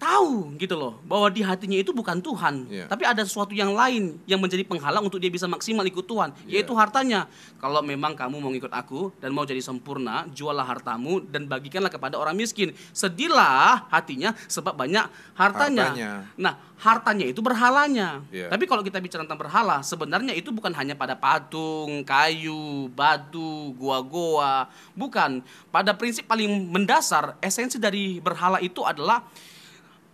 tahu 0.06 0.54
gitu 0.62 0.78
loh 0.78 1.02
bahwa 1.10 1.34
di 1.34 1.42
hatinya 1.42 1.74
itu 1.82 1.90
bukan 1.90 2.22
Tuhan, 2.22 2.70
Iya. 2.70 2.86
tapi 2.86 3.02
ada 3.10 3.26
sesuatu 3.26 3.58
yang 3.58 3.74
lain 3.74 4.22
yang 4.30 4.38
menjadi 4.38 4.62
penghalang 4.62 5.02
untuk 5.10 5.18
dia 5.18 5.34
bisa 5.34 5.50
maksimal 5.50 5.82
ikut 5.90 6.06
Tuhan, 6.06 6.30
Iya. 6.46 6.62
yaitu 6.62 6.78
hartanya. 6.78 7.26
Kalau 7.58 7.82
memang 7.82 8.14
kamu 8.14 8.38
mau 8.38 8.54
ikut 8.54 8.70
aku 8.70 9.10
dan 9.18 9.34
mau 9.34 9.42
jadi 9.50 9.66
sempurna, 9.66 10.30
juallah 10.30 10.62
hartamu 10.62 11.26
dan 11.26 11.50
bagikanlah 11.50 11.90
kepada 11.90 12.22
orang 12.22 12.38
miskin. 12.38 12.78
Sedihlah 12.94 13.90
hatinya 13.90 14.38
sebab 14.46 14.78
banyak 14.78 15.10
hartanya. 15.34 15.90
Hartanya. 15.90 16.12
Nah, 16.38 16.54
hartanya 16.78 17.26
itu 17.26 17.42
berhalanya. 17.42 18.22
Iya. 18.30 18.54
Tapi 18.54 18.70
kalau 18.70 18.86
kita 18.86 19.02
bicara 19.02 19.26
tentang 19.26 19.42
berhala, 19.42 19.82
sebenarnya 19.82 20.38
itu 20.38 20.54
bukan 20.54 20.70
hanya 20.78 20.94
pada 20.94 21.18
patung, 21.18 22.06
kayu, 22.06 22.92
batu, 22.94 23.74
goa-goa, 23.80 24.70
bukan. 24.94 25.42
Pada 25.74 25.98
prinsip 25.98 26.30
paling 26.30 26.70
mendasar, 26.70 27.40
esensi 27.42 27.82
dari 27.82 28.20
berhala 28.22 28.62
itu 28.62 28.86
adalah 28.86 29.26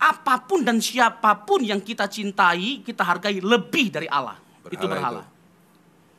apa 0.02 0.34
pun 0.42 0.66
dan 0.66 0.82
siapa 0.82 1.46
pun 1.46 1.62
yang 1.62 1.78
kita 1.78 2.10
cintai, 2.10 2.82
kita 2.82 3.06
hargai 3.06 3.38
lebih 3.38 3.94
dari 3.94 4.10
Allah. 4.10 4.34
itu 4.70 4.78
Berhala 4.86 4.94
berhala. 4.94 5.22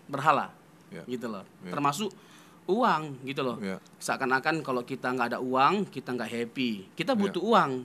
Berhala. 0.07 0.45
Ya. 0.91 1.03
Gitu 1.07 1.27
loh. 1.27 1.43
Ya. 1.63 1.71
Termasuk 1.75 2.11
uang 2.67 3.03
gitu 3.27 3.41
loh. 3.43 3.57
Ya. 3.59 3.79
Seakan-akan 3.99 4.63
kalau 4.63 4.83
kita 4.87 5.11
nggak 5.11 5.35
ada 5.35 5.39
uang, 5.43 5.87
kita 5.91 6.11
nggak 6.15 6.27
happy. 6.31 6.71
Kita 6.95 7.15
Ya. 7.15 7.19
butuh 7.19 7.43
uang. 7.43 7.83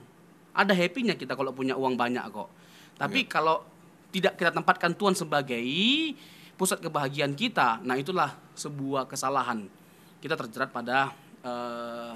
Ada 0.55 0.71
happy-nya 0.75 1.15
kita 1.15 1.35
kalau 1.35 1.51
punya 1.55 1.75
uang 1.79 1.95
banyak 1.95 2.23
kok. 2.31 2.47
Tapi 2.99 3.23
Ya. 3.23 3.29
kalau 3.31 3.63
tidak 4.11 4.35
kita 4.35 4.51
tempatkan 4.51 4.91
Tuhan 4.95 5.15
sebagai 5.15 5.63
pusat 6.59 6.83
kebahagiaan 6.83 7.35
kita, 7.39 7.79
nah 7.83 7.95
itulah 7.95 8.35
sebuah 8.55 9.07
kesalahan. 9.07 9.63
Kita 10.19 10.35
terjerat 10.35 10.71
pada 10.75 11.15
eh, 11.39 12.13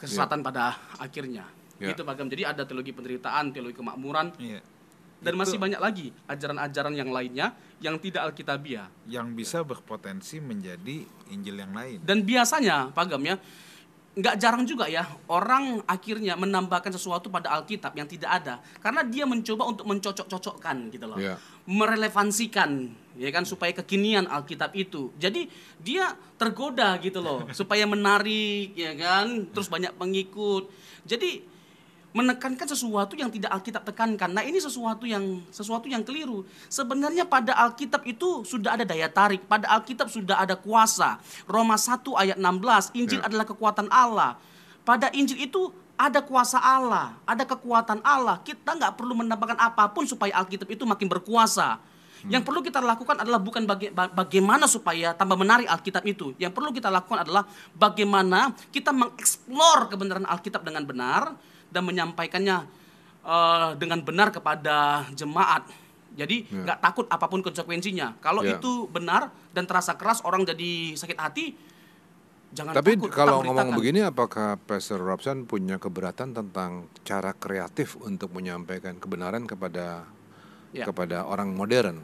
kesesatan 0.00 0.40
pada 0.40 0.80
akhirnya. 0.96 1.44
Ya. 1.78 1.94
Itu 1.94 2.02
Pak 2.02 2.14
Gam. 2.14 2.26
Jadi 2.26 2.42
ada 2.42 2.62
teologi 2.62 2.90
penderitaan, 2.90 3.50
teologi 3.50 3.78
kemakmuran, 3.78 4.34
Iya. 4.36 4.58
dan 5.18 5.32
Itu 5.32 5.38
masih 5.38 5.58
banyak 5.58 5.78
lagi 5.78 6.10
ajaran-ajaran 6.26 6.94
yang 6.94 7.10
lainnya 7.10 7.54
yang 7.78 7.94
tidak 7.96 8.26
alkitabiah. 8.26 8.90
yang 9.06 9.32
bisa 9.32 9.62
berpotensi 9.62 10.38
menjadi 10.38 11.06
Injil 11.30 11.54
yang 11.56 11.70
lain. 11.70 12.02
Dan 12.02 12.22
biasanya, 12.22 12.90
Pak 12.90 13.04
Gam 13.08 13.22
ya, 13.22 13.38
nggak 14.18 14.34
jarang 14.34 14.66
juga 14.66 14.90
ya 14.90 15.06
orang 15.30 15.78
akhirnya 15.86 16.34
menambahkan 16.34 16.90
sesuatu 16.90 17.30
pada 17.30 17.54
Alkitab 17.54 17.94
yang 17.94 18.10
tidak 18.10 18.42
ada 18.42 18.58
karena 18.82 19.06
dia 19.06 19.22
mencoba 19.22 19.62
untuk 19.62 19.86
mencocok-cocokkan 19.86 20.90
gitu 20.90 21.06
loh, 21.06 21.14
Iya. 21.14 21.38
merelevansikan 21.70 22.70
ya 23.14 23.30
kan 23.30 23.42
supaya 23.42 23.70
kekinian 23.72 24.26
Alkitab 24.26 24.74
itu. 24.74 25.14
Jadi 25.16 25.46
dia 25.78 26.14
tergoda 26.34 26.98
gitu 26.98 27.22
loh 27.22 27.46
supaya 27.58 27.86
menarik 27.86 28.74
ya 28.74 28.94
kan, 28.94 29.50
terus 29.50 29.70
banyak 29.70 29.94
pengikut. 29.94 30.66
Jadi 31.06 31.46
menekankan 32.18 32.66
sesuatu 32.66 33.14
yang 33.14 33.30
tidak 33.30 33.54
Alkitab 33.54 33.86
tekankan. 33.86 34.34
Nah, 34.34 34.42
ini 34.42 34.58
sesuatu 34.58 35.06
yang 35.06 35.22
sesuatu 35.54 35.86
yang 35.86 36.02
keliru. 36.02 36.42
Sebenarnya 36.66 37.22
pada 37.22 37.54
Alkitab 37.54 38.02
itu 38.02 38.42
sudah 38.42 38.74
ada 38.74 38.82
daya 38.82 39.06
tarik, 39.06 39.46
pada 39.46 39.70
Alkitab 39.70 40.10
sudah 40.10 40.42
ada 40.42 40.58
kuasa. 40.58 41.22
Roma 41.46 41.78
1 41.78 42.18
ayat 42.18 42.34
16, 42.34 42.90
Injil 42.92 43.22
Ya. 43.22 43.26
adalah 43.30 43.46
kekuatan 43.46 43.86
Allah. 43.86 44.34
Pada 44.82 45.14
Injil 45.14 45.38
itu 45.38 45.70
ada 45.94 46.18
kuasa 46.18 46.58
Allah, 46.58 47.14
ada 47.22 47.42
kekuatan 47.42 48.02
Allah. 48.02 48.42
Kita 48.42 48.74
nggak 48.74 48.98
perlu 48.98 49.14
menambahkan 49.14 49.58
apa 49.58 49.86
pun 49.90 50.02
supaya 50.02 50.34
Alkitab 50.42 50.66
itu 50.66 50.82
makin 50.82 51.06
berkuasa. 51.06 51.78
Yang 52.26 52.50
perlu 52.50 52.66
kita 52.66 52.82
lakukan 52.82 53.14
adalah 53.14 53.38
bukan 53.38 53.62
baga- 53.62 53.94
ba- 53.94 54.10
bagaimana 54.10 54.66
supaya 54.66 55.14
tambah 55.14 55.38
menarik 55.38 55.70
Alkitab 55.70 56.02
itu. 56.02 56.34
Yang 56.34 56.50
perlu 56.50 56.74
kita 56.74 56.90
lakukan 56.90 57.22
adalah 57.22 57.46
bagaimana 57.78 58.50
kita 58.74 58.90
mengeksplor 58.90 59.86
kebenaran 59.86 60.26
Alkitab 60.26 60.66
dengan 60.66 60.82
benar 60.82 61.38
dan 61.68 61.82
menyampaikannya 61.84 62.76
eh, 63.18 63.70
dengan 63.76 64.00
benar 64.00 64.32
kepada 64.32 65.04
jemaat. 65.12 65.68
Jadi 66.16 66.48
Ya. 66.48 66.64
nggak 66.64 66.78
takut 66.80 67.06
apa 67.06 67.28
pun 67.28 67.44
konsekuensinya. 67.44 68.16
Kalau 68.18 68.40
Ya. 68.40 68.56
itu 68.56 68.88
benar 68.88 69.28
dan 69.52 69.68
terasa 69.68 69.94
keras 69.94 70.24
orang 70.24 70.42
jadi 70.42 70.96
sakit 70.96 71.14
hati, 71.14 71.52
jangan 72.50 72.72
Tapi 72.72 72.96
takut. 72.96 73.12
kalau 73.12 73.38
tetap 73.38 73.52
ngomong 73.52 73.68
begini, 73.76 74.00
apakah 74.00 74.56
Pastor 74.58 74.98
Robson 74.98 75.44
punya 75.44 75.76
keberatan 75.76 76.32
tentang 76.32 76.88
cara 77.04 77.30
kreatif 77.30 78.00
untuk 78.00 78.32
menyampaikan 78.32 78.96
kebenaran 78.96 79.44
kepada 79.44 80.08
Ya. 80.68 80.84
kepada 80.84 81.24
orang 81.24 81.52
modern? 81.52 82.00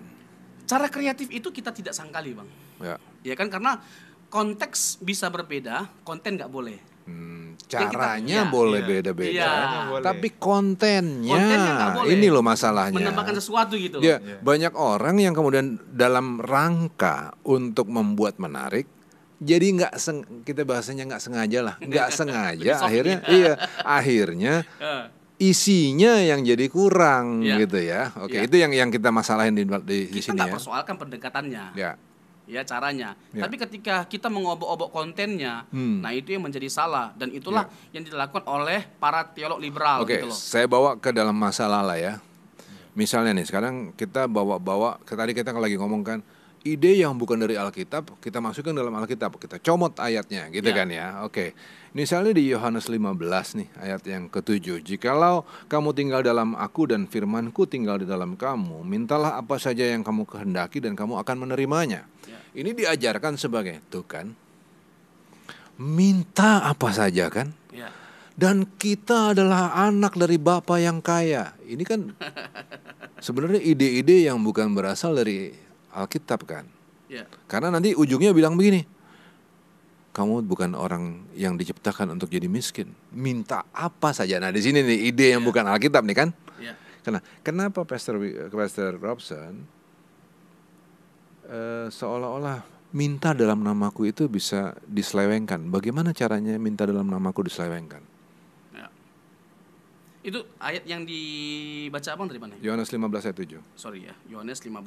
cara 0.65 0.89
kreatif 0.89 1.29
itu 1.29 1.49
kita 1.49 1.73
tidak 1.73 1.93
sangkali, 1.93 2.33
bang. 2.33 2.49
Ya. 2.81 2.97
Ya 3.23 3.35
kan 3.35 3.49
karena 3.49 3.81
konteks 4.29 4.97
bisa 4.99 5.29
berbeda, 5.29 5.89
konten 6.03 6.37
nggak 6.37 6.49
boleh. 6.49 6.81
Hmm, 7.05 7.53
kita- 7.61 7.93
caranya 7.93 8.43
iya. 8.43 8.49
boleh 8.49 8.81
Iya. 8.81 8.89
beda-beda, 8.89 9.31
Iya. 9.31 10.01
Tapi 10.01 10.29
kontennya, 10.35 11.37
Kontennya 11.37 11.87
boleh. 11.95 12.13
ini 12.13 12.27
loh 12.29 12.41
masalahnya. 12.41 12.97
Menambahkan 12.97 13.35
sesuatu 13.37 13.77
gitu. 13.77 14.01
Ya, 14.01 14.17
Iya. 14.19 14.41
banyak 14.41 14.73
orang 14.73 15.17
yang 15.19 15.33
kemudian 15.33 15.77
dalam 15.87 16.39
rangka 16.39 17.37
untuk 17.43 17.87
membuat 17.87 18.37
menarik, 18.37 18.89
jadi 19.37 19.67
nggak 19.75 19.95
seng, 19.97 20.25
kita 20.43 20.65
bahasanya 20.65 21.05
nggak 21.07 21.23
sengaja 21.23 21.61
lah, 21.63 21.77
nggak 21.79 22.09
sengaja 22.19 22.73
akhirnya, 22.81 23.19
ya. 23.21 23.29
iya, 23.31 23.53
akhirnya 23.83 24.55
isinya 25.37 26.15
yang 26.17 26.41
jadi 26.41 26.67
kurang 26.69 27.43
Iya. 27.43 27.55
gitu 27.61 27.79
ya. 27.81 28.03
Oke, 28.17 28.39
Iya. 28.39 28.47
itu 28.47 28.55
yang 28.57 28.73
yang 28.73 28.89
kita 28.89 29.11
masalahin 29.11 29.53
di 29.53 29.67
di, 29.67 29.75
di 29.83 29.97
kita 30.15 30.31
sini 30.31 30.39
nggak 30.39 30.49
ya. 30.49 30.55
persoalkan 30.57 30.95
pendekatannya. 30.97 31.65
Ya, 31.75 31.99
ya 32.45 32.61
caranya. 32.63 33.17
Ya. 33.31 33.43
Tapi 33.43 33.57
ketika 33.57 34.05
kita 34.05 34.29
mengobok-obok 34.29 34.91
kontennya, 34.91 35.65
Hmm. 35.69 36.01
nah 36.01 36.11
itu 36.11 36.31
yang 36.31 36.43
menjadi 36.43 36.69
salah 36.69 37.13
dan 37.15 37.31
itulah 37.31 37.65
yang 37.91 38.03
dilakukan 38.03 38.45
oleh 38.45 38.85
para 38.95 39.25
teolog 39.27 39.57
liberal 39.57 40.03
Oke, 40.03 40.19
gitu 40.19 40.29
loh. 40.29 40.37
saya 40.37 40.65
bawa 40.65 40.97
ke 40.97 41.09
dalam 41.11 41.33
masalah 41.33 41.81
lah 41.81 41.97
ya. 41.97 42.21
Misalnya 42.95 43.35
nih, 43.35 43.43
sekarang 43.45 43.91
kita 43.93 44.25
bawa-bawa, 44.25 45.03
tadi 45.03 45.35
kita 45.35 45.51
lagi 45.51 45.75
ngomong 45.75 46.07
kan, 46.07 46.19
ide 46.63 46.95
yang 46.95 47.13
bukan 47.13 47.35
dari 47.37 47.59
Alkitab, 47.59 48.23
kita 48.23 48.39
masukkan 48.39 48.71
dalam 48.71 48.95
Alkitab, 48.95 49.35
kita 49.37 49.59
comot 49.59 49.99
ayatnya, 49.99 50.47
gitu 50.49 50.71
Ya. 50.71 50.77
kan 50.77 50.89
ya. 50.89 51.07
Oke, 51.27 51.59
misalnya 51.95 52.35
di 52.35 52.51
Yohanes 52.51 52.91
15 52.91 53.59
nih, 53.63 53.69
ayat 53.79 54.03
yang 54.05 54.27
ketujuh. 54.29 54.83
Jikalau 54.83 55.47
kamu 55.71 55.95
tinggal 55.95 56.21
dalam 56.21 56.59
aku 56.59 56.91
dan 56.91 57.07
firmanku 57.07 57.65
tinggal 57.65 58.03
di 58.03 58.07
dalam 58.07 58.35
kamu, 58.35 58.83
mintalah 58.83 59.39
apa 59.39 59.57
saja 59.57 59.87
yang 59.87 60.03
kamu 60.03 60.27
kehendaki 60.27 60.83
dan 60.83 60.99
kamu 60.99 61.17
akan 61.23 61.47
menerimanya. 61.49 62.05
Ya. 62.27 62.39
Ini 62.53 62.71
diajarkan 62.75 63.39
sebagai, 63.39 63.81
tuh 63.89 64.05
kan, 64.05 64.35
minta 65.79 66.67
apa 66.67 66.91
saja 66.91 67.31
kan? 67.31 67.55
Ya. 67.75 67.91
dan 68.35 68.67
kita 68.67 69.31
adalah 69.31 69.71
anak 69.79 70.19
dari 70.19 70.39
Bapa 70.43 70.83
yang 70.83 70.99
kaya. 70.99 71.55
Ini 71.63 71.83
kan 71.87 72.11
sebenarnya 73.27 73.63
ide-ide 73.63 74.27
yang 74.27 74.43
bukan 74.43 74.75
berasal 74.75 75.15
dari 75.15 75.55
Alkitab 75.95 76.43
kan. 76.43 76.67
Ya. 77.07 77.31
Karena 77.47 77.71
nanti 77.71 77.95
ujungnya 77.95 78.35
bilang 78.35 78.59
begini. 78.59 78.83
Kamu 80.15 80.47
bukan 80.47 80.73
orang 80.73 81.27
yang 81.35 81.59
diciptakan 81.59 82.15
untuk 82.15 82.31
jadi 82.31 82.47
miskin. 82.47 82.95
Minta 83.11 83.67
apa 83.69 84.15
saja. 84.15 84.39
Nah, 84.39 84.49
di 84.49 84.63
sini 84.63 84.79
nih 84.79 85.11
ide 85.11 85.35
yang 85.35 85.43
bukan 85.43 85.67
Alkitab 85.67 86.07
nih 86.07 86.15
kan. 86.17 86.29
Ya. 86.57 86.79
Karena 87.03 87.19
kenapa 87.43 87.83
Pastor 87.83 88.17
Wi- 88.17 88.47
Pastor 88.47 88.95
Robson 88.95 89.67
eh, 91.45 91.87
seolah-olah 91.91 92.63
minta 92.95 93.35
dalam 93.35 93.59
namaku 93.61 94.07
itu 94.07 94.31
bisa 94.31 94.79
diselewengkan. 94.87 95.67
Bagaimana 95.67 96.15
caranya 96.15 96.55
minta 96.57 96.87
dalam 96.87 97.05
namaku 97.05 97.51
diselewengkan? 97.51 98.01
Ya. 98.71 98.87
Itu 100.23 100.47
ayat 100.57 100.87
yang 100.87 101.03
dibaca 101.03 102.09
abang 102.09 102.31
dari 102.31 102.39
mana? 102.39 102.55
Yohanes 102.63 102.87
15 102.87 103.03
ayat 103.21 103.37
7 103.37 103.59
Sorry 103.75 104.07
ya, 104.07 104.15
Yohanes 104.31 104.63
15 104.63 104.79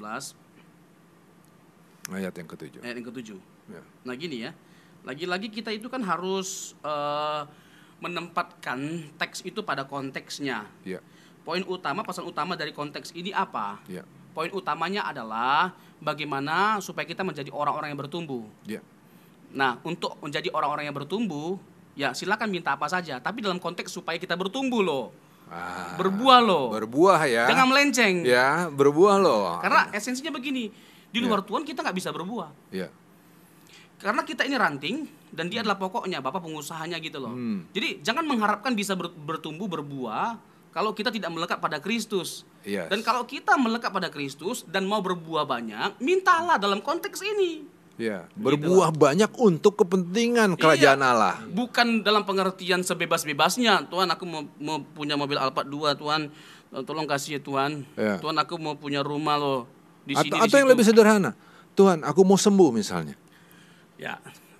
ayat 2.07 2.31
yang 2.31 2.47
ketujuh. 2.47 2.79
ayat 2.79 2.95
yang 2.95 3.07
ketujuh. 3.11 3.39
Ya. 3.67 3.83
Nah 4.01 4.15
gini 4.15 4.47
ya, 4.47 4.55
lagi-lagi 5.07 5.47
kita 5.47 5.71
itu 5.71 5.87
kan 5.87 6.03
harus 6.03 6.75
eh, 6.83 7.41
menempatkan 7.97 8.79
teks 9.17 9.41
itu 9.41 9.63
pada 9.63 9.87
konteksnya. 9.87 10.67
Ya. 10.83 10.99
poin 11.41 11.63
utama, 11.63 12.03
pesan 12.03 12.27
utama 12.27 12.59
dari 12.59 12.75
konteks 12.75 13.15
ini 13.15 13.31
apa? 13.31 13.79
Ya. 13.87 14.03
Poin 14.35 14.51
utamanya 14.51 15.07
adalah 15.07 15.71
bagaimana 15.97 16.83
supaya 16.83 17.07
kita 17.07 17.23
menjadi 17.23 17.47
orang-orang 17.49 17.95
yang 17.95 17.99
bertumbuh. 18.03 18.43
Ya. 18.67 18.83
Nah, 19.55 19.79
untuk 19.87 20.19
menjadi 20.19 20.51
orang-orang 20.51 20.91
yang 20.91 20.97
bertumbuh, 20.99 21.55
ya 21.95 22.11
silakan 22.11 22.51
minta 22.51 22.75
apa 22.75 22.91
saja, 22.91 23.23
tapi 23.23 23.39
dalam 23.39 23.63
konteks 23.63 23.87
supaya 23.87 24.19
kita 24.19 24.35
bertumbuh 24.35 24.83
loh. 24.83 25.05
Ah, 25.47 25.95
Berbuah 25.95 26.43
loh. 26.43 26.67
berbuah 26.75 27.23
ya. 27.23 27.47
Jangan 27.47 27.71
melenceng. 27.71 28.27
Ya, 28.27 28.67
berbuah 28.67 29.15
loh. 29.15 29.63
Karena 29.63 29.87
esensinya 29.95 30.35
begini, 30.35 30.67
di 31.07 31.17
Ya. 31.17 31.31
luar 31.31 31.39
Tuhan 31.47 31.63
kita 31.63 31.79
nggak 31.79 31.95
bisa 31.95 32.11
berbuah. 32.11 32.51
ya. 32.75 32.91
Karena 33.97 34.21
kita 34.21 34.45
ini 34.45 34.55
ranting 34.55 34.95
dan 35.33 35.49
dia 35.49 35.65
adalah 35.65 35.77
pokoknya, 35.77 36.21
Bapak 36.21 36.45
pengusahanya 36.45 37.01
gitu 37.01 37.17
loh. 37.17 37.33
Hmm. 37.33 37.65
Jadi 37.73 38.05
jangan 38.05 38.29
mengharapkan 38.29 38.77
bisa 38.77 38.93
ber- 38.93 39.13
bertumbuh 39.13 39.65
berbuah 39.65 40.37
kalau 40.69 40.93
kita 40.93 41.09
tidak 41.09 41.33
melekat 41.33 41.57
pada 41.57 41.81
Kristus. 41.81 42.45
Yes. 42.61 42.85
Dan 42.93 43.01
kalau 43.01 43.25
kita 43.25 43.57
melekat 43.57 43.89
pada 43.89 44.13
Kristus 44.13 44.61
dan 44.69 44.85
mau 44.85 45.01
berbuah 45.01 45.49
banyak, 45.49 45.97
mintalah 45.97 46.61
dalam 46.61 46.77
konteks 46.77 47.25
ini. 47.25 47.65
Ya, 47.97 48.29
berbuah 48.37 48.93
banyak 48.93 49.33
untuk 49.41 49.81
kepentingan 49.81 50.53
kerajaan 50.53 51.01
Iya. 51.01 51.09
Allah. 51.09 51.35
Bukan 51.49 52.05
dalam 52.05 52.21
pengertian 52.21 52.85
sebebas-bebasnya. 52.85 53.89
Tuhan, 53.89 54.05
aku 54.13 54.23
mau, 54.29 54.45
mau 54.61 54.77
punya 54.77 55.17
mobil 55.17 55.33
Alphard 55.33 55.65
2, 55.65 55.97
Tuhan. 55.97 56.29
Eh, 56.77 56.83
Tolong 56.85 57.09
kasih 57.09 57.37
ya 57.37 57.41
Tuhan. 57.41 57.71
Ya. 57.97 58.21
Tuhan, 58.21 58.37
aku 58.37 58.61
mau 58.61 58.77
punya 58.77 59.01
rumah 59.01 59.41
loh 59.41 59.65
di 60.05 60.13
sini 60.13 60.29
Atau, 60.29 60.45
di 60.45 60.61
yang 60.61 60.69
lebih 60.69 60.85
sederhana, 60.85 61.33
Tuhan, 61.73 62.05
aku 62.05 62.21
mau 62.21 62.37
sembuh 62.37 62.69
misalnya. 62.69 63.17
Ya. 63.97 64.17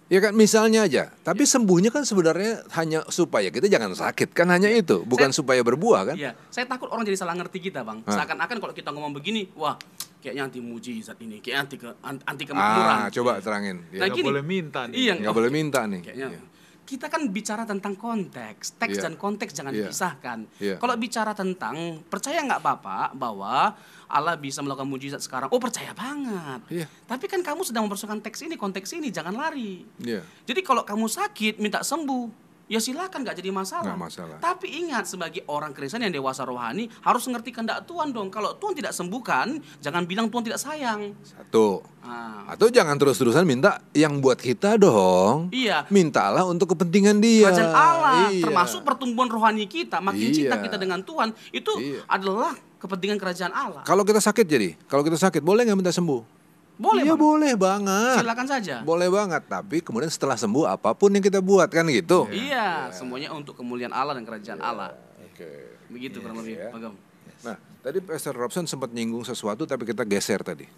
Ya 0.08 0.24
kan 0.24 0.32
misalnya 0.40 0.88
aja, 0.88 1.12
tapi 1.20 1.44
sembuhnya 1.44 1.92
kan 1.92 2.08
sebenarnya 2.08 2.64
hanya 2.80 3.04
supaya 3.12 3.52
kita 3.52 3.68
jangan 3.68 3.92
sakit 3.92 4.32
kan 4.32 4.48
hanya 4.48 4.72
itu, 4.72 5.04
bukan 5.04 5.36
supaya 5.36 5.60
berbuah 5.60 6.02
kan? 6.08 6.16
Iya, 6.16 6.32
saya 6.48 6.64
takut 6.64 6.88
orang 6.88 7.04
jadi 7.04 7.20
salah 7.20 7.36
ngerti 7.36 7.60
kita, 7.60 7.84
Bang. 7.84 8.08
Hah. 8.08 8.24
Seakan-akan 8.24 8.56
kalau 8.64 8.72
kita 8.72 8.96
ngomong 8.96 9.12
begini, 9.12 9.52
wah, 9.60 9.76
kayaknya 10.24 10.48
anti 10.48 10.64
mujizat 10.64 11.20
ini, 11.20 11.44
kayak 11.44 11.68
anti 11.68 11.76
ke 11.76 11.92
anti 12.00 12.44
kemakmuran. 12.48 12.96
Ah, 13.04 13.08
coba 13.12 13.44
terangin. 13.44 13.84
Nah, 13.84 13.92
Ya. 13.92 14.00
Nggak 14.08 14.16
gini. 14.16 14.28
boleh 14.32 14.44
minta 14.48 14.82
nih. 14.88 14.96
Iya, 14.96 15.14
Nggak 15.20 15.34
oh, 15.36 15.38
boleh 15.44 15.52
minta 15.52 15.80
nih. 15.84 16.02
Kayaknya 16.08 16.28
Iya. 16.32 16.40
Kita 16.88 17.12
kan 17.12 17.28
bicara 17.28 17.68
tentang 17.68 18.00
konteks, 18.00 18.80
teks 18.80 18.96
Iya. 18.96 19.04
dan 19.04 19.14
konteks 19.20 19.52
jangan 19.52 19.76
Iya. 19.76 19.92
dipisahkan. 19.92 20.40
Iya. 20.56 20.76
Kalau 20.80 20.96
bicara 20.96 21.36
tentang 21.36 22.00
percaya 22.08 22.40
nggak 22.40 22.64
Bapak 22.64 23.12
bahwa 23.12 23.76
Allah 24.08 24.40
bisa 24.40 24.64
melakukan 24.64 24.88
mujizat 24.88 25.20
sekarang? 25.20 25.52
Oh 25.52 25.60
percaya 25.60 25.92
banget. 25.92 26.64
Iya. 26.72 26.88
Tapi 27.04 27.28
kan 27.28 27.44
kamu 27.44 27.68
sedang 27.68 27.84
mempersoalkan 27.86 28.24
teks 28.24 28.40
ini, 28.48 28.56
konteks 28.56 28.96
ini, 28.96 29.12
jangan 29.12 29.36
lari. 29.36 29.84
Iya. 30.00 30.24
Jadi 30.48 30.64
kalau 30.64 30.88
kamu 30.88 31.12
sakit 31.12 31.60
minta 31.60 31.84
sembuh, 31.84 32.47
ya 32.68 32.78
silakan 32.78 33.24
nggak 33.24 33.36
jadi 33.36 33.50
masalah. 33.50 33.84
Nggak 33.88 34.02
masalah. 34.04 34.38
Tapi 34.38 34.68
ingat 34.78 35.08
sebagai 35.08 35.42
orang 35.48 35.72
Kristen 35.72 36.04
yang 36.04 36.12
dewasa 36.12 36.44
rohani 36.44 36.88
harus 37.02 37.24
mengerti 37.26 37.50
kehendak 37.50 37.84
Tuhan 37.84 38.12
dong. 38.12 38.28
Kalau 38.28 38.54
Tuhan 38.54 38.76
tidak 38.76 38.92
sembuhkan, 38.92 39.48
jangan 39.80 40.04
bilang 40.04 40.28
Tuhan 40.28 40.44
tidak 40.44 40.60
sayang. 40.60 41.16
Satu. 41.24 41.82
Ah, 42.00 42.48
Atau 42.48 42.72
jangan 42.72 42.96
terus-terusan 42.96 43.44
minta 43.44 43.84
yang 43.92 44.20
buat 44.20 44.38
kita 44.38 44.76
dong. 44.78 45.52
iya. 45.52 45.84
Mintalah 45.90 46.44
untuk 46.44 46.72
kepentingan 46.72 47.20
dia. 47.20 47.52
Kerajaan 47.52 47.72
Allah, 47.72 48.14
Iya. 48.30 48.44
termasuk 48.48 48.84
pertumbuhan 48.84 49.28
rohani 49.28 49.68
kita, 49.68 50.00
makin 50.00 50.32
cinta 50.32 50.56
Iya. 50.56 50.64
kita 50.64 50.78
dengan 50.78 51.04
Tuhan, 51.04 51.36
itu 51.52 51.72
Iya. 51.76 52.08
adalah 52.08 52.56
kepentingan 52.78 53.18
kerajaan 53.18 53.52
Allah. 53.52 53.82
Kalau 53.84 54.06
kita 54.06 54.22
sakit 54.22 54.46
jadi, 54.46 54.78
kalau 54.86 55.04
kita 55.04 55.18
sakit 55.18 55.42
boleh 55.42 55.66
nggak 55.66 55.76
minta 55.78 55.92
sembuh? 55.92 56.37
Boleh, 56.78 57.02
Iya 57.04 57.14
Bang. 57.18 57.22
boleh 57.26 57.54
banget. 57.58 58.18
Silakan 58.22 58.48
saja. 58.48 58.76
Boleh 58.86 59.10
banget. 59.10 59.42
Tapi 59.50 59.82
kemudian 59.82 60.14
setelah 60.14 60.38
sembuh 60.38 60.70
apa 60.70 60.94
pun 60.94 61.10
yang 61.10 61.26
kita 61.26 61.42
buat 61.42 61.66
kan 61.74 61.90
gitu. 61.90 62.30
Iya, 62.30 62.94
semuanya 62.94 63.34
untuk 63.34 63.58
kemuliaan 63.58 63.90
Allah 63.90 64.14
dan 64.14 64.24
kerajaan 64.30 64.62
Allah. 64.62 64.94
Oke. 65.26 65.74
Begitu 65.90 66.22
kurang 66.22 66.38
lebih, 66.46 66.54
ya. 66.62 66.70
Pak 66.70 66.80
Gam. 66.80 66.94
Nah, 67.42 67.58
tadi 67.82 67.98
Pastor 68.02 68.38
Robson 68.38 68.70
sempat 68.70 68.94
nyinggung 68.94 69.26
sesuatu 69.26 69.66
tapi 69.66 69.90
kita 69.90 70.06
geser 70.06 70.46
tadi. 70.46 70.70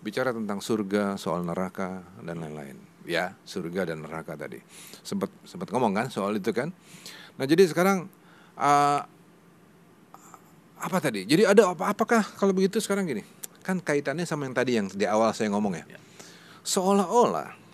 Bicara 0.00 0.32
tentang 0.32 0.64
surga, 0.64 1.16
soal 1.20 1.44
neraka 1.44 2.04
dan 2.24 2.40
lain-lain. 2.40 2.76
Ya, 3.04 3.36
surga 3.44 3.92
dan 3.92 4.00
neraka 4.00 4.36
tadi. 4.36 4.60
Sempat 5.04 5.28
sempat 5.44 5.68
ngomong 5.68 5.92
kan 5.92 6.06
soal 6.08 6.32
itu 6.40 6.52
kan. 6.56 6.72
Nah, 7.36 7.44
jadi 7.44 7.68
sekarang 7.68 8.08
uh, 8.56 9.00
apa 10.80 10.98
tadi? 11.00 11.24
Jadi 11.28 11.44
ada 11.44 11.72
apa 11.72 11.92
apakah 11.92 12.20
kalau 12.36 12.52
begitu 12.56 12.80
sekarang 12.80 13.04
gini? 13.08 13.24
Kan 13.64 13.80
kaitannya 13.80 14.28
sama 14.28 14.44
yang 14.44 14.54
tadi 14.54 14.76
yang 14.76 14.86
di 14.92 15.08
awal 15.08 15.32
saya 15.32 15.48
ngomong 15.48 15.80
ya. 15.80 15.84
Ya. 15.88 15.98
Seolah-olah 16.64 17.64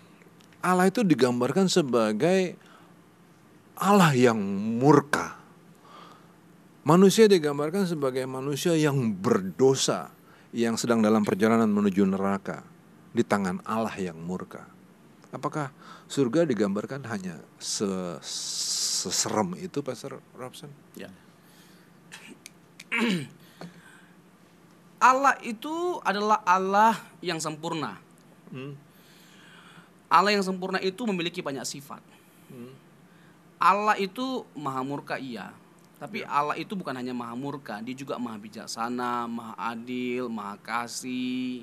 Allah 0.61 0.87
itu 0.87 1.01
digambarkan 1.01 1.65
sebagai 1.65 2.53
Allah 3.81 4.13
yang 4.13 4.37
murka. 4.77 5.41
Manusia 6.85 7.25
digambarkan 7.25 7.85
sebagai 7.89 8.25
manusia 8.25 8.73
yang 8.77 9.13
berdosa, 9.13 10.13
yang 10.53 10.77
sedang 10.77 11.01
dalam 11.01 11.25
perjalanan 11.25 11.69
menuju 11.69 12.05
neraka 12.05 12.61
di 13.09 13.25
tangan 13.25 13.61
Allah 13.65 13.93
yang 13.97 14.17
murka. 14.21 14.65
Apakah 15.33 15.73
surga 16.05 16.45
digambarkan 16.45 17.05
hanya 17.09 17.41
se 17.57 17.89
seserem 19.01 19.57
itu, 19.57 19.81
Pastor 19.81 20.21
Robson? 20.37 20.69
Ya. 20.93 21.09
Allah 25.01 25.33
itu 25.41 25.97
adalah 26.05 26.45
Allah 26.45 26.93
yang 27.25 27.41
sempurna. 27.41 27.97
Allah 30.11 30.31
yang 30.31 30.45
sempurna 30.45 30.77
itu 30.77 31.01
memiliki 31.09 31.41
banyak 31.41 31.65
sifat. 31.65 32.05
Allah 33.57 33.97
itu 33.97 34.45
maha 34.57 34.81
murka 34.81 35.17
iya, 35.17 35.53
tapi 36.01 36.25
Allah 36.25 36.57
itu 36.57 36.73
bukan 36.73 36.97
hanya 36.97 37.13
maha 37.13 37.37
murka, 37.37 37.77
dia 37.81 37.93
juga 37.93 38.17
maha 38.17 38.41
bijaksana, 38.41 39.29
maha 39.29 39.53
adil, 39.69 40.25
maha 40.33 40.57
kasih, 40.57 41.61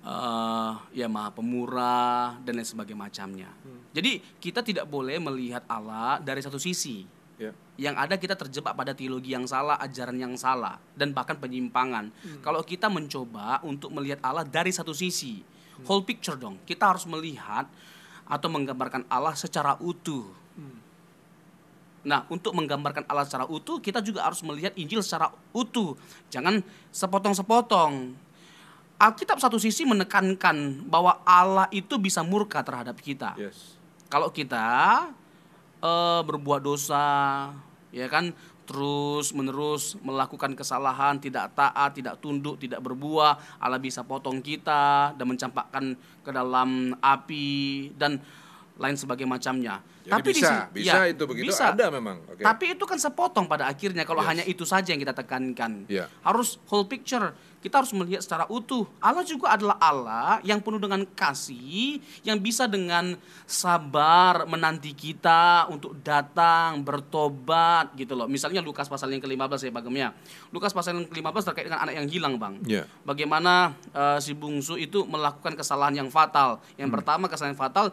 eh, 0.00 0.72
ya 0.96 1.04
maha 1.04 1.28
pemurah 1.36 2.40
dan 2.40 2.56
lain 2.56 2.64
sebagainya 2.64 2.96
macamnya. 2.96 3.50
Jadi 3.92 4.24
kita 4.40 4.64
tidak 4.64 4.88
boleh 4.88 5.20
melihat 5.20 5.68
Allah 5.68 6.16
dari 6.24 6.40
satu 6.40 6.56
sisi. 6.56 7.04
Ya. 7.38 7.54
Yang 7.78 7.94
ada 8.02 8.14
kita 8.18 8.34
terjebak 8.34 8.74
pada 8.74 8.90
teologi 8.90 9.30
yang 9.30 9.46
salah, 9.46 9.78
ajaran 9.78 10.18
yang 10.18 10.34
salah, 10.34 10.82
dan 10.98 11.14
bahkan 11.14 11.38
penyimpangan. 11.38 12.10
Kalau 12.42 12.66
kita 12.66 12.90
mencoba 12.90 13.62
untuk 13.62 13.94
melihat 13.94 14.18
Allah 14.26 14.42
dari 14.42 14.74
satu 14.74 14.90
sisi, 14.90 15.38
whole 15.86 16.02
picture 16.02 16.34
dong. 16.34 16.58
Kita 16.66 16.90
harus 16.90 17.06
melihat 17.06 17.70
atau 18.26 18.48
menggambarkan 18.50 19.06
Allah 19.06 19.38
secara 19.38 19.78
utuh. 19.78 20.26
Nah, 22.02 22.24
untuk 22.30 22.54
menggambarkan 22.54 23.06
Allah 23.06 23.26
secara 23.26 23.44
utuh, 23.46 23.78
kita 23.78 24.02
juga 24.02 24.26
harus 24.26 24.40
melihat 24.46 24.74
Injil 24.74 25.02
secara 25.02 25.30
utuh. 25.54 25.98
Jangan 26.30 26.62
sepotong-sepotong. 26.90 28.14
Alkitab 28.98 29.38
satu 29.38 29.62
sisi 29.62 29.86
menekankan 29.86 30.82
bahwa 30.90 31.22
Allah 31.22 31.70
itu 31.70 31.94
bisa 32.02 32.26
murka 32.26 32.66
terhadap 32.66 32.98
kita 32.98 33.38
Yes. 33.38 33.78
kalau 34.10 34.26
kita 34.34 35.06
eh, 35.82 36.20
berbuat 36.24 36.60
dosa 36.62 37.06
ya 37.94 38.06
kan? 38.10 38.34
Terus 38.68 39.32
menerus 39.32 39.96
melakukan 40.04 40.52
kesalahan 40.52 41.16
tidak 41.16 41.56
taat 41.56 41.96
tidak 41.96 42.20
tunduk 42.20 42.60
tidak 42.60 42.84
berbuah 42.84 43.56
Allah 43.56 43.80
bisa 43.80 44.04
potong 44.04 44.44
kita 44.44 45.16
dan 45.16 45.24
mencampakkan 45.24 45.96
ke 46.20 46.28
dalam 46.28 46.92
api 47.00 47.88
dan 47.96 48.20
lain 48.78 48.94
sebagai 48.94 49.26
macamnya 49.26 49.82
Jadi 50.02 50.22
di 50.24 50.32
bisa, 50.32 50.48
sini- 50.48 50.70
bisa 50.72 50.96
ya, 50.96 51.10
itu 51.10 51.22
begitu 51.26 51.50
bisa. 51.50 51.68
ada 51.68 51.90
memang. 51.90 52.16
Oke. 52.24 52.40
tapi 52.40 52.72
itu 52.72 52.84
kan 52.84 52.96
sepotong 52.96 53.44
pada 53.44 53.66
akhirnya 53.66 54.02
kalau 54.02 54.22
Yes. 54.22 54.28
hanya 54.30 54.44
itu 54.46 54.62
saja 54.62 54.88
yang 54.88 54.98
kita 54.98 55.12
tekankan 55.12 55.84
Ya. 55.86 56.06
harus 56.22 56.56
whole 56.64 56.86
picture 56.86 57.34
kita 57.58 57.74
harus 57.76 57.90
melihat 57.90 58.22
secara 58.22 58.46
utuh 58.46 58.86
Allah 58.98 59.20
juga 59.20 59.50
adalah 59.50 59.76
Allah 59.76 60.38
yang 60.42 60.58
penuh 60.58 60.78
dengan 60.78 61.02
kasih 61.04 61.98
yang 62.22 62.38
bisa 62.38 62.64
dengan 62.64 63.18
sabar 63.44 64.46
menanti 64.46 64.92
kita 64.92 65.66
untuk 65.66 65.98
datang 65.98 66.80
bertobat 66.80 67.90
gitu 67.94 68.14
loh 68.14 68.24
misalnya 68.24 68.60
Lukas 68.60 68.86
pasal 68.86 69.10
yang 69.10 69.18
ke-15 69.18 69.58
ya 69.60 69.74
Gem 69.74 69.96
ya 69.98 70.08
Lukas 70.48 70.70
pasal 70.70 70.94
yang 70.94 71.06
ke-15 71.06 71.42
terkait 71.44 71.66
dengan 71.66 71.80
anak 71.80 71.94
yang 71.96 72.06
hilang 72.06 72.34
Bang 72.36 72.62
Ya. 72.62 72.86
bagaimana 73.02 73.74
eh, 73.90 74.18
si 74.18 74.32
bungsu 74.32 74.76
itu 74.76 75.02
melakukan 75.02 75.52
kesalahan 75.52 75.96
yang 75.96 76.08
fatal. 76.08 76.60
Hmm. 76.60 76.78
Yang 76.78 76.90
pertama 76.94 77.24
kesalahan 77.26 77.52
yang 77.52 77.60
fatal 77.60 77.86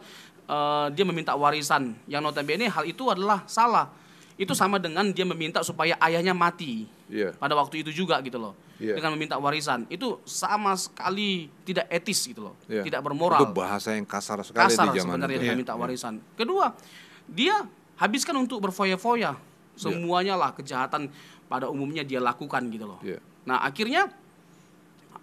eh, 0.46 0.86
dia 0.94 1.04
meminta 1.04 1.34
warisan. 1.34 1.94
Yang 2.06 2.22
notabene 2.30 2.66
hal 2.70 2.84
itu 2.86 3.06
adalah 3.10 3.42
salah. 3.50 3.90
Itu 4.36 4.52
sama 4.52 4.76
dengan 4.76 5.08
dia 5.12 5.24
meminta 5.24 5.64
supaya 5.64 5.96
ayahnya 6.00 6.36
mati. 6.36 6.84
Iya. 7.08 7.32
Pada 7.38 7.56
waktu 7.56 7.80
itu 7.86 7.90
juga 8.04 8.20
gitu 8.20 8.36
loh. 8.36 8.52
Iya. 8.76 9.00
Dengan 9.00 9.16
meminta 9.16 9.40
warisan. 9.40 9.88
Itu 9.88 10.20
sama 10.28 10.76
sekali 10.76 11.48
tidak 11.64 11.88
etis 11.88 12.28
gitu 12.28 12.52
loh. 12.52 12.54
Iya. 12.68 12.84
Tidak 12.84 13.00
Itu 13.00 13.06
bermoral. 13.08 13.48
bahasa 13.56 13.96
yang 13.96 14.04
kasar 14.04 14.44
sekali 14.44 14.68
Kasar 14.68 14.92
di 14.92 15.00
zaman 15.00 15.16
sebenarnya 15.16 15.36
itu. 15.40 15.42
dengan 15.48 15.56
minta 15.56 15.74
warisan. 15.74 16.20
Kedua, 16.36 16.76
dia 17.24 17.64
habiskan 17.96 18.36
untuk 18.36 18.60
berfoya-foya. 18.60 19.34
Semuanya 19.76 20.36
lah 20.36 20.52
kejahatan 20.56 21.08
pada 21.48 21.68
umumnya 21.72 22.04
dia 22.04 22.20
lakukan 22.20 22.60
gitu 22.68 22.84
loh. 22.84 23.00
Iya. 23.00 23.20
Nah 23.48 23.64
akhirnya 23.64 24.10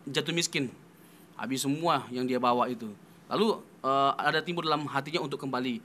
jatuh 0.09 0.33
miskin, 0.33 0.71
habis 1.37 1.61
semua 1.63 2.05
yang 2.09 2.25
dia 2.25 2.39
bawa 2.41 2.69
itu. 2.71 2.89
Lalu 3.33 3.59
eh, 3.81 4.11
ada 4.15 4.39
timbul 4.45 4.63
dalam 4.69 4.85
hatinya 4.85 5.25
untuk 5.25 5.41
kembali. 5.41 5.81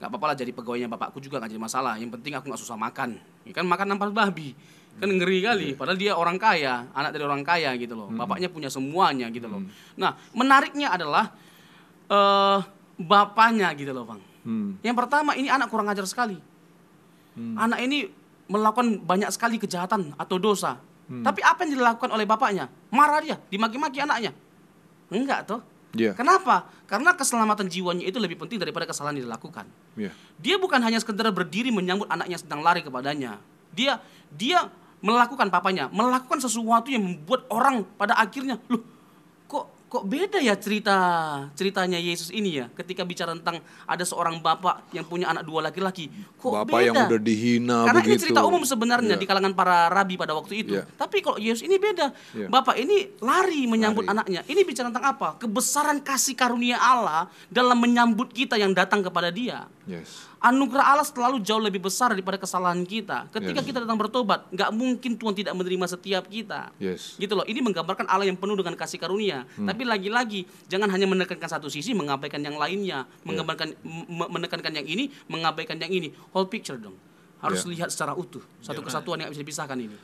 Gak 0.00 0.08
apa-apa 0.08 0.32
lah 0.32 0.36
jadi 0.36 0.52
pegawainya 0.52 0.88
bapakku 0.88 1.20
juga 1.20 1.40
gak 1.40 1.52
jadi 1.52 1.60
masalah. 1.60 1.96
Yang 2.00 2.20
penting 2.20 2.32
aku 2.36 2.48
gak 2.52 2.60
susah 2.60 2.76
makan. 2.76 3.20
Ya 3.44 3.52
kan 3.56 3.64
makan 3.68 3.96
nampar 3.96 4.12
babi. 4.12 4.56
Kan 4.96 5.12
ngeri 5.16 5.38
kali. 5.44 5.68
Padahal 5.76 5.96
dia 6.00 6.12
orang 6.16 6.36
kaya, 6.40 6.88
anak 6.92 7.16
dari 7.16 7.24
orang 7.24 7.44
kaya 7.44 7.72
gitu 7.76 7.96
loh. 7.96 8.08
Bapaknya 8.12 8.48
punya 8.52 8.68
semuanya 8.68 9.28
gitu 9.32 9.48
loh. 9.48 9.64
Nah, 9.96 10.16
menariknya 10.36 10.92
adalah 10.92 11.32
eh 12.10 12.58
bapaknya 13.00 13.72
gitu 13.76 13.92
loh, 13.96 14.04
Bang. 14.04 14.20
Hmm. 14.44 14.76
Yang 14.80 14.96
pertama 15.04 15.36
ini 15.36 15.48
anak 15.52 15.68
kurang 15.72 15.88
ajar 15.88 16.04
sekali. 16.04 16.36
Anak 17.36 17.80
ini 17.80 18.08
melakukan 18.50 19.00
banyak 19.06 19.30
sekali 19.32 19.56
kejahatan 19.56 20.12
atau 20.18 20.36
dosa. 20.36 20.76
Tapi 21.10 21.40
apa 21.42 21.64
yang 21.64 21.80
dilakukan 21.80 22.10
oleh 22.10 22.26
bapaknya? 22.26 22.70
Marah 22.90 23.22
dia, 23.22 23.36
dimaki-maki 23.48 24.02
anaknya. 24.02 24.34
Enggak 25.10 25.46
toh. 25.46 25.62
Iya. 25.90 26.14
Kenapa? 26.14 26.70
Karena 26.86 27.14
keselamatan 27.18 27.66
jiwanya 27.66 28.06
itu 28.06 28.22
lebih 28.22 28.38
penting 28.38 28.62
daripada 28.62 28.86
kesalahan 28.86 29.18
yang 29.18 29.26
dilakukan. 29.26 29.66
Iya. 29.98 30.12
Dia 30.38 30.56
bukan 30.58 30.78
hanya 30.82 31.02
sekedar 31.02 31.26
berdiri 31.34 31.74
menyambut 31.74 32.06
anaknya 32.06 32.38
sedang 32.38 32.62
lari 32.62 32.82
kepadanya. 32.82 33.42
Dia 33.74 33.98
dia 34.30 34.70
melakukan 35.00 35.48
papanya, 35.48 35.88
melakukan 35.90 36.38
sesuatu 36.44 36.92
yang 36.92 37.02
membuat 37.02 37.48
orang 37.48 37.88
pada 37.96 38.14
akhirnya, 38.20 38.60
loh, 38.68 38.84
kok 39.90 40.06
beda 40.06 40.38
ya 40.38 40.54
cerita 40.54 40.96
ceritanya 41.52 41.98
Yesus 41.98 42.30
ini 42.30 42.62
ya 42.62 42.70
ketika 42.70 43.02
bicara 43.02 43.34
tentang 43.34 43.58
ada 43.84 44.04
seorang 44.06 44.38
bapak 44.38 44.94
yang 44.94 45.02
punya 45.02 45.26
anak 45.26 45.42
dua 45.42 45.66
laki-laki. 45.66 46.06
Kok 46.38 46.62
Bapak 46.62 46.70
beda? 46.72 46.86
yang 46.86 46.94
udah 47.10 47.18
dihina 47.18 47.78
Karena 47.84 47.98
ini 47.98 48.06
begitu. 48.06 48.22
cerita 48.22 48.40
umum 48.40 48.62
sebenarnya 48.62 49.18
Iya. 49.18 49.20
di 49.20 49.26
kalangan 49.26 49.50
para 49.50 49.90
rabi 49.90 50.14
pada 50.14 50.30
waktu 50.30 50.62
itu. 50.62 50.78
Iya. 50.78 50.86
Tapi 50.94 51.18
kalau 51.18 51.36
Yesus 51.36 51.66
ini 51.66 51.74
beda. 51.74 52.14
Iya. 52.30 52.46
Bapak 52.46 52.78
ini 52.78 53.18
lari 53.18 53.66
menyambut 53.66 54.06
Lari. 54.06 54.14
anaknya. 54.14 54.40
Ini 54.46 54.60
bicara 54.62 54.94
tentang 54.94 55.10
apa? 55.10 55.28
Kebesaran 55.36 55.98
kasih 55.98 56.38
karunia 56.38 56.78
Allah 56.78 57.26
dalam 57.50 57.74
menyambut 57.74 58.30
kita 58.30 58.54
yang 58.54 58.70
datang 58.70 59.02
kepada 59.02 59.28
Dia. 59.28 59.66
Yes. 59.90 60.29
Anugerah 60.40 60.96
Allah 60.96 61.04
selalu 61.04 61.44
jauh 61.44 61.60
lebih 61.60 61.84
besar 61.84 62.16
daripada 62.16 62.40
kesalahan 62.40 62.80
kita. 62.88 63.28
Ketika 63.28 63.60
Yes. 63.60 63.68
kita 63.68 63.78
datang 63.84 64.00
bertobat, 64.00 64.48
nggak 64.48 64.72
mungkin 64.72 65.12
Tuhan 65.20 65.36
tidak 65.36 65.52
menerima 65.52 65.84
setiap 65.84 66.24
kita. 66.32 66.72
Yes. 66.80 67.20
Gitu 67.20 67.36
loh. 67.36 67.44
Ini 67.44 67.60
menggambarkan 67.60 68.08
Allah 68.08 68.24
yang 68.24 68.40
penuh 68.40 68.56
dengan 68.56 68.72
kasih 68.72 68.96
karunia. 68.96 69.44
Hmm. 69.60 69.68
Tapi 69.68 69.84
lagi-lagi 69.84 70.48
jangan 70.64 70.88
hanya 70.88 71.04
menekankan 71.04 71.44
satu 71.44 71.68
sisi, 71.68 71.92
mengabaikan 71.92 72.40
yang 72.40 72.56
lainnya, 72.56 73.04
Ya. 73.04 73.24
menggambarkan 73.28 73.76
menekankan 74.32 74.80
yang 74.80 74.88
ini, 74.88 75.12
mengabaikan 75.28 75.76
yang 75.76 75.92
ini. 75.92 76.08
Whole 76.32 76.48
picture 76.48 76.80
dong. 76.80 76.96
Harus 77.44 77.68
Ya. 77.68 77.76
lihat 77.76 77.88
secara 77.92 78.16
utuh. 78.16 78.40
Satu 78.64 78.80
kesatuan 78.80 79.20
yang 79.20 79.28
bisa 79.28 79.44
dipisahkan 79.44 79.76
ini. 79.76 79.96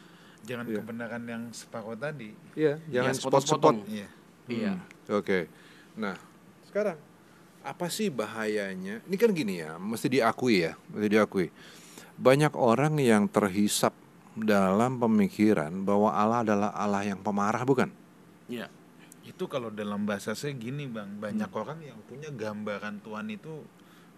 Jangan 0.44 0.68
Iya. 0.68 0.84
kebenaran 0.84 1.22
yang 1.24 1.42
separuh 1.48 1.96
tadi. 1.96 2.36
Iya, 2.52 2.76
jangan 2.86 3.08
Ya, 3.08 3.16
sepotong-sepotong. 3.16 3.76
spot-spot. 3.82 3.96
Iya. 3.96 4.08
Iya. 4.46 4.72
Oke. 5.10 5.48
Nah, 5.96 6.12
sekarang 6.68 7.00
apa 7.66 7.90
sih 7.90 8.14
bahayanya? 8.14 9.02
Ini 9.10 9.16
kan 9.18 9.34
gini 9.34 9.58
ya, 9.58 9.74
mesti 9.74 10.06
diakui 10.06 10.62
ya, 10.62 10.78
mesti 10.94 11.08
diakui. 11.10 11.50
Banyak 12.16 12.54
orang 12.54 12.96
yang 13.02 13.26
terhisap 13.26 13.90
dalam 14.38 15.02
pemikiran 15.02 15.82
bahwa 15.82 16.14
Allah 16.14 16.46
adalah 16.46 16.70
Allah 16.70 17.02
yang 17.02 17.18
pemarah, 17.18 17.66
bukan? 17.66 17.90
Iya. 18.46 18.70
Itu 19.26 19.50
kalau 19.50 19.74
dalam 19.74 20.06
bahasa 20.06 20.38
saya 20.38 20.54
gini 20.54 20.86
bang, 20.86 21.18
banyak 21.18 21.50
orang 21.50 21.82
yang 21.82 21.98
punya 22.06 22.30
gambaran 22.30 23.02
Tuhan 23.02 23.26
itu 23.34 23.66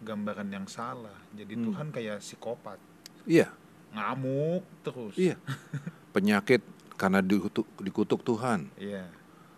gambaran 0.05 0.53
yang 0.53 0.69
salah. 0.69 1.17
Jadi 1.33 1.57
Tuhan 1.57 1.89
kayak 1.89 2.21
psikopat, 2.21 2.77
Iya, 3.25 3.49
ngamuk 3.97 4.63
terus. 4.85 5.17
iya. 5.17 5.41
Penyakit 6.15 6.61
karena 7.01 7.25
dikutuk, 7.25 7.65
dikutuk 7.81 8.21
Tuhan, 8.21 8.69
Iya. 8.77 9.09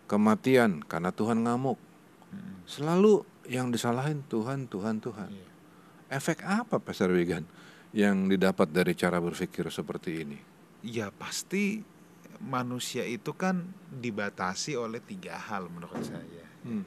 kematian 0.07 0.87
karena 0.87 1.11
Tuhan 1.11 1.43
ngamuk. 1.43 1.77
Mm. 2.31 2.55
Selalu 2.71 3.27
yang 3.51 3.75
disalahin 3.75 4.23
Tuhan, 4.31 4.71
Tuhan, 4.71 5.03
Tuhan. 5.03 5.31
Iya. 5.35 5.49
Efek 6.11 6.47
apa 6.47 6.79
Pastor 6.79 7.11
Wigan 7.11 7.43
yang 7.91 8.31
didapat 8.31 8.71
dari 8.71 8.95
cara 8.95 9.19
berpikir 9.19 9.67
seperti 9.75 10.23
ini? 10.23 10.39
Ya 10.87 11.11
pasti 11.11 11.83
manusia 12.39 13.03
itu 13.03 13.35
kan 13.35 13.67
dibatasi 13.91 14.79
oleh 14.79 15.03
tiga 15.03 15.35
hal 15.35 15.67
menurut 15.67 15.99
saya. 16.07 16.47
Hmm. 16.63 16.87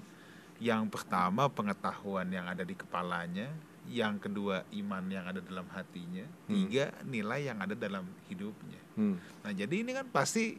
Yang 0.64 0.88
pertama 0.88 1.51
pengetahuan 1.51 2.32
yang 2.32 2.47
ada 2.47 2.64
di 2.64 2.74
kepalanya, 2.80 3.51
yang 3.91 4.16
kedua 4.16 4.64
iman 4.72 5.03
yang 5.11 5.28
ada 5.28 5.43
dalam 5.43 5.68
hatinya, 5.76 6.24
tiga 6.47 6.95
nilai 7.03 7.51
yang 7.51 7.59
ada 7.59 7.76
dalam 7.76 8.07
hidupnya. 8.32 8.80
Hmm. 8.95 9.20
Nah 9.43 9.51
jadi 9.51 9.84
ini 9.84 9.91
kan 9.91 10.07
pasti 10.07 10.55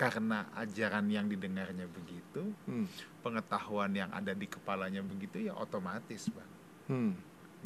karena 0.00 0.48
ajaran 0.56 1.12
yang 1.12 1.28
didengarnya 1.28 1.84
begitu, 1.84 2.56
Hmm. 2.64 2.88
pengetahuan 3.20 3.92
yang 3.92 4.08
ada 4.08 4.32
di 4.32 4.48
kepalanya 4.48 5.04
begitu 5.04 5.44
ya 5.44 5.52
otomatis 5.52 6.32
bang. 6.32 6.52
Hmm. 6.88 7.12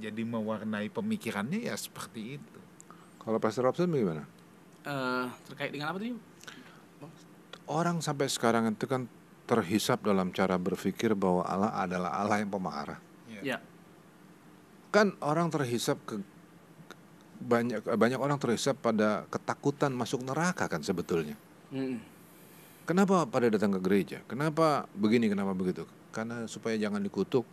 Jadi 0.03 0.27
mewarnai 0.27 0.91
pemikirannya 0.91 1.71
ya 1.71 1.79
seperti 1.79 2.43
itu. 2.43 2.61
Kalau 3.23 3.39
Pastor 3.39 3.71
Robson 3.71 3.87
bagaimana? 3.87 4.27
Eh, 4.83 5.27
terkait 5.47 5.71
dengan 5.71 5.95
apa 5.95 6.03
tadi? 6.03 6.19
Orang 7.71 8.03
sampai 8.03 8.27
sekarang 8.27 8.67
itu 8.75 8.91
kan 8.91 9.07
terhisap 9.47 10.03
dalam 10.03 10.35
cara 10.35 10.59
berpikir 10.59 11.15
bahwa 11.15 11.47
Allah 11.47 11.71
adalah 11.79 12.19
Allah 12.19 12.43
yang 12.43 12.51
pemarah. 12.51 12.99
Ya. 13.47 13.63
Kan 14.91 15.15
orang 15.23 15.55
terhisap 15.55 16.03
ke 16.03 16.19
banyak 17.39 17.85
banyak 17.95 18.19
orang 18.19 18.43
terhisap 18.43 18.83
pada 18.83 19.23
ketakutan 19.31 19.95
masuk 19.95 20.27
neraka 20.27 20.67
kan 20.67 20.83
sebetulnya. 20.83 21.39
Mm. 21.71 22.14
Kenapa 22.85 23.25
pada 23.25 23.49
datang 23.49 23.73
ke 23.73 23.81
gereja? 23.81 24.21
Kenapa 24.29 24.85
begini, 24.93 25.33
kenapa 25.33 25.57
begitu? 25.57 25.89
Karena 26.13 26.45
supaya 26.45 26.77
jangan 26.77 27.01
dikutuk, 27.01 27.49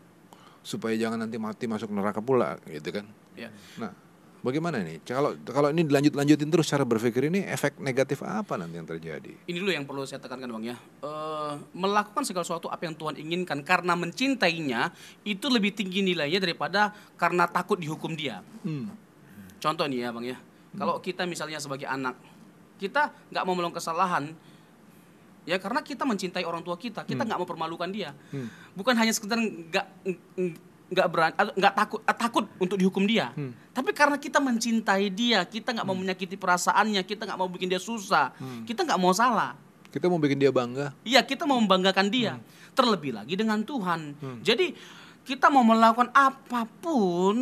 supaya 0.60 0.92
jangan 1.00 1.24
nanti 1.24 1.40
mati 1.40 1.72
masuk 1.72 1.88
neraka 1.88 2.20
pula, 2.20 2.60
gitu 2.68 3.00
kan? 3.00 3.08
Ya. 3.40 3.48
Nah, 3.80 3.96
bagaimana 4.44 4.84
nih? 4.84 5.00
Kalau 5.08 5.32
kalau 5.48 5.72
ini 5.72 5.88
dilanjut 5.88 6.20
lanjutin 6.20 6.52
terus 6.52 6.68
cara 6.68 6.84
berpikir 6.84 7.32
ini 7.32 7.48
efek 7.48 7.80
negatif 7.80 8.28
apa 8.28 8.60
nanti 8.60 8.76
yang 8.76 8.84
terjadi? 8.84 9.32
Ini 9.48 9.56
dulu 9.56 9.72
yang 9.72 9.88
perlu 9.88 10.04
saya 10.04 10.20
tekankan 10.20 10.52
bang 10.60 10.76
ya. 10.76 10.78
Eh, 11.00 11.54
melakukan 11.80 12.28
segala 12.28 12.44
sesuatu 12.44 12.68
apa 12.68 12.84
yang 12.84 13.00
Tuhan 13.00 13.16
inginkan 13.16 13.64
karena 13.64 13.96
mencintainya 13.96 14.92
itu 15.24 15.48
lebih 15.48 15.72
tinggi 15.72 16.04
nilainya 16.04 16.44
daripada 16.44 16.92
karena 17.16 17.48
takut 17.48 17.80
dihukum 17.80 18.20
dia. 18.20 18.44
Hmm. 18.68 18.92
Contoh 19.64 19.88
nih 19.88 20.04
ya 20.04 20.10
bang 20.12 20.26
ya. 20.36 20.38
Kalau 20.72 21.04
kita 21.04 21.28
misalnya 21.28 21.60
sebagai 21.60 21.84
anak, 21.84 22.16
kita 22.80 23.12
nggak 23.32 23.44
mau 23.44 23.56
melakukan 23.60 23.84
kesalahan, 23.84 24.32
ya 25.48 25.58
karena 25.58 25.82
kita 25.82 26.06
mencintai 26.06 26.46
orang 26.46 26.62
tua 26.62 26.78
kita, 26.78 27.06
kita 27.06 27.26
nggak 27.26 27.40
mau 27.40 27.50
permalukan 27.50 27.90
dia. 27.90 28.14
Bukan 28.78 28.94
hanya 28.98 29.14
sekedar 29.14 29.42
nggak 29.42 29.86
nggak 30.92 31.08
berani, 31.08 31.34
nggak 31.56 31.74
takut 31.74 32.00
eh, 32.04 32.18
takut 32.18 32.46
untuk 32.60 32.76
dihukum 32.76 33.08
dia. 33.08 33.32
Tapi 33.72 33.96
karena 33.96 34.20
kita 34.20 34.44
mencintai 34.44 35.08
dia, 35.08 35.42
kita 35.48 35.72
nggak 35.72 35.88
mau 35.88 35.96
menyakiti 35.96 36.36
perasaannya, 36.36 37.02
kita 37.08 37.24
nggak 37.24 37.40
mau 37.40 37.48
bikin 37.48 37.72
dia 37.72 37.82
susah, 37.82 38.36
kita 38.68 38.84
nggak 38.84 39.00
mau 39.00 39.16
salah. 39.16 39.56
Kita 39.92 40.08
mau 40.08 40.20
bikin 40.24 40.40
dia 40.40 40.56
bangga. 40.56 40.96
Iya, 41.04 41.20
kita 41.20 41.44
mau 41.44 41.60
membanggakan 41.60 42.08
dia. 42.08 42.40
Terlebih 42.72 43.12
lagi 43.12 43.36
dengan 43.36 43.60
Tuhan. 43.60 44.16
Jadi 44.40 44.72
kita 45.22 45.54
mau 45.54 45.62
melakukan 45.62 46.10
apa 46.18 46.66
pun, 46.82 47.38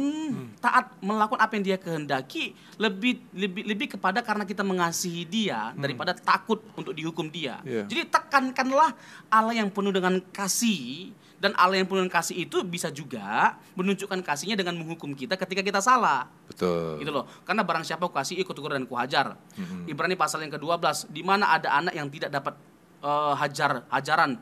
taat 0.60 0.92
melakukan 1.00 1.40
apa 1.40 1.52
yang 1.56 1.64
dia 1.64 1.78
kehendaki, 1.80 2.52
lebih 2.76 3.24
lebih 3.32 3.64
lebih 3.64 3.88
kepada 3.96 4.20
karena 4.20 4.44
kita 4.44 4.68
mengasihi 4.68 5.24
dia 5.24 5.72
daripada 5.80 6.12
takut 6.12 6.60
untuk 6.76 6.92
dihukum 6.92 7.32
dia. 7.32 7.64
Iya. 7.64 7.88
Jadi 7.88 8.12
tekankanlah 8.12 8.92
Allah 9.32 9.56
yang 9.56 9.72
penuh 9.72 9.96
dengan 9.96 10.20
kasih 10.36 11.16
dan 11.40 11.56
Allah 11.56 11.80
yang 11.80 11.88
penuh 11.88 12.04
dengan 12.04 12.20
kasih 12.20 12.36
itu 12.44 12.60
bisa 12.68 12.92
juga 12.92 13.56
menunjukkan 13.80 14.20
kasihnya 14.28 14.60
dengan 14.60 14.76
menghukum 14.76 15.16
kita 15.16 15.40
ketika 15.40 15.64
kita 15.64 15.80
salah 15.80 16.28
Betul. 16.52 17.00
gitu 17.00 17.16
loh. 17.16 17.26
Karena 17.48 17.64
barang 17.64 17.88
siapa 17.88 18.12
kasih 18.12 18.44
ikut 18.44 18.52
tegur 18.52 18.76
dan 18.76 18.84
kuhajar. 18.84 19.40
Ibrani 19.88 20.20
pasal 20.20 20.44
yang 20.44 20.52
ke-12 20.52 21.08
di 21.16 21.24
mana 21.24 21.56
ada 21.56 21.80
anak 21.80 21.96
yang 21.96 22.12
tidak 22.12 22.28
dapat 22.28 22.60
eh, 23.08 23.34
hajar 23.40 23.88
hajaran 23.88 24.36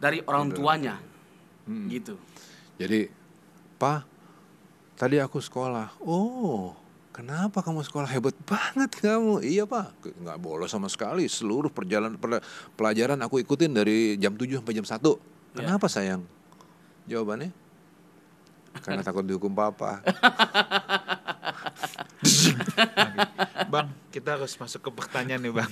dari 0.00 0.24
orang 0.24 0.48
tuanya. 0.56 0.96
Gitu. 1.92 2.16
Jadi, 2.74 3.06
Pak, 3.78 4.02
tadi 4.98 5.22
aku 5.22 5.38
sekolah. 5.38 5.94
Oh, 6.02 6.74
kenapa 7.14 7.62
kamu 7.62 7.86
sekolah 7.86 8.10
hebat 8.10 8.34
banget 8.42 8.98
kamu? 8.98 9.46
Iya 9.46 9.62
Pak, 9.62 9.94
nggak 10.02 10.38
bolos 10.42 10.74
sama 10.74 10.90
sekali. 10.90 11.30
Seluruh 11.30 11.70
perjalanan 11.70 12.18
per- 12.18 12.42
pelajaran 12.74 13.22
aku 13.22 13.38
ikutin 13.38 13.70
dari 13.70 14.18
jam 14.18 14.34
7 14.34 14.58
sampai 14.58 14.74
jam 14.74 14.86
1. 14.86 15.54
Kenapa 15.54 15.86
sayang? 15.86 16.26
Jawabannya? 17.06 17.54
Karena 18.82 19.06
takut 19.06 19.22
dihukum 19.22 19.54
papa. 19.54 20.02
Bang, 23.74 23.90
kita 24.08 24.38
harus 24.38 24.54
masuk 24.54 24.86
ke 24.86 24.90
pertanyaan 24.94 25.42
nih 25.42 25.50
bang. 25.58 25.70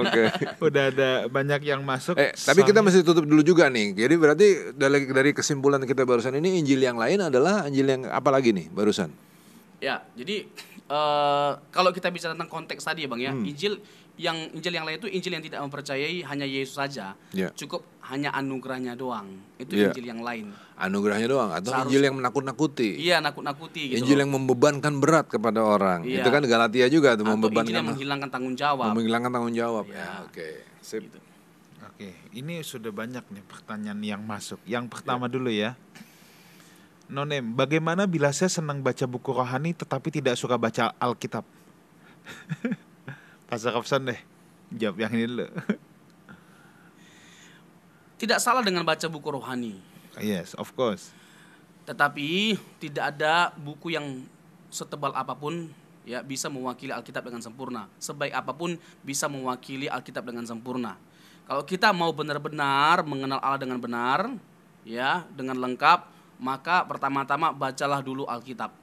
Oke. 0.00 0.22
Udah 0.64 0.88
ada 0.88 1.10
banyak 1.28 1.60
yang 1.68 1.84
masuk. 1.84 2.16
Eh, 2.16 2.32
tapi 2.32 2.64
kita 2.64 2.80
mesti 2.80 3.04
tutup 3.04 3.28
dulu 3.28 3.44
juga 3.44 3.68
nih. 3.68 3.92
Jadi 3.92 4.14
berarti 4.16 4.46
dari 4.72 5.04
dari 5.04 5.30
kesimpulan 5.36 5.84
kita 5.84 6.08
barusan 6.08 6.32
ini 6.40 6.56
Injil 6.56 6.80
yang 6.80 6.96
lain 6.96 7.20
adalah 7.20 7.68
Injil 7.68 7.84
yang 7.84 8.02
apa 8.08 8.32
lagi 8.32 8.56
nih 8.56 8.72
barusan? 8.72 9.12
Ya, 9.76 10.00
jadi 10.16 10.48
eh, 10.88 11.50
kalau 11.68 11.92
kita 11.92 12.08
bicara 12.08 12.32
tentang 12.32 12.48
konteks 12.48 12.80
tadi 12.80 13.04
ya 13.04 13.08
bang 13.12 13.20
ya, 13.20 13.32
Hmm. 13.36 13.44
Injil 13.44 13.76
yang 14.16 14.36
Injil 14.50 14.72
yang 14.72 14.84
lain 14.84 14.96
itu 14.96 15.08
Injil 15.08 15.32
yang 15.32 15.44
tidak 15.44 15.60
mempercayai 15.60 16.20
hanya 16.22 16.44
Yesus 16.44 16.74
saja, 16.74 17.12
Ya. 17.30 17.52
cukup 17.52 17.84
hanya 18.02 18.32
anugerahnya 18.32 18.92
doang. 18.92 19.28
Itu 19.56 19.76
Ya. 19.76 19.88
Injil 19.88 20.08
yang 20.08 20.20
lain. 20.20 20.56
Anugerahnya 20.74 21.26
doang 21.26 21.50
atau 21.50 21.68
Seharus- 21.68 21.88
Injil 21.88 22.02
yang 22.02 22.16
menakut-nakuti. 22.16 22.96
Iya, 22.96 23.20
nakut-nakuti 23.20 23.92
gitu. 23.92 23.96
Injil 23.98 24.16
loh. 24.16 24.22
yang 24.24 24.32
membebankan 24.32 24.94
berat 24.96 25.26
kepada 25.26 25.60
orang. 25.60 26.04
Iya. 26.04 26.20
Itu 26.20 26.28
kan 26.28 26.42
Galatia 26.42 26.86
juga 26.86 27.12
tuh 27.12 27.22
Atau 27.22 27.28
Injil 27.28 27.34
membebankan 27.38 27.72
yang 27.74 27.86
menghilangkan 27.86 28.28
tanggung 28.28 28.54
jawab. 28.54 28.92
menghilangkan 28.92 29.30
tanggung 29.30 29.54
jawab. 29.54 29.84
Iya. 29.86 29.96
Ya, 29.98 30.10
oke. 30.22 30.48
Sip. 30.80 31.02
Gitu. 31.02 31.18
Oke, 31.86 32.08
ini 32.32 32.60
sudah 32.60 32.92
banyak 32.92 33.24
nih 33.26 33.40
pertanyaan 33.42 34.00
yang 34.00 34.20
masuk. 34.20 34.60
Yang 34.64 34.84
pertama 34.90 35.26
dulu 35.26 35.48
ya. 35.48 35.76
Nonem, 37.06 37.54
bagaimana 37.54 38.04
bila 38.04 38.28
saya 38.30 38.50
senang 38.50 38.82
baca 38.82 39.04
buku 39.04 39.30
rohani 39.30 39.72
tetapi 39.72 40.10
tidak 40.10 40.34
suka 40.34 40.56
baca 40.56 40.92
Alkitab? 40.96 41.44
Pastor 43.46 43.78
Robson 43.78 44.10
deh, 44.10 44.18
jawab 44.74 45.06
yang 45.06 45.12
ini 45.14 45.26
dulu. 45.30 45.46
Tidak 48.20 48.42
salah 48.42 48.66
dengan 48.66 48.82
baca 48.82 49.06
buku 49.06 49.28
rohani, 49.28 49.76
yes, 50.18 50.56
of 50.56 50.72
course. 50.72 51.12
tetapi 51.86 52.58
tidak 52.82 53.14
ada 53.14 53.54
buku 53.54 53.94
yang 53.94 54.26
setebal 54.72 55.14
apa 55.14 55.38
pun 55.38 55.70
ya 56.02 56.18
bisa 56.24 56.50
mewakili 56.50 56.90
Alkitab 56.90 57.28
dengan 57.28 57.44
sempurna. 57.44 57.86
Sebaik 58.02 58.34
apa 58.34 58.50
pun 58.50 58.74
bisa 59.06 59.30
mewakili 59.30 59.86
Alkitab 59.86 60.26
dengan 60.26 60.42
sempurna. 60.48 60.98
Kalau 61.46 61.62
kita 61.62 61.94
mau 61.94 62.10
benar-benar 62.10 63.06
mengenal 63.06 63.38
Allah 63.38 63.60
dengan 63.62 63.78
benar, 63.78 64.34
ya 64.82 65.22
dengan 65.30 65.62
lengkap, 65.62 66.10
maka 66.42 66.82
pertama-tama 66.88 67.54
bacalah 67.54 68.02
dulu 68.02 68.26
Alkitab. 68.26 68.74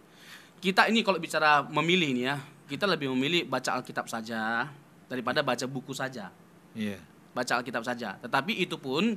Kita 0.63 0.87
ini 0.87 1.03
kalau 1.03 1.19
bicara 1.19 1.59
memilih 1.67 2.15
nih 2.15 2.23
ya, 2.31 2.35
kita 2.65 2.87
lebih 2.87 3.11
memilih 3.13 3.45
baca 3.45 3.75
Alkitab 3.77 4.07
saja 4.07 4.69
daripada 5.07 5.43
baca 5.43 5.65
buku 5.67 5.91
saja 5.91 6.31
Iya. 6.73 6.97
baca 7.33 7.61
Alkitab 7.61 7.81
saja. 7.85 8.17
Tetapi 8.17 8.61
itu 8.61 8.77
pun 8.77 9.13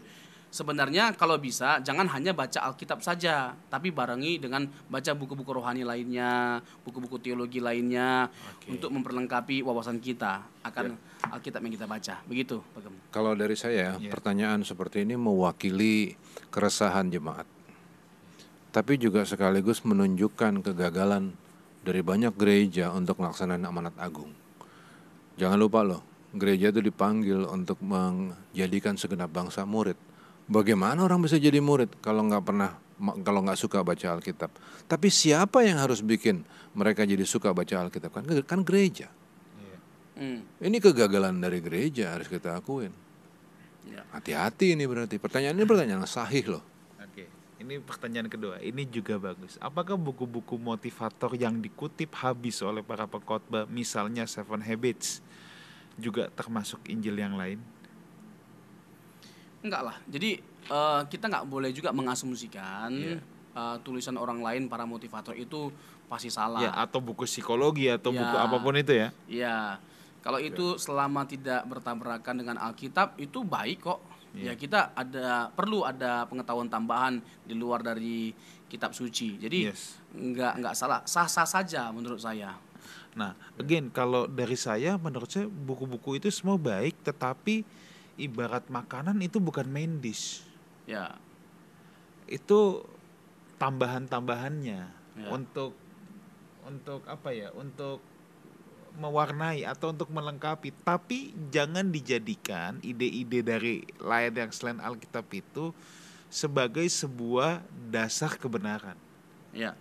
sebenarnya 0.49 1.13
kalau 1.17 1.37
bisa 1.37 1.81
jangan 1.81 2.09
hanya 2.13 2.33
baca 2.33 2.65
Alkitab 2.65 3.01
saja, 3.01 3.53
tapi 3.69 3.93
barengi 3.93 4.41
dengan 4.41 4.65
baca 4.89 5.13
buku-buku 5.13 5.53
rohani 5.53 5.85
lainnya, 5.85 6.61
buku-buku 6.81 7.21
teologi 7.21 7.61
lainnya 7.61 8.29
Oke. 8.29 8.73
untuk 8.73 8.89
memperlengkapi 8.93 9.61
wawasan 9.61 10.01
kita 10.01 10.45
akan 10.65 10.97
Alkitab 11.29 11.61
yang 11.65 11.75
kita 11.77 11.87
baca. 11.89 12.15
Begitu, 12.25 12.61
Pak 12.73 12.81
Gem. 12.85 12.95
Kalau 13.13 13.33
dari 13.33 13.57
saya, 13.57 13.97
Iya. 13.97 14.09
pertanyaan 14.09 14.65
seperti 14.65 15.05
ini 15.05 15.17
mewakili 15.17 16.17
keresahan 16.49 17.09
jemaat. 17.09 17.45
Tapi 18.73 19.01
juga 19.01 19.25
sekaligus 19.25 19.81
menunjukkan 19.81 20.61
kegagalan 20.61 21.33
dari 21.87 22.03
banyak 22.03 22.35
gereja 22.35 22.91
untuk 22.91 23.23
melaksanakan 23.23 23.63
amanat 23.63 23.95
agung. 24.03 24.35
Jangan 25.39 25.55
lupa 25.55 25.87
loh, 25.87 26.03
gereja 26.35 26.75
itu 26.75 26.83
dipanggil 26.83 27.47
untuk 27.47 27.79
menjadikan 27.79 28.99
segenap 28.99 29.31
bangsa 29.31 29.63
murid. 29.63 29.95
Bagaimana 30.51 31.07
orang 31.07 31.23
bisa 31.23 31.39
jadi 31.39 31.63
murid 31.63 32.03
kalau 32.03 32.27
nggak 32.27 32.43
pernah 32.43 32.75
kalau 33.23 33.47
nggak 33.47 33.59
suka 33.59 33.87
baca 33.87 34.19
Alkitab? 34.19 34.51
Tapi 34.91 35.09
siapa 35.11 35.63
yang 35.63 35.79
harus 35.79 36.03
bikin 36.03 36.43
mereka 36.75 37.07
jadi 37.07 37.23
suka 37.23 37.55
baca 37.55 37.87
Alkitab? 37.87 38.11
Kan 38.11 38.25
kan 38.43 38.61
gereja. 38.67 39.07
Hmm, 40.17 40.49
Ini 40.65 40.81
kegagalan 40.81 41.37
dari 41.45 41.61
gereja 41.61 42.17
harus 42.17 42.25
kita 42.25 42.57
akuin. 42.57 42.89
ya. 43.85 44.01
Hati-hati 44.17 44.73
ini 44.73 44.89
berarti. 44.89 45.21
Pertanyaan 45.21 45.61
ini 45.61 45.69
pertanyaan 45.69 46.09
sahih 46.09 46.57
loh. 46.57 46.65
Ini 47.57 47.81
pertanyaan 47.81 48.29
kedua. 48.29 48.61
Ini 48.61 48.85
juga 48.85 49.17
bagus. 49.17 49.57
Apakah 49.65 49.97
buku-buku 49.97 50.61
motivator 50.61 51.33
yang 51.33 51.57
dikutip 51.57 52.13
habis 52.21 52.61
oleh 52.61 52.85
para 52.85 53.09
pengkhotbah, 53.09 53.65
misalnya 53.65 54.29
Seven 54.29 54.61
Habits, 54.61 55.25
juga 55.97 56.29
termasuk 56.29 56.85
Injil 56.93 57.17
yang 57.17 57.33
lain? 57.33 57.57
Enggak 59.65 59.83
lah. 59.89 59.97
Jadi 60.05 60.37
eh, 60.67 61.01
kita 61.09 61.33
nggak 61.33 61.47
boleh 61.49 61.73
juga 61.73 61.97
mengasumsikan 61.97 62.93
Iya. 62.93 63.19
eh, 63.57 63.77
tulisan 63.81 64.21
orang 64.21 64.45
lain 64.45 64.69
para 64.69 64.85
motivator 64.85 65.33
itu 65.33 65.73
pasti 66.13 66.29
salah. 66.29 66.61
Ya, 66.61 66.71
atau 66.77 67.01
buku 67.01 67.25
psikologi 67.25 67.89
atau 67.89 68.13
Ya. 68.13 68.21
buku 68.21 68.37
apa 68.37 68.57
pun 68.61 68.77
itu 68.77 68.93
ya. 68.93 69.09
Iya. 69.27 69.59
Kalau 70.21 70.43
itu 70.43 70.77
selama 70.77 71.25
tidak 71.25 71.65
bertabrakan 71.65 72.35
dengan 72.37 72.59
Alkitab 72.61 73.17
itu 73.17 73.47
baik 73.47 73.81
kok. 73.81 74.03
Iya. 74.37 74.53
Ya 74.53 74.55
kita 74.55 74.93
ada 74.93 75.49
perlu 75.49 75.83
ada 75.83 76.29
pengetahuan 76.29 76.69
tambahan 76.69 77.19
di 77.43 77.57
luar 77.57 77.81
dari 77.81 78.37
kitab 78.69 78.93
suci. 78.93 79.41
Jadi 79.41 79.73
Yes. 79.73 79.97
nggak 80.13 80.53
nggak 80.61 80.75
salah, 80.77 81.01
sah-sah 81.09 81.49
saja 81.49 81.89
menurut 81.89 82.21
saya. 82.21 82.53
Nah, 83.17 83.33
again 83.57 83.89
kalau 83.89 84.29
dari 84.29 84.61
saya 84.61 85.01
menurut 85.01 85.33
saya 85.33 85.49
buku-buku 85.49 86.21
itu 86.21 86.29
semua 86.29 86.61
baik 86.61 87.01
tetapi 87.01 87.65
ibarat 88.21 88.69
makanan 88.69 89.17
itu 89.25 89.41
bukan 89.41 89.65
main 89.65 89.97
dish. 89.99 90.45
Ya. 90.85 91.17
Itu 92.29 92.85
tambahan-tambahannya 93.57 94.81
Ya. 95.17 95.29
untuk 95.33 95.73
untuk 96.69 97.09
apa 97.09 97.33
ya? 97.33 97.49
Untuk 97.57 98.05
mewarnai 98.97 99.63
atau 99.69 99.93
untuk 99.93 100.09
melengkapi, 100.09 100.73
tapi 100.83 101.37
jangan 101.53 101.93
dijadikan 101.93 102.81
ide-ide 102.81 103.45
dari 103.45 103.75
lain 104.01 104.33
yang 104.33 104.51
selain 104.51 104.81
Alkitab 104.81 105.29
itu 105.37 105.71
sebagai 106.33 106.85
sebuah 106.89 107.63
dasar 107.93 108.35
kebenaran. 108.35 108.97
Ya. 109.53 109.77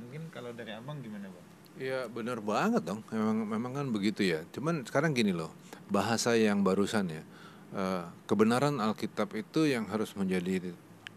Mungkin 0.00 0.30
kalau 0.30 0.50
dari 0.54 0.74
Abang 0.74 1.02
gimana, 1.02 1.28
Bang? 1.28 1.46
Iya 1.74 2.06
benar 2.06 2.38
banget 2.38 2.86
dong. 2.86 3.02
Memang 3.10 3.38
memang 3.50 3.72
kan 3.74 3.86
begitu 3.90 4.22
ya. 4.22 4.46
Cuman 4.54 4.86
sekarang 4.86 5.10
gini 5.10 5.34
loh, 5.34 5.50
bahasa 5.90 6.38
yang 6.38 6.62
barusan 6.62 7.10
ya. 7.10 7.22
eh, 7.74 8.06
kebenaran 8.30 8.78
Alkitab 8.78 9.34
itu 9.34 9.66
yang 9.66 9.90
harus 9.90 10.14
menjadi 10.14 10.70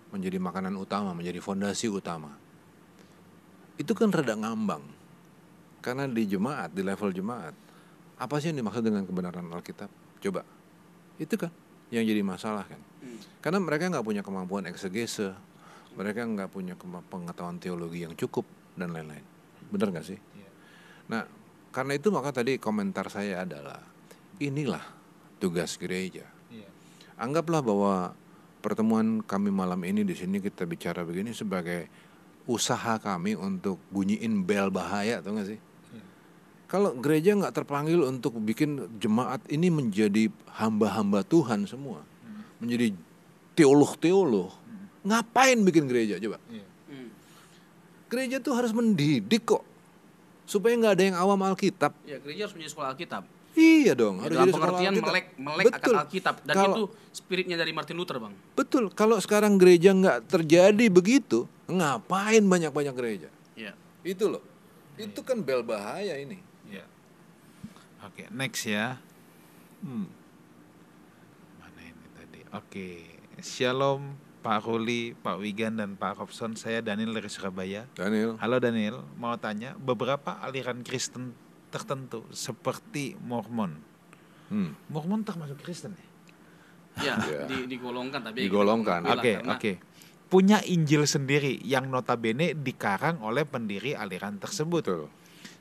menjadi 0.10 0.42
makanan 0.42 0.74
utama, 0.74 1.14
menjadi 1.14 1.38
fondasi 1.38 1.86
utama. 1.86 2.34
Itu 3.78 3.94
kan 3.94 4.10
rada 4.10 4.34
ngambang. 4.34 4.97
Karena 5.88 6.04
di 6.04 6.28
jemaat, 6.28 6.76
di 6.76 6.84
level 6.84 7.16
jemaat, 7.16 7.56
apa 8.20 8.36
sih 8.44 8.52
yang 8.52 8.60
dimaksud 8.60 8.84
dengan 8.84 9.08
kebenaran 9.08 9.48
Alkitab? 9.48 9.88
Coba. 10.20 10.44
Itu 11.16 11.40
kan 11.40 11.48
yang 11.96 12.04
jadi 12.04 12.20
masalah 12.28 12.68
kan. 12.68 12.82
Hmm. 13.00 13.24
Karena 13.40 13.64
mereka 13.64 13.88
nggak 13.88 14.04
punya 14.04 14.20
kemampuan 14.20 14.68
eksegese, 14.68 15.32
mereka 15.96 16.28
nggak 16.28 16.52
punya 16.52 16.76
pengetahuan 17.08 17.56
teologi 17.64 18.04
yang 18.04 18.20
cukup 18.20 18.44
dan 18.76 18.92
lain-lain. 18.92 19.24
Bener 19.72 19.96
nggak 19.96 20.04
sih? 20.12 20.20
Iya. 20.20 20.50
Nah, 21.08 21.24
karena 21.72 21.96
itu 21.96 22.12
maka 22.12 22.36
tadi 22.36 22.60
komentar 22.60 23.08
saya 23.08 23.48
adalah 23.48 23.80
inilah 24.44 24.84
tugas 25.40 25.80
gereja. 25.80 26.28
Iya. 26.52 26.68
Anggaplah 27.16 27.64
bahwa 27.64 28.12
pertemuan 28.60 29.24
kami 29.24 29.56
malam 29.56 29.80
ini 29.88 30.04
di 30.04 30.20
sini 30.20 30.44
kita 30.44 30.68
bicara 30.68 31.08
begini 31.08 31.32
sebagai 31.32 31.88
usaha 32.44 33.00
kami 33.00 33.40
untuk 33.40 33.80
bunyiin 33.88 34.44
bel 34.44 34.68
bahaya, 34.68 35.24
atau 35.24 35.32
nggak 35.32 35.48
sih? 35.48 35.60
Kalau 36.68 36.92
gereja 37.00 37.32
nggak 37.32 37.56
terpanggil 37.56 38.04
untuk 38.04 38.36
bikin 38.44 39.00
jemaat 39.00 39.40
ini 39.48 39.72
menjadi 39.72 40.28
hamba-hamba 40.52 41.24
Tuhan 41.24 41.64
semua, 41.64 42.04
menjadi 42.60 42.92
teolog-teolog, 43.56 44.52
ngapain 45.02 45.56
bikin 45.64 45.88
gereja 45.88 46.20
coba? 46.20 46.44
Iya. 46.52 46.68
Hmm. 46.92 47.10
Gereja 48.12 48.38
tuh 48.44 48.52
harus 48.52 48.76
mendidik 48.76 49.48
kok, 49.48 49.64
supaya 50.44 50.76
nggak 50.76 50.94
ada 51.00 51.04
yang 51.08 51.18
awam 51.18 51.40
Alkitab. 51.40 51.96
Ya, 52.04 52.20
gereja 52.20 52.52
harus 52.52 52.56
menjadi 52.60 52.72
sekolah 52.76 52.90
Alkitab. 52.92 53.24
Iya 53.58 53.98
dong, 53.98 54.22
Ya, 54.22 54.24
harus 54.28 54.36
dalam 54.38 54.54
pengertian 54.54 54.92
Alkitab. 54.92 55.08
melek 55.08 55.26
melek 55.40 55.66
Betul. 55.72 55.80
akan 55.96 56.02
Alkitab 56.04 56.36
dan 56.44 56.54
Kalau- 56.54 56.76
itu 56.76 56.84
spiritnya 57.16 57.58
dari 57.58 57.72
Martin 57.72 57.96
Luther, 57.96 58.20
Bang. 58.20 58.36
Betul, 58.54 58.92
kalau 58.92 59.18
sekarang 59.18 59.56
gereja 59.56 59.96
nggak 59.96 60.30
terjadi 60.30 60.86
begitu, 60.92 61.48
ngapain 61.66 62.44
banyak-banyak 62.44 62.94
gereja? 62.94 63.30
Iya. 63.56 63.72
Itu 64.04 64.30
loh, 64.30 64.44
itu 65.00 65.24
kan 65.24 65.40
bel 65.40 65.64
bahaya 65.64 66.20
ini. 66.20 66.44
Oke, 68.06 68.30
next 68.30 68.66
ya. 68.66 69.02
Hmm. 69.82 70.06
Mana 71.58 71.82
ini 71.82 72.08
tadi? 72.14 72.40
Oke. 72.54 72.90
Shalom 73.40 74.18
Pak 74.42 74.66
Ruli, 74.66 75.14
Pak 75.14 75.38
Wigan 75.42 75.78
dan 75.78 75.98
Pak 75.98 76.18
Robson. 76.18 76.54
Saya 76.54 76.82
Daniel 76.82 77.14
dari 77.14 77.30
Surabaya. 77.30 77.90
Daniel, 77.94 78.38
Halo 78.38 78.58
Daniel, 78.58 79.02
mau 79.18 79.34
tanya 79.38 79.74
beberapa 79.76 80.38
aliran 80.42 80.82
Kristen 80.82 81.34
tertentu 81.68 82.24
seperti 82.32 83.18
Mormon. 83.20 83.76
hmm. 84.50 84.90
Mormon 84.90 85.22
termasuk 85.22 85.60
Kristen 85.60 85.94
ya? 85.94 86.06
Ya, 86.98 87.14
Ya. 87.30 87.42
di, 87.46 87.68
digolongkan 87.68 88.24
tapi 88.24 88.48
Digolongkan. 88.48 89.04
kita 89.04 89.14
Oke, 89.14 89.32
oke. 89.44 89.72
karena 89.78 89.86
Punya 90.28 90.60
Injil 90.60 91.08
sendiri 91.08 91.56
yang 91.64 91.88
notabene 91.88 92.52
dikarang 92.52 93.24
oleh 93.24 93.48
pendiri 93.48 93.96
aliran 93.96 94.36
tersebut. 94.36 94.84
betul. 94.84 95.08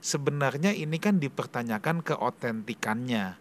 Sebenarnya 0.06 0.70
ini 0.70 1.02
kan 1.02 1.18
dipertanyakan 1.18 1.98
keotentikannya. 2.06 3.34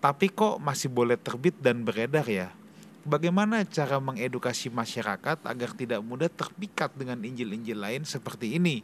Tapi 0.00 0.32
kok 0.32 0.56
masih 0.56 0.88
boleh 0.88 1.20
terbit 1.20 1.52
dan 1.60 1.84
beredar 1.84 2.24
ya? 2.24 2.48
Bagaimana 3.04 3.68
cara 3.68 4.00
mengedukasi 4.00 4.72
masyarakat 4.72 5.44
agar 5.44 5.70
tidak 5.76 6.00
mudah 6.00 6.32
terpikat 6.32 6.96
dengan 6.96 7.20
Injil-Injil 7.20 7.76
lain 7.76 8.08
seperti 8.08 8.56
ini? 8.56 8.80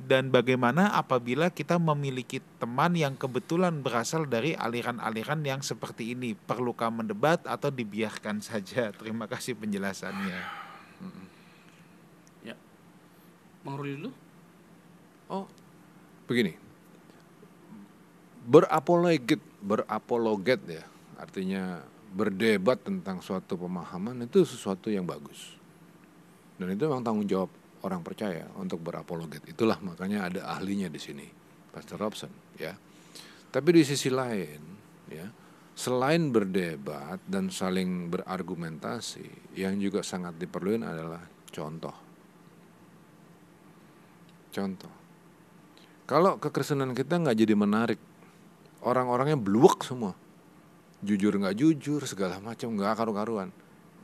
dan 0.00 0.32
bagaimana 0.32 0.96
apabila 0.96 1.52
kita 1.52 1.76
memiliki 1.76 2.40
teman 2.56 2.96
yang 2.96 3.20
kebetulan 3.20 3.84
berasal 3.84 4.24
dari 4.24 4.56
aliran-aliran 4.56 5.44
yang 5.44 5.60
seperti 5.60 6.16
ini 6.16 6.32
perlukah 6.32 6.88
mendebat 6.88 7.44
atau 7.44 7.68
dibiarkan 7.68 8.40
saja 8.40 8.88
terima 9.00 9.28
kasih 9.28 9.60
penjelasannya 9.60 10.40
Ya. 12.40 12.56
Bang 13.60 13.76
Ruli 13.76 14.00
dulu. 14.00 14.10
Oh, 15.28 15.44
begini. 16.30 16.54
Berapologet, 18.46 19.42
berapologet 19.58 20.62
ya, 20.70 20.86
artinya 21.18 21.82
berdebat 22.14 22.86
tentang 22.86 23.18
suatu 23.18 23.58
pemahaman 23.58 24.22
itu 24.22 24.46
sesuatu 24.46 24.86
yang 24.94 25.02
bagus. 25.02 25.58
Dan 26.54 26.70
itu 26.70 26.86
memang 26.86 27.02
tanggung 27.02 27.26
jawab 27.26 27.50
orang 27.82 28.06
percaya 28.06 28.46
untuk 28.54 28.78
berapologet. 28.78 29.42
Itulah 29.50 29.82
makanya 29.82 30.30
ada 30.30 30.40
ahlinya 30.54 30.86
di 30.86 31.02
sini, 31.02 31.26
Pastor 31.74 31.98
Robson, 31.98 32.30
ya. 32.54 32.78
Tapi 33.50 33.68
di 33.74 33.82
sisi 33.82 34.12
lain, 34.12 34.60
ya, 35.10 35.26
selain 35.74 36.30
berdebat 36.30 37.18
dan 37.26 37.50
saling 37.50 38.12
berargumentasi, 38.12 39.58
yang 39.58 39.80
juga 39.82 40.06
sangat 40.06 40.38
diperlukan 40.38 40.86
adalah 40.86 41.22
contoh. 41.50 41.96
Contoh. 44.50 44.99
Kalau 46.10 46.42
kekristenan 46.42 46.90
kita 46.90 47.22
nggak 47.22 47.38
jadi 47.38 47.54
menarik, 47.54 48.02
orang-orangnya 48.82 49.38
bluwek 49.38 49.86
semua, 49.86 50.10
jujur 51.06 51.38
nggak 51.38 51.54
jujur 51.54 52.02
segala 52.02 52.42
macam 52.42 52.74
nggak 52.74 52.98
karu-karuan. 52.98 53.54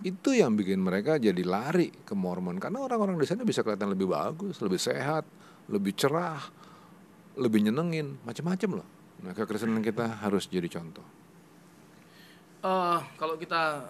Itu 0.06 0.30
yang 0.30 0.54
bikin 0.54 0.86
mereka 0.86 1.18
jadi 1.18 1.42
lari 1.42 1.90
ke 1.90 2.14
Mormon 2.14 2.62
karena 2.62 2.78
orang-orang 2.86 3.18
di 3.18 3.26
sana 3.26 3.42
bisa 3.42 3.66
kelihatan 3.66 3.90
lebih 3.90 4.06
bagus, 4.06 4.62
lebih 4.62 4.78
sehat, 4.78 5.26
lebih 5.66 5.98
cerah, 5.98 6.38
lebih 7.42 7.66
nyenengin, 7.66 8.22
macam-macam 8.22 8.78
loh. 8.78 8.88
Nah, 9.26 9.34
kekristenan 9.34 9.82
kita 9.82 10.22
harus 10.22 10.46
jadi 10.46 10.70
contoh. 10.70 11.02
Eh, 12.62 13.00
kalau 13.18 13.34
kita 13.34 13.82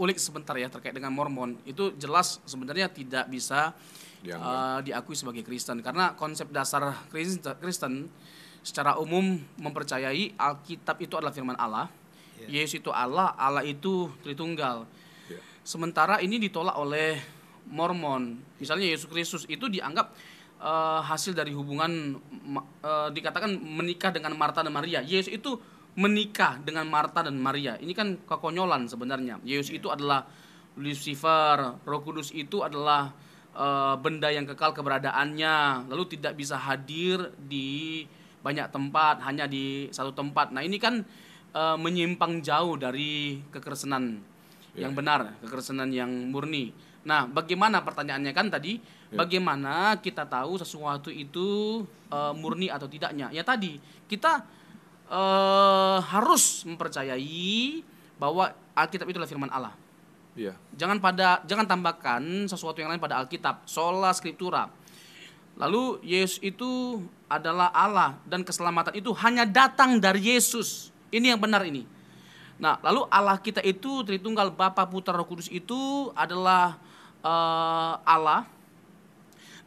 ulik 0.00 0.16
sebentar 0.16 0.56
ya 0.56 0.72
terkait 0.72 0.96
dengan 0.96 1.12
Mormon 1.12 1.60
itu 1.68 1.92
jelas 2.00 2.40
sebenarnya 2.48 2.88
tidak 2.88 3.28
bisa 3.28 3.76
Dianggap. 4.22 4.46
eh, 4.46 4.78
diakui 4.86 5.18
sebagai 5.18 5.42
Kristen 5.42 5.82
karena 5.82 6.14
konsep 6.14 6.48
dasar 6.54 6.94
Kristen, 7.10 8.08
secara 8.62 8.94
umum 9.02 9.42
mempercayai 9.58 10.38
Alkitab 10.38 11.02
itu 11.02 11.18
adalah 11.18 11.34
firman 11.34 11.58
Allah, 11.58 11.90
Yesus 12.46 12.82
itu 12.82 12.90
Allah, 12.90 13.34
Allah 13.38 13.62
itu 13.62 14.10
Tritunggal. 14.22 14.86
Ya. 15.30 15.38
Sementara 15.62 16.18
ini 16.18 16.42
ditolak 16.42 16.74
oleh 16.74 17.18
Mormon. 17.70 18.38
Misalnya 18.58 18.90
Yesus 18.90 19.06
Kristus 19.06 19.42
itu 19.46 19.70
dianggap 19.70 20.10
eh, 20.58 21.00
hasil 21.06 21.34
dari 21.34 21.54
hubungan 21.54 22.18
eh, 22.82 23.08
dikatakan 23.14 23.50
menikah 23.58 24.10
dengan 24.10 24.34
Marta 24.34 24.62
dan 24.62 24.74
Maria. 24.74 25.02
Yesus 25.02 25.30
itu 25.30 25.58
menikah 25.92 26.56
dengan 26.62 26.88
Marta 26.88 27.20
dan 27.20 27.36
Maria. 27.36 27.76
Ini 27.76 27.92
kan 27.92 28.16
kekonyolan 28.24 28.88
sebenarnya. 28.88 29.38
Yesus 29.44 29.76
itu 29.76 29.92
adalah 29.92 30.24
Lucifer, 30.80 31.76
Roh 31.84 32.00
Kudus 32.00 32.32
itu 32.32 32.64
adalah 32.64 33.12
eh, 33.52 33.94
benda 34.00 34.28
yang 34.32 34.48
kekal 34.48 34.72
keberadaannya, 34.72 35.86
lalu 35.88 36.04
tidak 36.16 36.36
bisa 36.36 36.56
hadir 36.56 37.32
di 37.36 38.04
banyak 38.42 38.68
tempat, 38.74 39.22
hanya 39.22 39.46
di 39.46 39.86
satu 39.94 40.10
tempat. 40.10 40.50
Nah, 40.50 40.66
ini 40.66 40.76
kan 40.76 41.00
eh, 41.54 41.76
menyimpang 41.78 42.42
jauh 42.42 42.74
dari 42.76 43.40
kekristenan 43.54 44.18
yang 44.72 44.96
benar, 44.96 45.36
kekristenan 45.44 45.92
yang 45.92 46.10
murni. 46.32 46.72
Nah, 47.02 47.26
bagaimana 47.26 47.82
pertanyaannya 47.82 48.32
kan 48.32 48.46
tadi, 48.48 48.78
bagaimana 49.12 49.98
kita 49.98 50.24
tahu 50.24 50.56
sesuatu 50.56 51.10
itu 51.12 51.82
eh, 52.10 52.32
murni 52.34 52.72
atau 52.72 52.88
tidaknya? 52.88 53.28
Ya 53.34 53.44
tadi, 53.44 53.76
kita 54.08 54.42
eh, 55.12 55.98
harus 56.00 56.64
mempercayai 56.64 57.82
bahwa 58.16 58.54
Alkitab 58.72 59.10
itu 59.10 59.18
adalah 59.18 59.30
firman 59.30 59.52
Allah. 59.52 59.74
Iya. 60.32 60.56
Jangan 60.76 60.96
pada 60.96 61.44
jangan 61.44 61.68
tambahkan 61.68 62.48
sesuatu 62.48 62.80
yang 62.80 62.88
lain 62.88 63.02
pada 63.02 63.20
Alkitab, 63.20 63.68
sola 63.68 64.12
scriptura. 64.16 64.72
Lalu 65.60 66.00
Yesus 66.00 66.40
itu 66.40 67.04
adalah 67.28 67.68
Allah 67.72 68.16
dan 68.24 68.40
keselamatan 68.40 68.96
itu 68.96 69.12
hanya 69.20 69.44
datang 69.44 70.00
dari 70.00 70.32
Yesus. 70.32 70.88
Ini 71.12 71.36
yang 71.36 71.40
benar 71.40 71.60
ini. 71.68 71.84
Nah, 72.56 72.80
lalu 72.80 73.04
Allah 73.12 73.36
kita 73.36 73.60
itu 73.60 74.00
Tritunggal 74.06 74.54
Bapa 74.54 74.88
Putra 74.88 75.12
Roh 75.12 75.28
Kudus 75.28 75.52
itu 75.52 76.08
adalah 76.16 76.80
eh, 77.20 77.94
Allah 78.00 78.48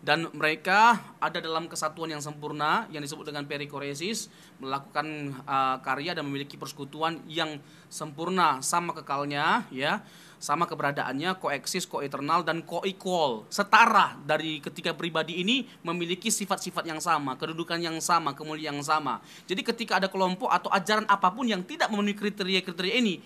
dan 0.06 0.30
mereka 0.38 1.02
ada 1.18 1.42
dalam 1.42 1.66
kesatuan 1.66 2.14
yang 2.14 2.22
sempurna 2.22 2.86
yang 2.94 3.02
disebut 3.02 3.34
dengan 3.34 3.50
perikoresis 3.50 4.30
melakukan 4.62 5.34
uh, 5.50 5.82
karya 5.82 6.14
dan 6.14 6.30
memiliki 6.30 6.62
persekutuan 6.62 7.26
yang 7.26 7.58
sempurna 7.90 8.62
sama 8.62 8.94
kekalnya 8.94 9.66
ya 9.74 10.06
sama 10.38 10.70
keberadaannya 10.70 11.42
koeksis 11.42 11.90
koeternal 11.90 12.46
dan 12.46 12.62
koequal 12.62 13.50
setara 13.50 14.14
dari 14.30 14.62
ketiga 14.62 14.94
pribadi 14.94 15.42
ini 15.42 15.66
memiliki 15.82 16.30
sifat-sifat 16.30 16.86
yang 16.86 17.02
sama 17.02 17.34
kedudukan 17.34 17.82
yang 17.82 17.98
sama 17.98 18.38
kemuliaan 18.38 18.78
yang 18.78 18.86
sama 18.86 19.26
jadi 19.50 19.66
ketika 19.66 19.98
ada 19.98 20.06
kelompok 20.06 20.54
atau 20.54 20.70
ajaran 20.70 21.10
apa 21.10 21.34
pun 21.34 21.50
yang 21.50 21.66
tidak 21.66 21.90
memenuhi 21.90 22.14
kriteria-kriteria 22.14 22.96
ini 23.02 23.18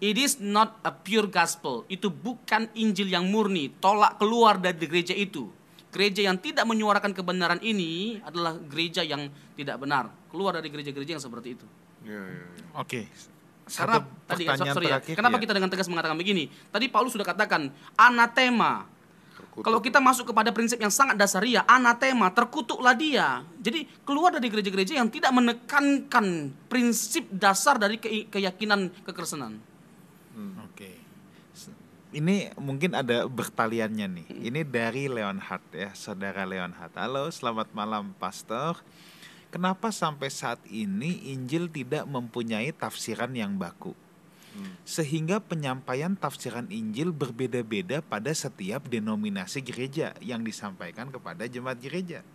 It 0.00 0.16
is 0.16 0.40
not 0.40 0.80
a 0.80 0.96
pure 0.96 1.28
gospel. 1.28 1.84
Itu 1.84 2.08
bukan 2.08 2.72
Injil 2.72 3.12
yang 3.12 3.28
murni. 3.28 3.68
Tolak 3.68 4.16
keluar 4.16 4.56
dari 4.56 4.80
gereja 4.80 5.12
itu. 5.12 5.59
Gereja 5.90 6.22
yang 6.22 6.38
tidak 6.38 6.64
menyuarakan 6.70 7.10
kebenaran 7.10 7.58
ini 7.66 8.22
adalah 8.22 8.54
gereja 8.54 9.02
yang 9.02 9.26
tidak 9.58 9.76
benar. 9.82 10.06
Keluar 10.30 10.54
dari 10.54 10.70
gereja-gereja 10.70 11.18
yang 11.18 11.22
seperti 11.22 11.58
itu. 11.58 11.66
Iya, 12.00 12.22
iya, 12.22 12.46
iya. 12.48 12.64
oke 12.80 13.00
Karena 13.68 14.00
satu 14.00 14.08
tadi 14.24 14.42
pertanyaan 14.48 14.74
sorry 14.74 14.86
ya, 14.88 14.96
terakhir 14.96 15.14
kenapa 15.20 15.36
ya. 15.36 15.40
kita 15.44 15.52
dengan 15.52 15.70
tegas 15.70 15.88
mengatakan 15.90 16.16
begini? 16.16 16.44
Tadi 16.48 16.86
Paulus 16.88 17.12
sudah 17.14 17.26
katakan 17.26 17.70
anatema. 17.94 18.88
Terkutuk. 19.36 19.62
Kalau 19.66 19.78
kita 19.82 19.98
masuk 20.02 20.30
kepada 20.30 20.50
prinsip 20.50 20.78
yang 20.78 20.90
sangat 20.90 21.14
dasaria, 21.18 21.62
anatema, 21.66 22.30
terkutuklah 22.34 22.94
dia. 22.94 23.46
Jadi 23.62 23.86
keluar 24.02 24.34
dari 24.34 24.46
gereja-gereja 24.50 24.98
yang 24.98 25.08
tidak 25.10 25.30
menekankan 25.34 26.50
prinsip 26.66 27.26
dasar 27.30 27.78
dari 27.78 27.98
ke- 27.98 28.30
keyakinan 28.30 28.90
kekristenan. 29.06 29.58
Oke. 30.34 30.69
Ini 32.10 32.58
mungkin 32.58 32.98
ada 32.98 33.22
bertaliannya 33.30 34.10
nih. 34.10 34.28
Ini 34.50 34.66
dari 34.66 35.06
Leonhard 35.06 35.62
ya, 35.70 35.94
saudara 35.94 36.42
Leonhard. 36.42 36.90
Halo, 36.98 37.30
selamat 37.30 37.70
malam, 37.70 38.10
Pastor. 38.18 38.82
Kenapa 39.54 39.94
sampai 39.94 40.26
saat 40.26 40.58
ini 40.66 41.30
Injil 41.30 41.70
tidak 41.70 42.10
mempunyai 42.10 42.74
tafsiran 42.74 43.30
yang 43.30 43.54
baku? 43.54 43.94
Sehingga 44.82 45.38
penyampaian 45.38 46.18
tafsiran 46.18 46.66
Injil 46.74 47.14
berbeda-beda 47.14 48.02
pada 48.02 48.34
setiap 48.34 48.90
denominasi 48.90 49.62
gereja 49.62 50.10
yang 50.18 50.42
disampaikan 50.42 51.14
kepada 51.14 51.46
jemaat 51.46 51.78
gereja. 51.78 52.26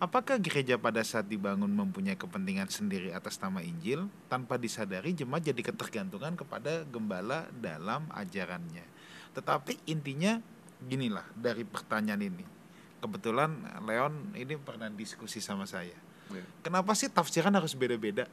Apakah 0.00 0.40
gereja 0.40 0.80
pada 0.80 1.04
saat 1.04 1.28
dibangun 1.28 1.68
mempunyai 1.68 2.16
kepentingan 2.16 2.72
sendiri 2.72 3.12
atas 3.12 3.36
nama 3.36 3.60
Injil 3.60 4.08
tanpa 4.32 4.56
disadari 4.56 5.12
jemaat 5.12 5.44
jadi 5.44 5.60
ketergantungan 5.60 6.40
kepada 6.40 6.88
gembala 6.88 7.52
dalam 7.60 8.08
ajarannya. 8.16 8.93
Tetapi 9.34 9.90
intinya 9.90 10.38
ginilah 10.84 11.26
dari 11.34 11.66
pertanyaan 11.66 12.22
ini. 12.22 12.46
Kebetulan 13.02 13.50
Leon 13.84 14.32
ini 14.38 14.56
pernah 14.56 14.88
diskusi 14.88 15.42
sama 15.42 15.68
saya. 15.68 15.92
Iya. 16.32 16.44
Kenapa 16.64 16.96
sih 16.96 17.12
tafsiran 17.12 17.52
harus 17.52 17.76
beda-beda? 17.76 18.24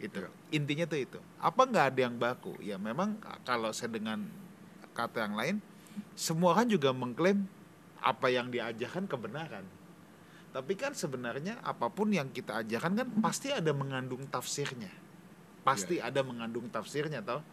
Itu. 0.00 0.26
Intinya 0.50 0.88
tuh 0.88 0.98
itu. 0.98 1.18
Apa 1.38 1.68
nggak 1.68 1.94
ada 1.94 2.00
yang 2.08 2.16
baku? 2.16 2.56
Ya 2.58 2.80
memang 2.80 3.20
kalau 3.46 3.70
saya 3.70 3.94
dengan 3.94 4.26
kata 4.96 5.28
yang 5.28 5.36
lain, 5.38 5.56
semua 6.16 6.56
kan 6.56 6.66
juga 6.66 6.90
mengklaim 6.90 7.46
apa 8.00 8.32
yang 8.32 8.48
diajarkan 8.50 9.06
kebenaran. 9.06 9.62
Tapi 10.50 10.74
kan 10.74 10.96
sebenarnya 10.96 11.62
apa 11.62 11.86
pun 11.92 12.10
yang 12.10 12.26
kita 12.34 12.66
ajarkan 12.66 12.92
kan 12.98 13.08
pasti 13.22 13.54
ada 13.54 13.70
mengandung 13.70 14.26
tafsirnya. 14.26 14.90
Pasti 15.62 16.02
ada 16.02 16.24
mengandung 16.26 16.66
tafsirnya 16.66 17.22
toh. 17.22 17.44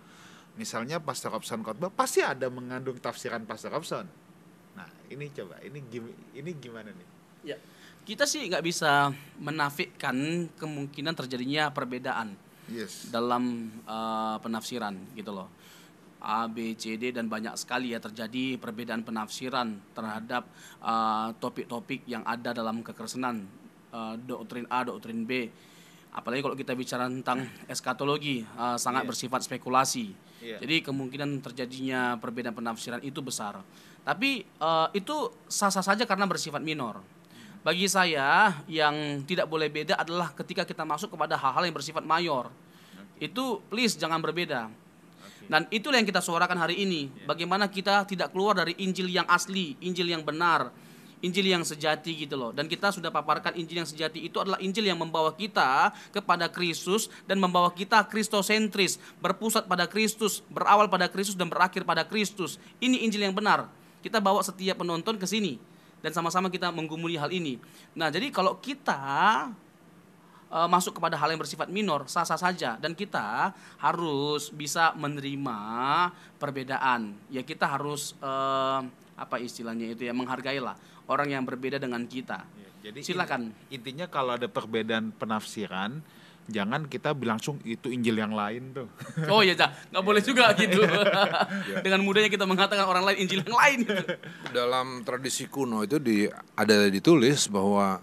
Misalnya 0.58 0.98
Pastor 0.98 1.30
Robson 1.32 1.62
khotbah 1.62 1.88
pasti 1.88 2.20
ada 2.20 2.50
mengandung 2.50 2.98
tafsiran 2.98 3.46
Pastor 3.46 3.70
Robson. 3.70 4.10
Nah, 4.74 4.90
ini 5.08 5.30
coba 5.32 5.62
ini 5.62 5.80
gim- 5.86 6.18
ini 6.34 6.52
gimana 6.52 6.90
nih? 6.90 7.08
Ya, 7.46 7.58
kita 8.04 8.26
sih 8.26 8.42
nggak 8.44 8.66
bisa 8.66 9.14
menafikan 9.38 10.18
kemungkinan 10.52 11.14
terjadinya 11.16 11.70
perbedaan 11.70 12.34
Yes. 12.68 13.08
dalam 13.08 13.70
eh, 13.80 14.38
penafsiran 14.42 14.98
gitu 15.14 15.32
loh. 15.32 15.48
A, 16.18 16.50
B, 16.50 16.74
C, 16.74 16.98
D 16.98 17.14
dan 17.14 17.30
banyak 17.30 17.54
sekali 17.56 17.94
ya 17.94 18.02
terjadi 18.02 18.58
perbedaan 18.58 19.06
penafsiran 19.06 19.78
terhadap 19.94 20.50
eh, 20.82 21.28
topik-topik 21.38 22.04
yang 22.06 22.26
ada 22.26 22.52
dalam 22.52 22.82
kekristenan 22.82 23.46
Eh, 23.88 24.16
doktrin 24.20 24.68
A, 24.68 24.84
doktrin 24.84 25.24
B. 25.24 25.48
Apalagi 26.12 26.44
kalau 26.44 26.60
kita 26.60 26.76
bicara 26.76 27.08
tentang 27.08 27.48
eskatologi 27.72 28.44
eh, 28.44 28.78
sangat 28.78 29.06
Iya. 29.06 29.10
bersifat 29.14 29.48
spekulasi. 29.48 30.12
Iya. 30.42 30.62
Jadi 30.62 30.86
kemungkinan 30.86 31.42
terjadinya 31.42 32.16
perbedaan 32.22 32.54
penafsiran 32.54 33.02
itu 33.02 33.20
besar. 33.22 33.62
Tapi 34.06 34.46
eh, 34.46 34.88
itu 34.96 35.16
sah-sah 35.50 35.84
saja 35.84 36.04
karena 36.06 36.30
bersifat 36.30 36.62
minor. 36.62 37.02
Bagi 37.66 37.90
saya 37.92 38.64
yang 38.70 39.28
tidak 39.28 39.50
boleh 39.52 39.68
beda 39.68 40.00
adalah 40.00 40.32
ketika 40.32 40.64
kita 40.64 40.88
masuk 40.88 41.12
kepada 41.18 41.36
hal-hal 41.36 41.68
yang 41.68 41.76
bersifat 41.76 42.06
mayor. 42.06 42.48
Itu 43.20 43.60
please 43.68 43.98
jangan 43.98 44.24
berbeda. 44.24 44.72
Dan 45.48 45.64
itulah 45.72 46.00
yang 46.00 46.08
kita 46.08 46.24
suarakan 46.24 46.60
hari 46.60 46.80
ini. 46.84 47.12
Bagaimana 47.28 47.72
kita 47.72 48.04
tidak 48.08 48.36
keluar 48.36 48.56
dari 48.56 48.76
Injil 48.84 49.08
yang 49.12 49.28
asli, 49.28 49.80
Injil 49.84 50.12
yang 50.12 50.24
benar, 50.24 50.72
Injil 51.22 51.50
yang 51.50 51.66
sejati 51.66 52.14
gitu 52.14 52.38
loh. 52.38 52.54
Dan 52.54 52.70
kita 52.70 52.94
sudah 52.94 53.10
paparkan 53.10 53.58
Injil 53.58 53.82
yang 53.82 53.90
sejati 53.90 54.22
itu 54.22 54.38
adalah 54.38 54.62
Injil 54.62 54.86
yang 54.86 55.02
membawa 55.02 55.34
kita 55.34 55.90
kepada 56.14 56.46
Kristus 56.50 57.10
dan 57.26 57.42
membawa 57.42 57.74
kita 57.74 58.06
kristosentris, 58.06 59.02
berpusat 59.18 59.66
pada 59.66 59.90
Kristus, 59.90 60.46
berawal 60.52 60.86
pada 60.86 61.10
Kristus 61.10 61.34
dan 61.34 61.50
berakhir 61.50 61.82
pada 61.82 62.06
Kristus. 62.06 62.62
Ini 62.78 63.02
Injil 63.06 63.26
yang 63.26 63.34
benar. 63.34 63.66
Kita 64.06 64.22
bawa 64.22 64.46
setiap 64.46 64.82
penonton 64.82 65.18
ke 65.18 65.26
sini 65.26 65.58
dan 66.06 66.14
sama-sama 66.14 66.54
kita 66.54 66.70
menggumuli 66.70 67.18
hal 67.18 67.34
ini. 67.34 67.58
Nah, 67.98 68.14
jadi 68.14 68.30
kalau 68.30 68.62
kita 68.62 69.02
uh, 70.52 70.68
masuk 70.70 71.00
kepada 71.00 71.16
hal 71.20 71.32
yang 71.32 71.42
bersifat 71.42 71.68
minor 71.68 72.08
sah-sah 72.08 72.40
saja 72.40 72.76
dan 72.80 72.96
kita 72.96 73.52
harus 73.80 74.52
bisa 74.52 74.96
menerima 74.96 75.60
perbedaan 76.40 77.16
ya 77.28 77.44
kita 77.44 77.68
harus 77.68 78.16
uh, 78.24 78.84
apa 79.18 79.42
istilahnya 79.42 79.98
itu 79.98 80.06
ya 80.06 80.14
menghargailah 80.14 80.78
orang 81.08 81.32
yang 81.32 81.44
berbeda 81.44 81.80
dengan 81.80 82.04
kita 82.08 82.46
Ya, 82.88 82.92
jadi 82.92 83.00
silakan 83.00 83.56
intinya 83.72 84.06
kalau 84.12 84.36
ada 84.36 84.48
perbedaan 84.52 85.16
penafsiran 85.16 86.04
jangan 86.48 86.88
kita 86.88 87.12
langsung 87.12 87.60
itu 87.68 87.92
Injil 87.92 88.24
yang 88.24 88.32
lain 88.32 88.72
tuh. 88.72 88.88
oh 89.34 89.44
iya 89.44 89.56
Cak. 89.56 89.92
nggak 89.92 90.04
boleh 90.04 90.22
juga 90.24 90.52
gitu 90.60 90.84
dengan 91.86 92.00
mudahnya 92.04 92.32
kita 92.32 92.48
mengatakan 92.48 92.88
orang 92.88 93.04
lain 93.08 93.28
Injil 93.28 93.44
yang 93.44 93.56
lain 93.56 93.78
gitu. 93.84 94.04
Dalam 94.52 94.88
tradisi 95.04 95.48
kuno 95.48 95.84
itu 95.84 96.00
di 96.00 96.28
ada 96.56 96.88
ditulis 96.88 97.48
bahwa 97.52 98.00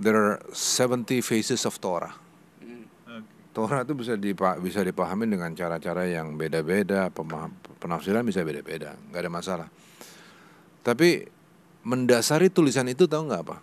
there 0.00 0.16
are 0.16 0.36
70 0.52 1.20
faces 1.24 1.64
of 1.64 1.76
Torah. 1.80 2.24
Torah 3.56 3.88
itu 3.88 3.96
bisa 3.96 4.20
dipa, 4.20 4.60
bisa 4.60 4.84
dipahami 4.84 5.24
dengan 5.32 5.48
cara-cara 5.56 6.04
yang 6.04 6.36
beda-beda, 6.36 7.08
penafsiran 7.80 8.20
bisa 8.20 8.44
beda-beda, 8.44 8.92
nggak 9.08 9.20
ada 9.24 9.32
masalah. 9.32 9.68
Tapi 10.84 11.35
mendasari 11.86 12.50
tulisan 12.50 12.90
itu 12.90 13.06
tahu 13.06 13.30
nggak 13.30 13.42
apa? 13.46 13.62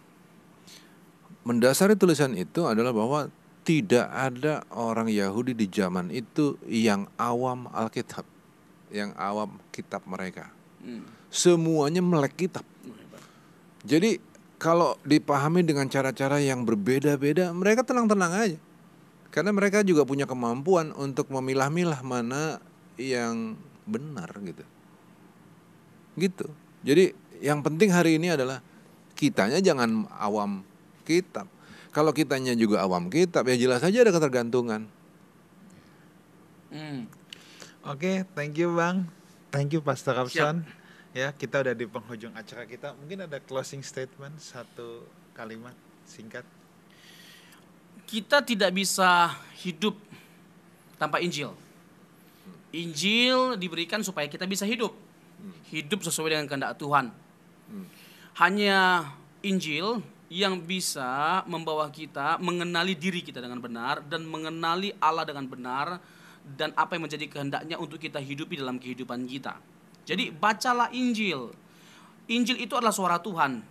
Mendasari 1.44 2.00
tulisan 2.00 2.32
itu 2.40 2.64
adalah 2.64 2.96
bahwa 2.96 3.28
tidak 3.68 4.08
ada 4.08 4.64
orang 4.72 5.12
Yahudi 5.12 5.52
di 5.52 5.68
zaman 5.68 6.08
itu 6.08 6.56
yang 6.64 7.12
awam 7.20 7.68
Alkitab, 7.68 8.24
yang 8.96 9.12
awam 9.20 9.60
kitab 9.76 10.08
mereka. 10.08 10.48
Semuanya 11.28 12.00
melek 12.00 12.48
kitab. 12.48 12.64
Jadi 13.84 14.20
kalau 14.56 14.96
dipahami 15.04 15.60
dengan 15.68 15.92
cara-cara 15.92 16.40
yang 16.40 16.64
berbeda-beda, 16.64 17.52
mereka 17.52 17.84
tenang-tenang 17.84 18.32
aja. 18.32 18.60
Karena 19.28 19.52
mereka 19.52 19.84
juga 19.84 20.08
punya 20.08 20.24
kemampuan 20.24 20.96
untuk 20.96 21.28
memilah-milah 21.28 22.00
mana 22.00 22.64
yang 22.96 23.60
benar 23.84 24.32
gitu. 24.40 24.64
Gitu. 26.16 26.48
Jadi 26.84 27.16
yang 27.44 27.60
penting 27.60 27.92
hari 27.92 28.16
ini 28.16 28.32
adalah 28.32 28.64
kitanya 29.20 29.60
jangan 29.60 30.08
awam 30.16 30.64
kitab. 31.04 31.52
Kalau 31.92 32.16
kitanya 32.16 32.56
juga 32.56 32.80
awam 32.82 33.12
kitab 33.12 33.44
ya 33.52 33.60
jelas 33.60 33.84
saja 33.84 34.02
ada 34.02 34.16
ketergantungan. 34.16 34.88
Hmm. 36.72 37.06
Oke, 37.84 38.24
thank 38.32 38.56
you 38.56 38.72
Bang. 38.72 39.12
Thank 39.52 39.76
you 39.76 39.84
Pastor 39.84 40.16
Rapson. 40.16 40.64
Ya, 41.14 41.30
kita 41.30 41.62
udah 41.62 41.78
di 41.78 41.86
penghujung 41.86 42.34
acara 42.34 42.66
kita. 42.66 42.98
Mungkin 42.98 43.30
ada 43.30 43.38
closing 43.38 43.86
statement 43.86 44.40
satu 44.42 45.06
kalimat 45.38 45.76
singkat. 46.08 46.42
kita 48.04 48.46
tidak 48.46 48.70
bisa 48.76 49.34
hidup 49.58 49.98
tanpa 51.02 51.18
Injil. 51.18 51.50
Injil 52.70 53.58
diberikan 53.58 54.06
supaya 54.06 54.30
kita 54.30 54.46
bisa 54.46 54.70
hidup. 54.70 54.94
Hidup 55.74 56.06
sesuai 56.06 56.38
dengan 56.38 56.46
kehendak 56.46 56.78
Tuhan. 56.78 57.23
Hanya 58.40 59.12
Injil 59.46 60.02
yang 60.34 60.66
bisa 60.66 61.46
membawa 61.46 61.94
kita 61.94 62.42
mengenali 62.42 62.98
diri 62.98 63.22
kita 63.22 63.38
dengan 63.38 63.62
benar 63.62 64.02
dan 64.10 64.26
mengenali 64.26 64.90
Allah 64.98 65.30
dengan 65.30 65.46
benar 65.46 66.02
dan 66.44 66.74
apa 66.74 66.98
yang 66.98 67.06
menjadi 67.06 67.26
kehendaknya 67.30 67.78
untuk 67.78 68.02
kita 68.02 68.18
hidupi 68.18 68.58
dalam 68.58 68.82
kehidupan 68.82 69.30
kita. 69.30 69.62
Jadi 70.04 70.34
bacalah 70.34 70.90
Injil. 70.92 71.54
Injil 72.28 72.58
itu 72.60 72.74
adalah 72.74 72.92
suara 72.92 73.22
Tuhan. 73.22 73.64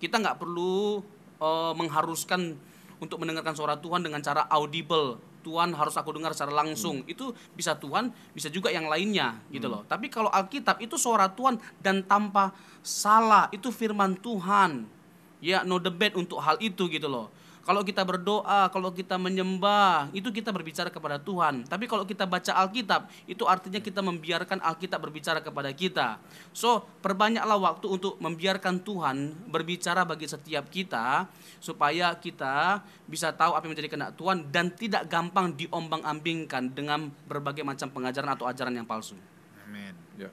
Kita 0.00 0.16
nggak 0.18 0.40
perlu 0.40 1.04
eh, 1.38 1.72
mengharuskan 1.76 2.56
untuk 2.98 3.20
mendengarkan 3.20 3.52
suara 3.52 3.76
Tuhan 3.76 4.00
dengan 4.00 4.24
cara 4.24 4.48
audible. 4.50 5.20
Tuhan 5.46 5.70
harus 5.78 5.94
aku 5.94 6.10
dengar 6.10 6.34
secara 6.34 6.50
langsung. 6.50 7.06
Itu 7.06 7.30
bisa 7.54 7.78
Tuhan, 7.78 8.10
bisa 8.34 8.50
juga 8.50 8.74
yang 8.74 8.90
lainnya 8.90 9.38
gitu 9.54 9.70
loh. 9.70 9.86
Tapi 9.86 10.10
kalau 10.10 10.26
Alkitab 10.26 10.82
itu 10.82 10.98
suara 10.98 11.30
Tuhan 11.30 11.62
dan 11.78 12.02
tanpa 12.02 12.50
salah, 12.82 13.46
itu 13.54 13.70
firman 13.70 14.18
Tuhan. 14.18 14.90
Ya, 15.38 15.62
no 15.62 15.78
debate 15.78 16.18
untuk 16.18 16.42
hal 16.42 16.58
itu 16.58 16.90
gitu 16.90 17.06
loh. 17.06 17.30
Kalau 17.66 17.82
kita 17.82 18.06
berdoa, 18.06 18.70
kalau 18.70 18.94
kita 18.94 19.18
menyembah, 19.18 20.06
itu 20.14 20.30
kita 20.30 20.54
berbicara 20.54 20.86
kepada 20.86 21.18
Tuhan. 21.18 21.66
Tapi 21.66 21.90
kalau 21.90 22.06
kita 22.06 22.22
baca 22.22 22.54
Alkitab, 22.62 23.10
itu 23.26 23.42
artinya 23.42 23.82
kita 23.82 24.06
membiarkan 24.06 24.62
Alkitab 24.62 25.02
berbicara 25.02 25.42
kepada 25.42 25.74
kita. 25.74 26.22
So, 26.54 26.86
perbanyaklah 27.02 27.58
waktu 27.58 27.90
untuk 27.90 28.22
membiarkan 28.22 28.86
Tuhan 28.86 29.50
berbicara 29.50 30.06
bagi 30.06 30.30
setiap 30.30 30.70
kita 30.70 31.26
supaya 31.58 32.14
kita 32.14 32.86
bisa 33.10 33.34
tahu 33.34 33.58
apa 33.58 33.66
yang 33.66 33.74
menjadi 33.74 33.90
kehendak 33.90 34.14
Tuhan 34.14 34.46
dan 34.54 34.70
tidak 34.70 35.10
gampang 35.10 35.50
diombang-ambingkan 35.58 36.70
dengan 36.70 37.10
berbagai 37.26 37.66
macam 37.66 37.90
pengajaran 37.90 38.30
atau 38.38 38.46
ajaran 38.46 38.78
yang 38.78 38.86
palsu. 38.86 39.18
Amin. 39.66 39.90
Ya. 40.14 40.30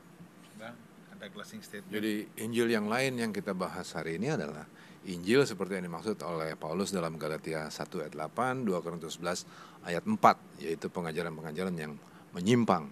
Bang, 0.62 0.78
ada 1.10 1.26
closing 1.34 1.66
statement. 1.66 1.90
Jadi 1.90 2.30
Injil 2.46 2.70
yang 2.70 2.86
lain 2.86 3.18
yang 3.18 3.34
kita 3.34 3.58
bahas 3.58 3.90
hari 3.98 4.22
ini 4.22 4.30
adalah 4.38 4.70
Injil 5.04 5.44
seperti 5.44 5.76
yang 5.80 5.92
dimaksud 5.92 6.16
oleh 6.24 6.56
Paulus 6.56 6.96
dalam 6.96 7.20
Galatia 7.20 7.68
1 7.68 7.76
ayat 7.76 8.14
8, 8.16 8.64
2 8.64 8.84
Korintus 8.84 9.20
11 9.20 9.44
ayat 9.84 10.04
4, 10.08 10.64
yaitu 10.64 10.88
pengajaran-pengajaran 10.88 11.76
yang 11.76 11.94
menyimpang. 12.32 12.88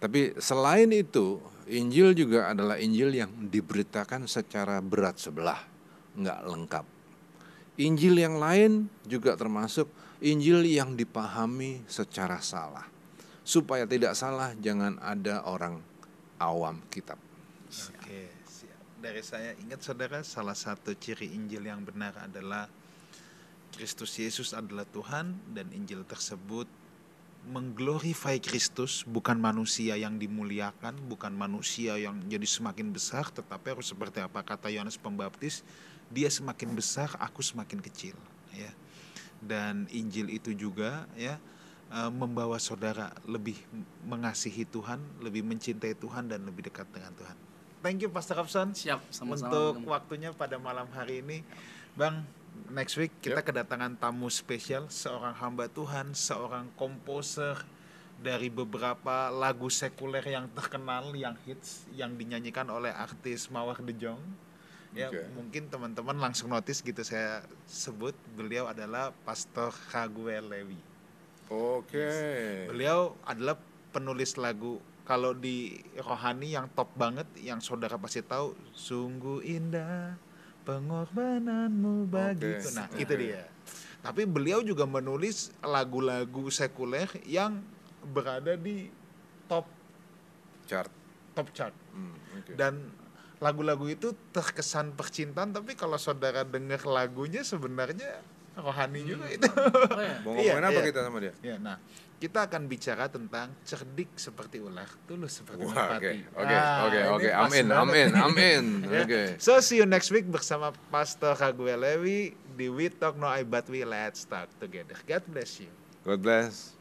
Tapi 0.00 0.36
selain 0.40 0.88
itu, 0.92 1.40
Injil 1.68 2.12
juga 2.16 2.52
adalah 2.52 2.80
Injil 2.80 3.12
yang 3.12 3.32
diberitakan 3.48 4.28
secara 4.28 4.80
berat 4.80 5.20
sebelah, 5.20 5.60
nggak 6.16 6.40
lengkap. 6.44 6.84
Injil 7.80 8.20
yang 8.20 8.38
lain 8.38 8.86
juga 9.04 9.34
termasuk 9.34 9.90
Injil 10.24 10.64
yang 10.64 10.96
dipahami 10.96 11.84
secara 11.90 12.40
salah. 12.40 12.86
Supaya 13.44 13.84
tidak 13.84 14.16
salah, 14.16 14.56
jangan 14.56 14.96
ada 15.00 15.44
orang 15.44 15.80
awam 16.40 16.80
kitab. 16.88 17.20
Oke, 17.68 18.32
siap. 18.48 18.83
Dari 19.00 19.22
saya 19.22 19.52
ingat 19.58 19.82
saudara, 19.82 20.22
salah 20.22 20.56
satu 20.56 20.94
ciri 20.96 21.34
Injil 21.34 21.66
yang 21.66 21.82
benar 21.82 22.14
adalah 22.22 22.70
Kristus 23.74 24.14
Yesus 24.16 24.54
adalah 24.54 24.86
Tuhan 24.86 25.34
dan 25.50 25.66
Injil 25.74 26.06
tersebut 26.06 26.70
mengglorify 27.44 28.40
Kristus 28.40 29.04
bukan 29.04 29.36
manusia 29.36 30.00
yang 30.00 30.16
dimuliakan, 30.16 30.96
bukan 31.12 31.36
manusia 31.36 32.00
yang 32.00 32.16
jadi 32.24 32.46
semakin 32.48 32.88
besar, 32.88 33.28
tetapi 33.28 33.76
harus 33.76 33.92
seperti 33.92 34.24
apa 34.24 34.40
kata 34.40 34.72
Yohanes 34.72 34.96
Pembaptis, 34.96 35.60
dia 36.08 36.32
semakin 36.32 36.72
besar, 36.72 37.12
aku 37.20 37.44
semakin 37.44 37.84
kecil, 37.84 38.16
ya. 38.56 38.72
Dan 39.44 39.84
Injil 39.92 40.32
itu 40.32 40.56
juga 40.56 41.04
ya 41.20 41.36
eh, 41.92 42.10
membawa 42.14 42.56
saudara 42.56 43.12
lebih 43.28 43.60
mengasihi 44.08 44.64
Tuhan, 44.64 45.02
lebih 45.20 45.44
mencintai 45.44 45.92
Tuhan 46.00 46.32
dan 46.32 46.48
lebih 46.48 46.72
dekat 46.72 46.88
dengan 46.88 47.12
Tuhan. 47.12 47.36
Thank 47.84 48.00
you 48.00 48.08
Pastor 48.08 48.40
Robson 48.40 48.72
Siap, 48.72 49.12
sama-sama. 49.12 49.52
untuk 49.52 49.92
waktunya 49.92 50.32
pada 50.32 50.56
malam 50.56 50.88
hari 50.96 51.20
ini. 51.20 51.44
Bang, 51.92 52.24
next 52.72 52.96
week 52.96 53.12
kita 53.20 53.44
kedatangan 53.44 54.00
tamu 54.00 54.32
spesial, 54.32 54.88
seorang 54.88 55.36
hamba 55.36 55.68
Tuhan, 55.68 56.16
seorang 56.16 56.72
komposer 56.80 57.60
dari 58.24 58.48
beberapa 58.48 59.28
lagu 59.28 59.68
sekuler 59.68 60.24
yang 60.24 60.48
terkenal, 60.56 61.12
yang 61.12 61.36
hits, 61.44 61.84
yang 61.92 62.16
dinyanyikan 62.16 62.72
oleh 62.72 62.88
artis 62.88 63.52
Mawar 63.52 63.76
De 63.84 63.92
Jong. 63.92 64.22
Ya, 64.96 65.12
Oke. 65.12 65.20
mungkin 65.36 65.68
teman-teman 65.68 66.16
langsung 66.16 66.48
notice 66.48 66.80
gitu 66.80 67.04
saya 67.04 67.44
sebut 67.68 68.16
beliau 68.32 68.64
adalah 68.64 69.12
Pastor 69.28 69.76
Raguel 69.92 70.48
Lewi. 70.48 70.80
Oke. 71.52 72.08
Beliau 72.64 73.12
adalah 73.28 73.60
penulis 73.92 74.40
lagu 74.40 74.80
kalau 75.04 75.30
di 75.30 75.68
rohani 75.96 76.50
yang 76.50 76.66
top 76.70 76.88
banget 76.94 77.28
yang 77.36 77.60
saudara 77.60 77.94
pasti 77.94 78.20
tahu 78.20 78.56
sungguh 78.70 79.40
indah 79.42 80.16
pengorbananmu 80.64 82.08
bagiku. 82.08 82.56
Oke, 82.62 82.72
Nah, 82.72 82.86
oke. 82.88 82.98
itu 82.98 83.14
dia. 83.14 83.44
Tapi 84.00 84.24
beliau 84.24 84.60
juga 84.60 84.84
menulis 84.84 85.36
lagu-lagu 85.60 86.48
sekuler 86.48 87.04
yang 87.24 87.60
berada 88.06 88.54
di 88.54 88.88
top 89.44 89.68
Chart. 90.64 90.88
top 91.34 91.50
chart 91.50 91.74
Hmm, 91.90 92.14
oke. 92.32 92.54
dan 92.54 92.88
lagu-lagu 93.36 93.84
itu 93.86 94.14
terkesan 94.30 94.94
percintaan 94.94 95.50
tapi 95.50 95.74
kalau 95.74 95.98
saudara 95.98 96.40
dengar 96.40 96.80
lagunya 96.84 97.42
sebenarnya 97.42 98.22
rohani 98.54 99.02
juga 99.04 99.26
itu. 99.28 99.44
Oh, 99.44 99.98
ya. 99.98 100.14
Mau 100.22 100.32
Iya, 100.32 100.54
ngomongin 100.54 100.64
apa 100.64 100.78
iya. 100.78 100.86
kita 100.86 101.00
sama 101.02 101.18
dia? 101.18 101.34
ya, 101.42 101.56
nah, 101.58 101.76
kita 102.24 102.48
akan 102.48 102.64
bicara 102.64 103.04
tentang 103.06 103.52
cerdik 103.62 104.16
seperti 104.16 104.56
ular, 104.56 104.88
tulus 105.04 105.44
seperti 105.44 105.60
merpati. 105.60 106.24
oke, 106.32 106.40
oke, 106.40 106.56
Ah, 106.56 107.12
oke, 107.12 107.28
amin, 107.28 107.66
amin, 107.68 108.08
amin, 108.26 108.64
Ya. 108.88 109.04
oke. 109.04 109.22
So 109.36 109.60
see 109.60 109.76
you 109.76 109.84
next 109.84 110.08
week 110.08 110.24
bersama 110.24 110.72
Pastor 110.88 111.36
Raguel 111.36 111.76
Lewi 111.76 112.32
di 112.56 112.72
We 112.72 112.88
Talk 112.88 113.20
No 113.20 113.28
I 113.28 113.44
But 113.44 113.68
We 113.68 113.84
Let's 113.84 114.24
Talk 114.24 114.48
Together. 114.56 114.96
God 115.04 115.20
bless 115.28 115.60
you. 115.60 115.68
God 116.02 116.20
bless. 116.20 116.73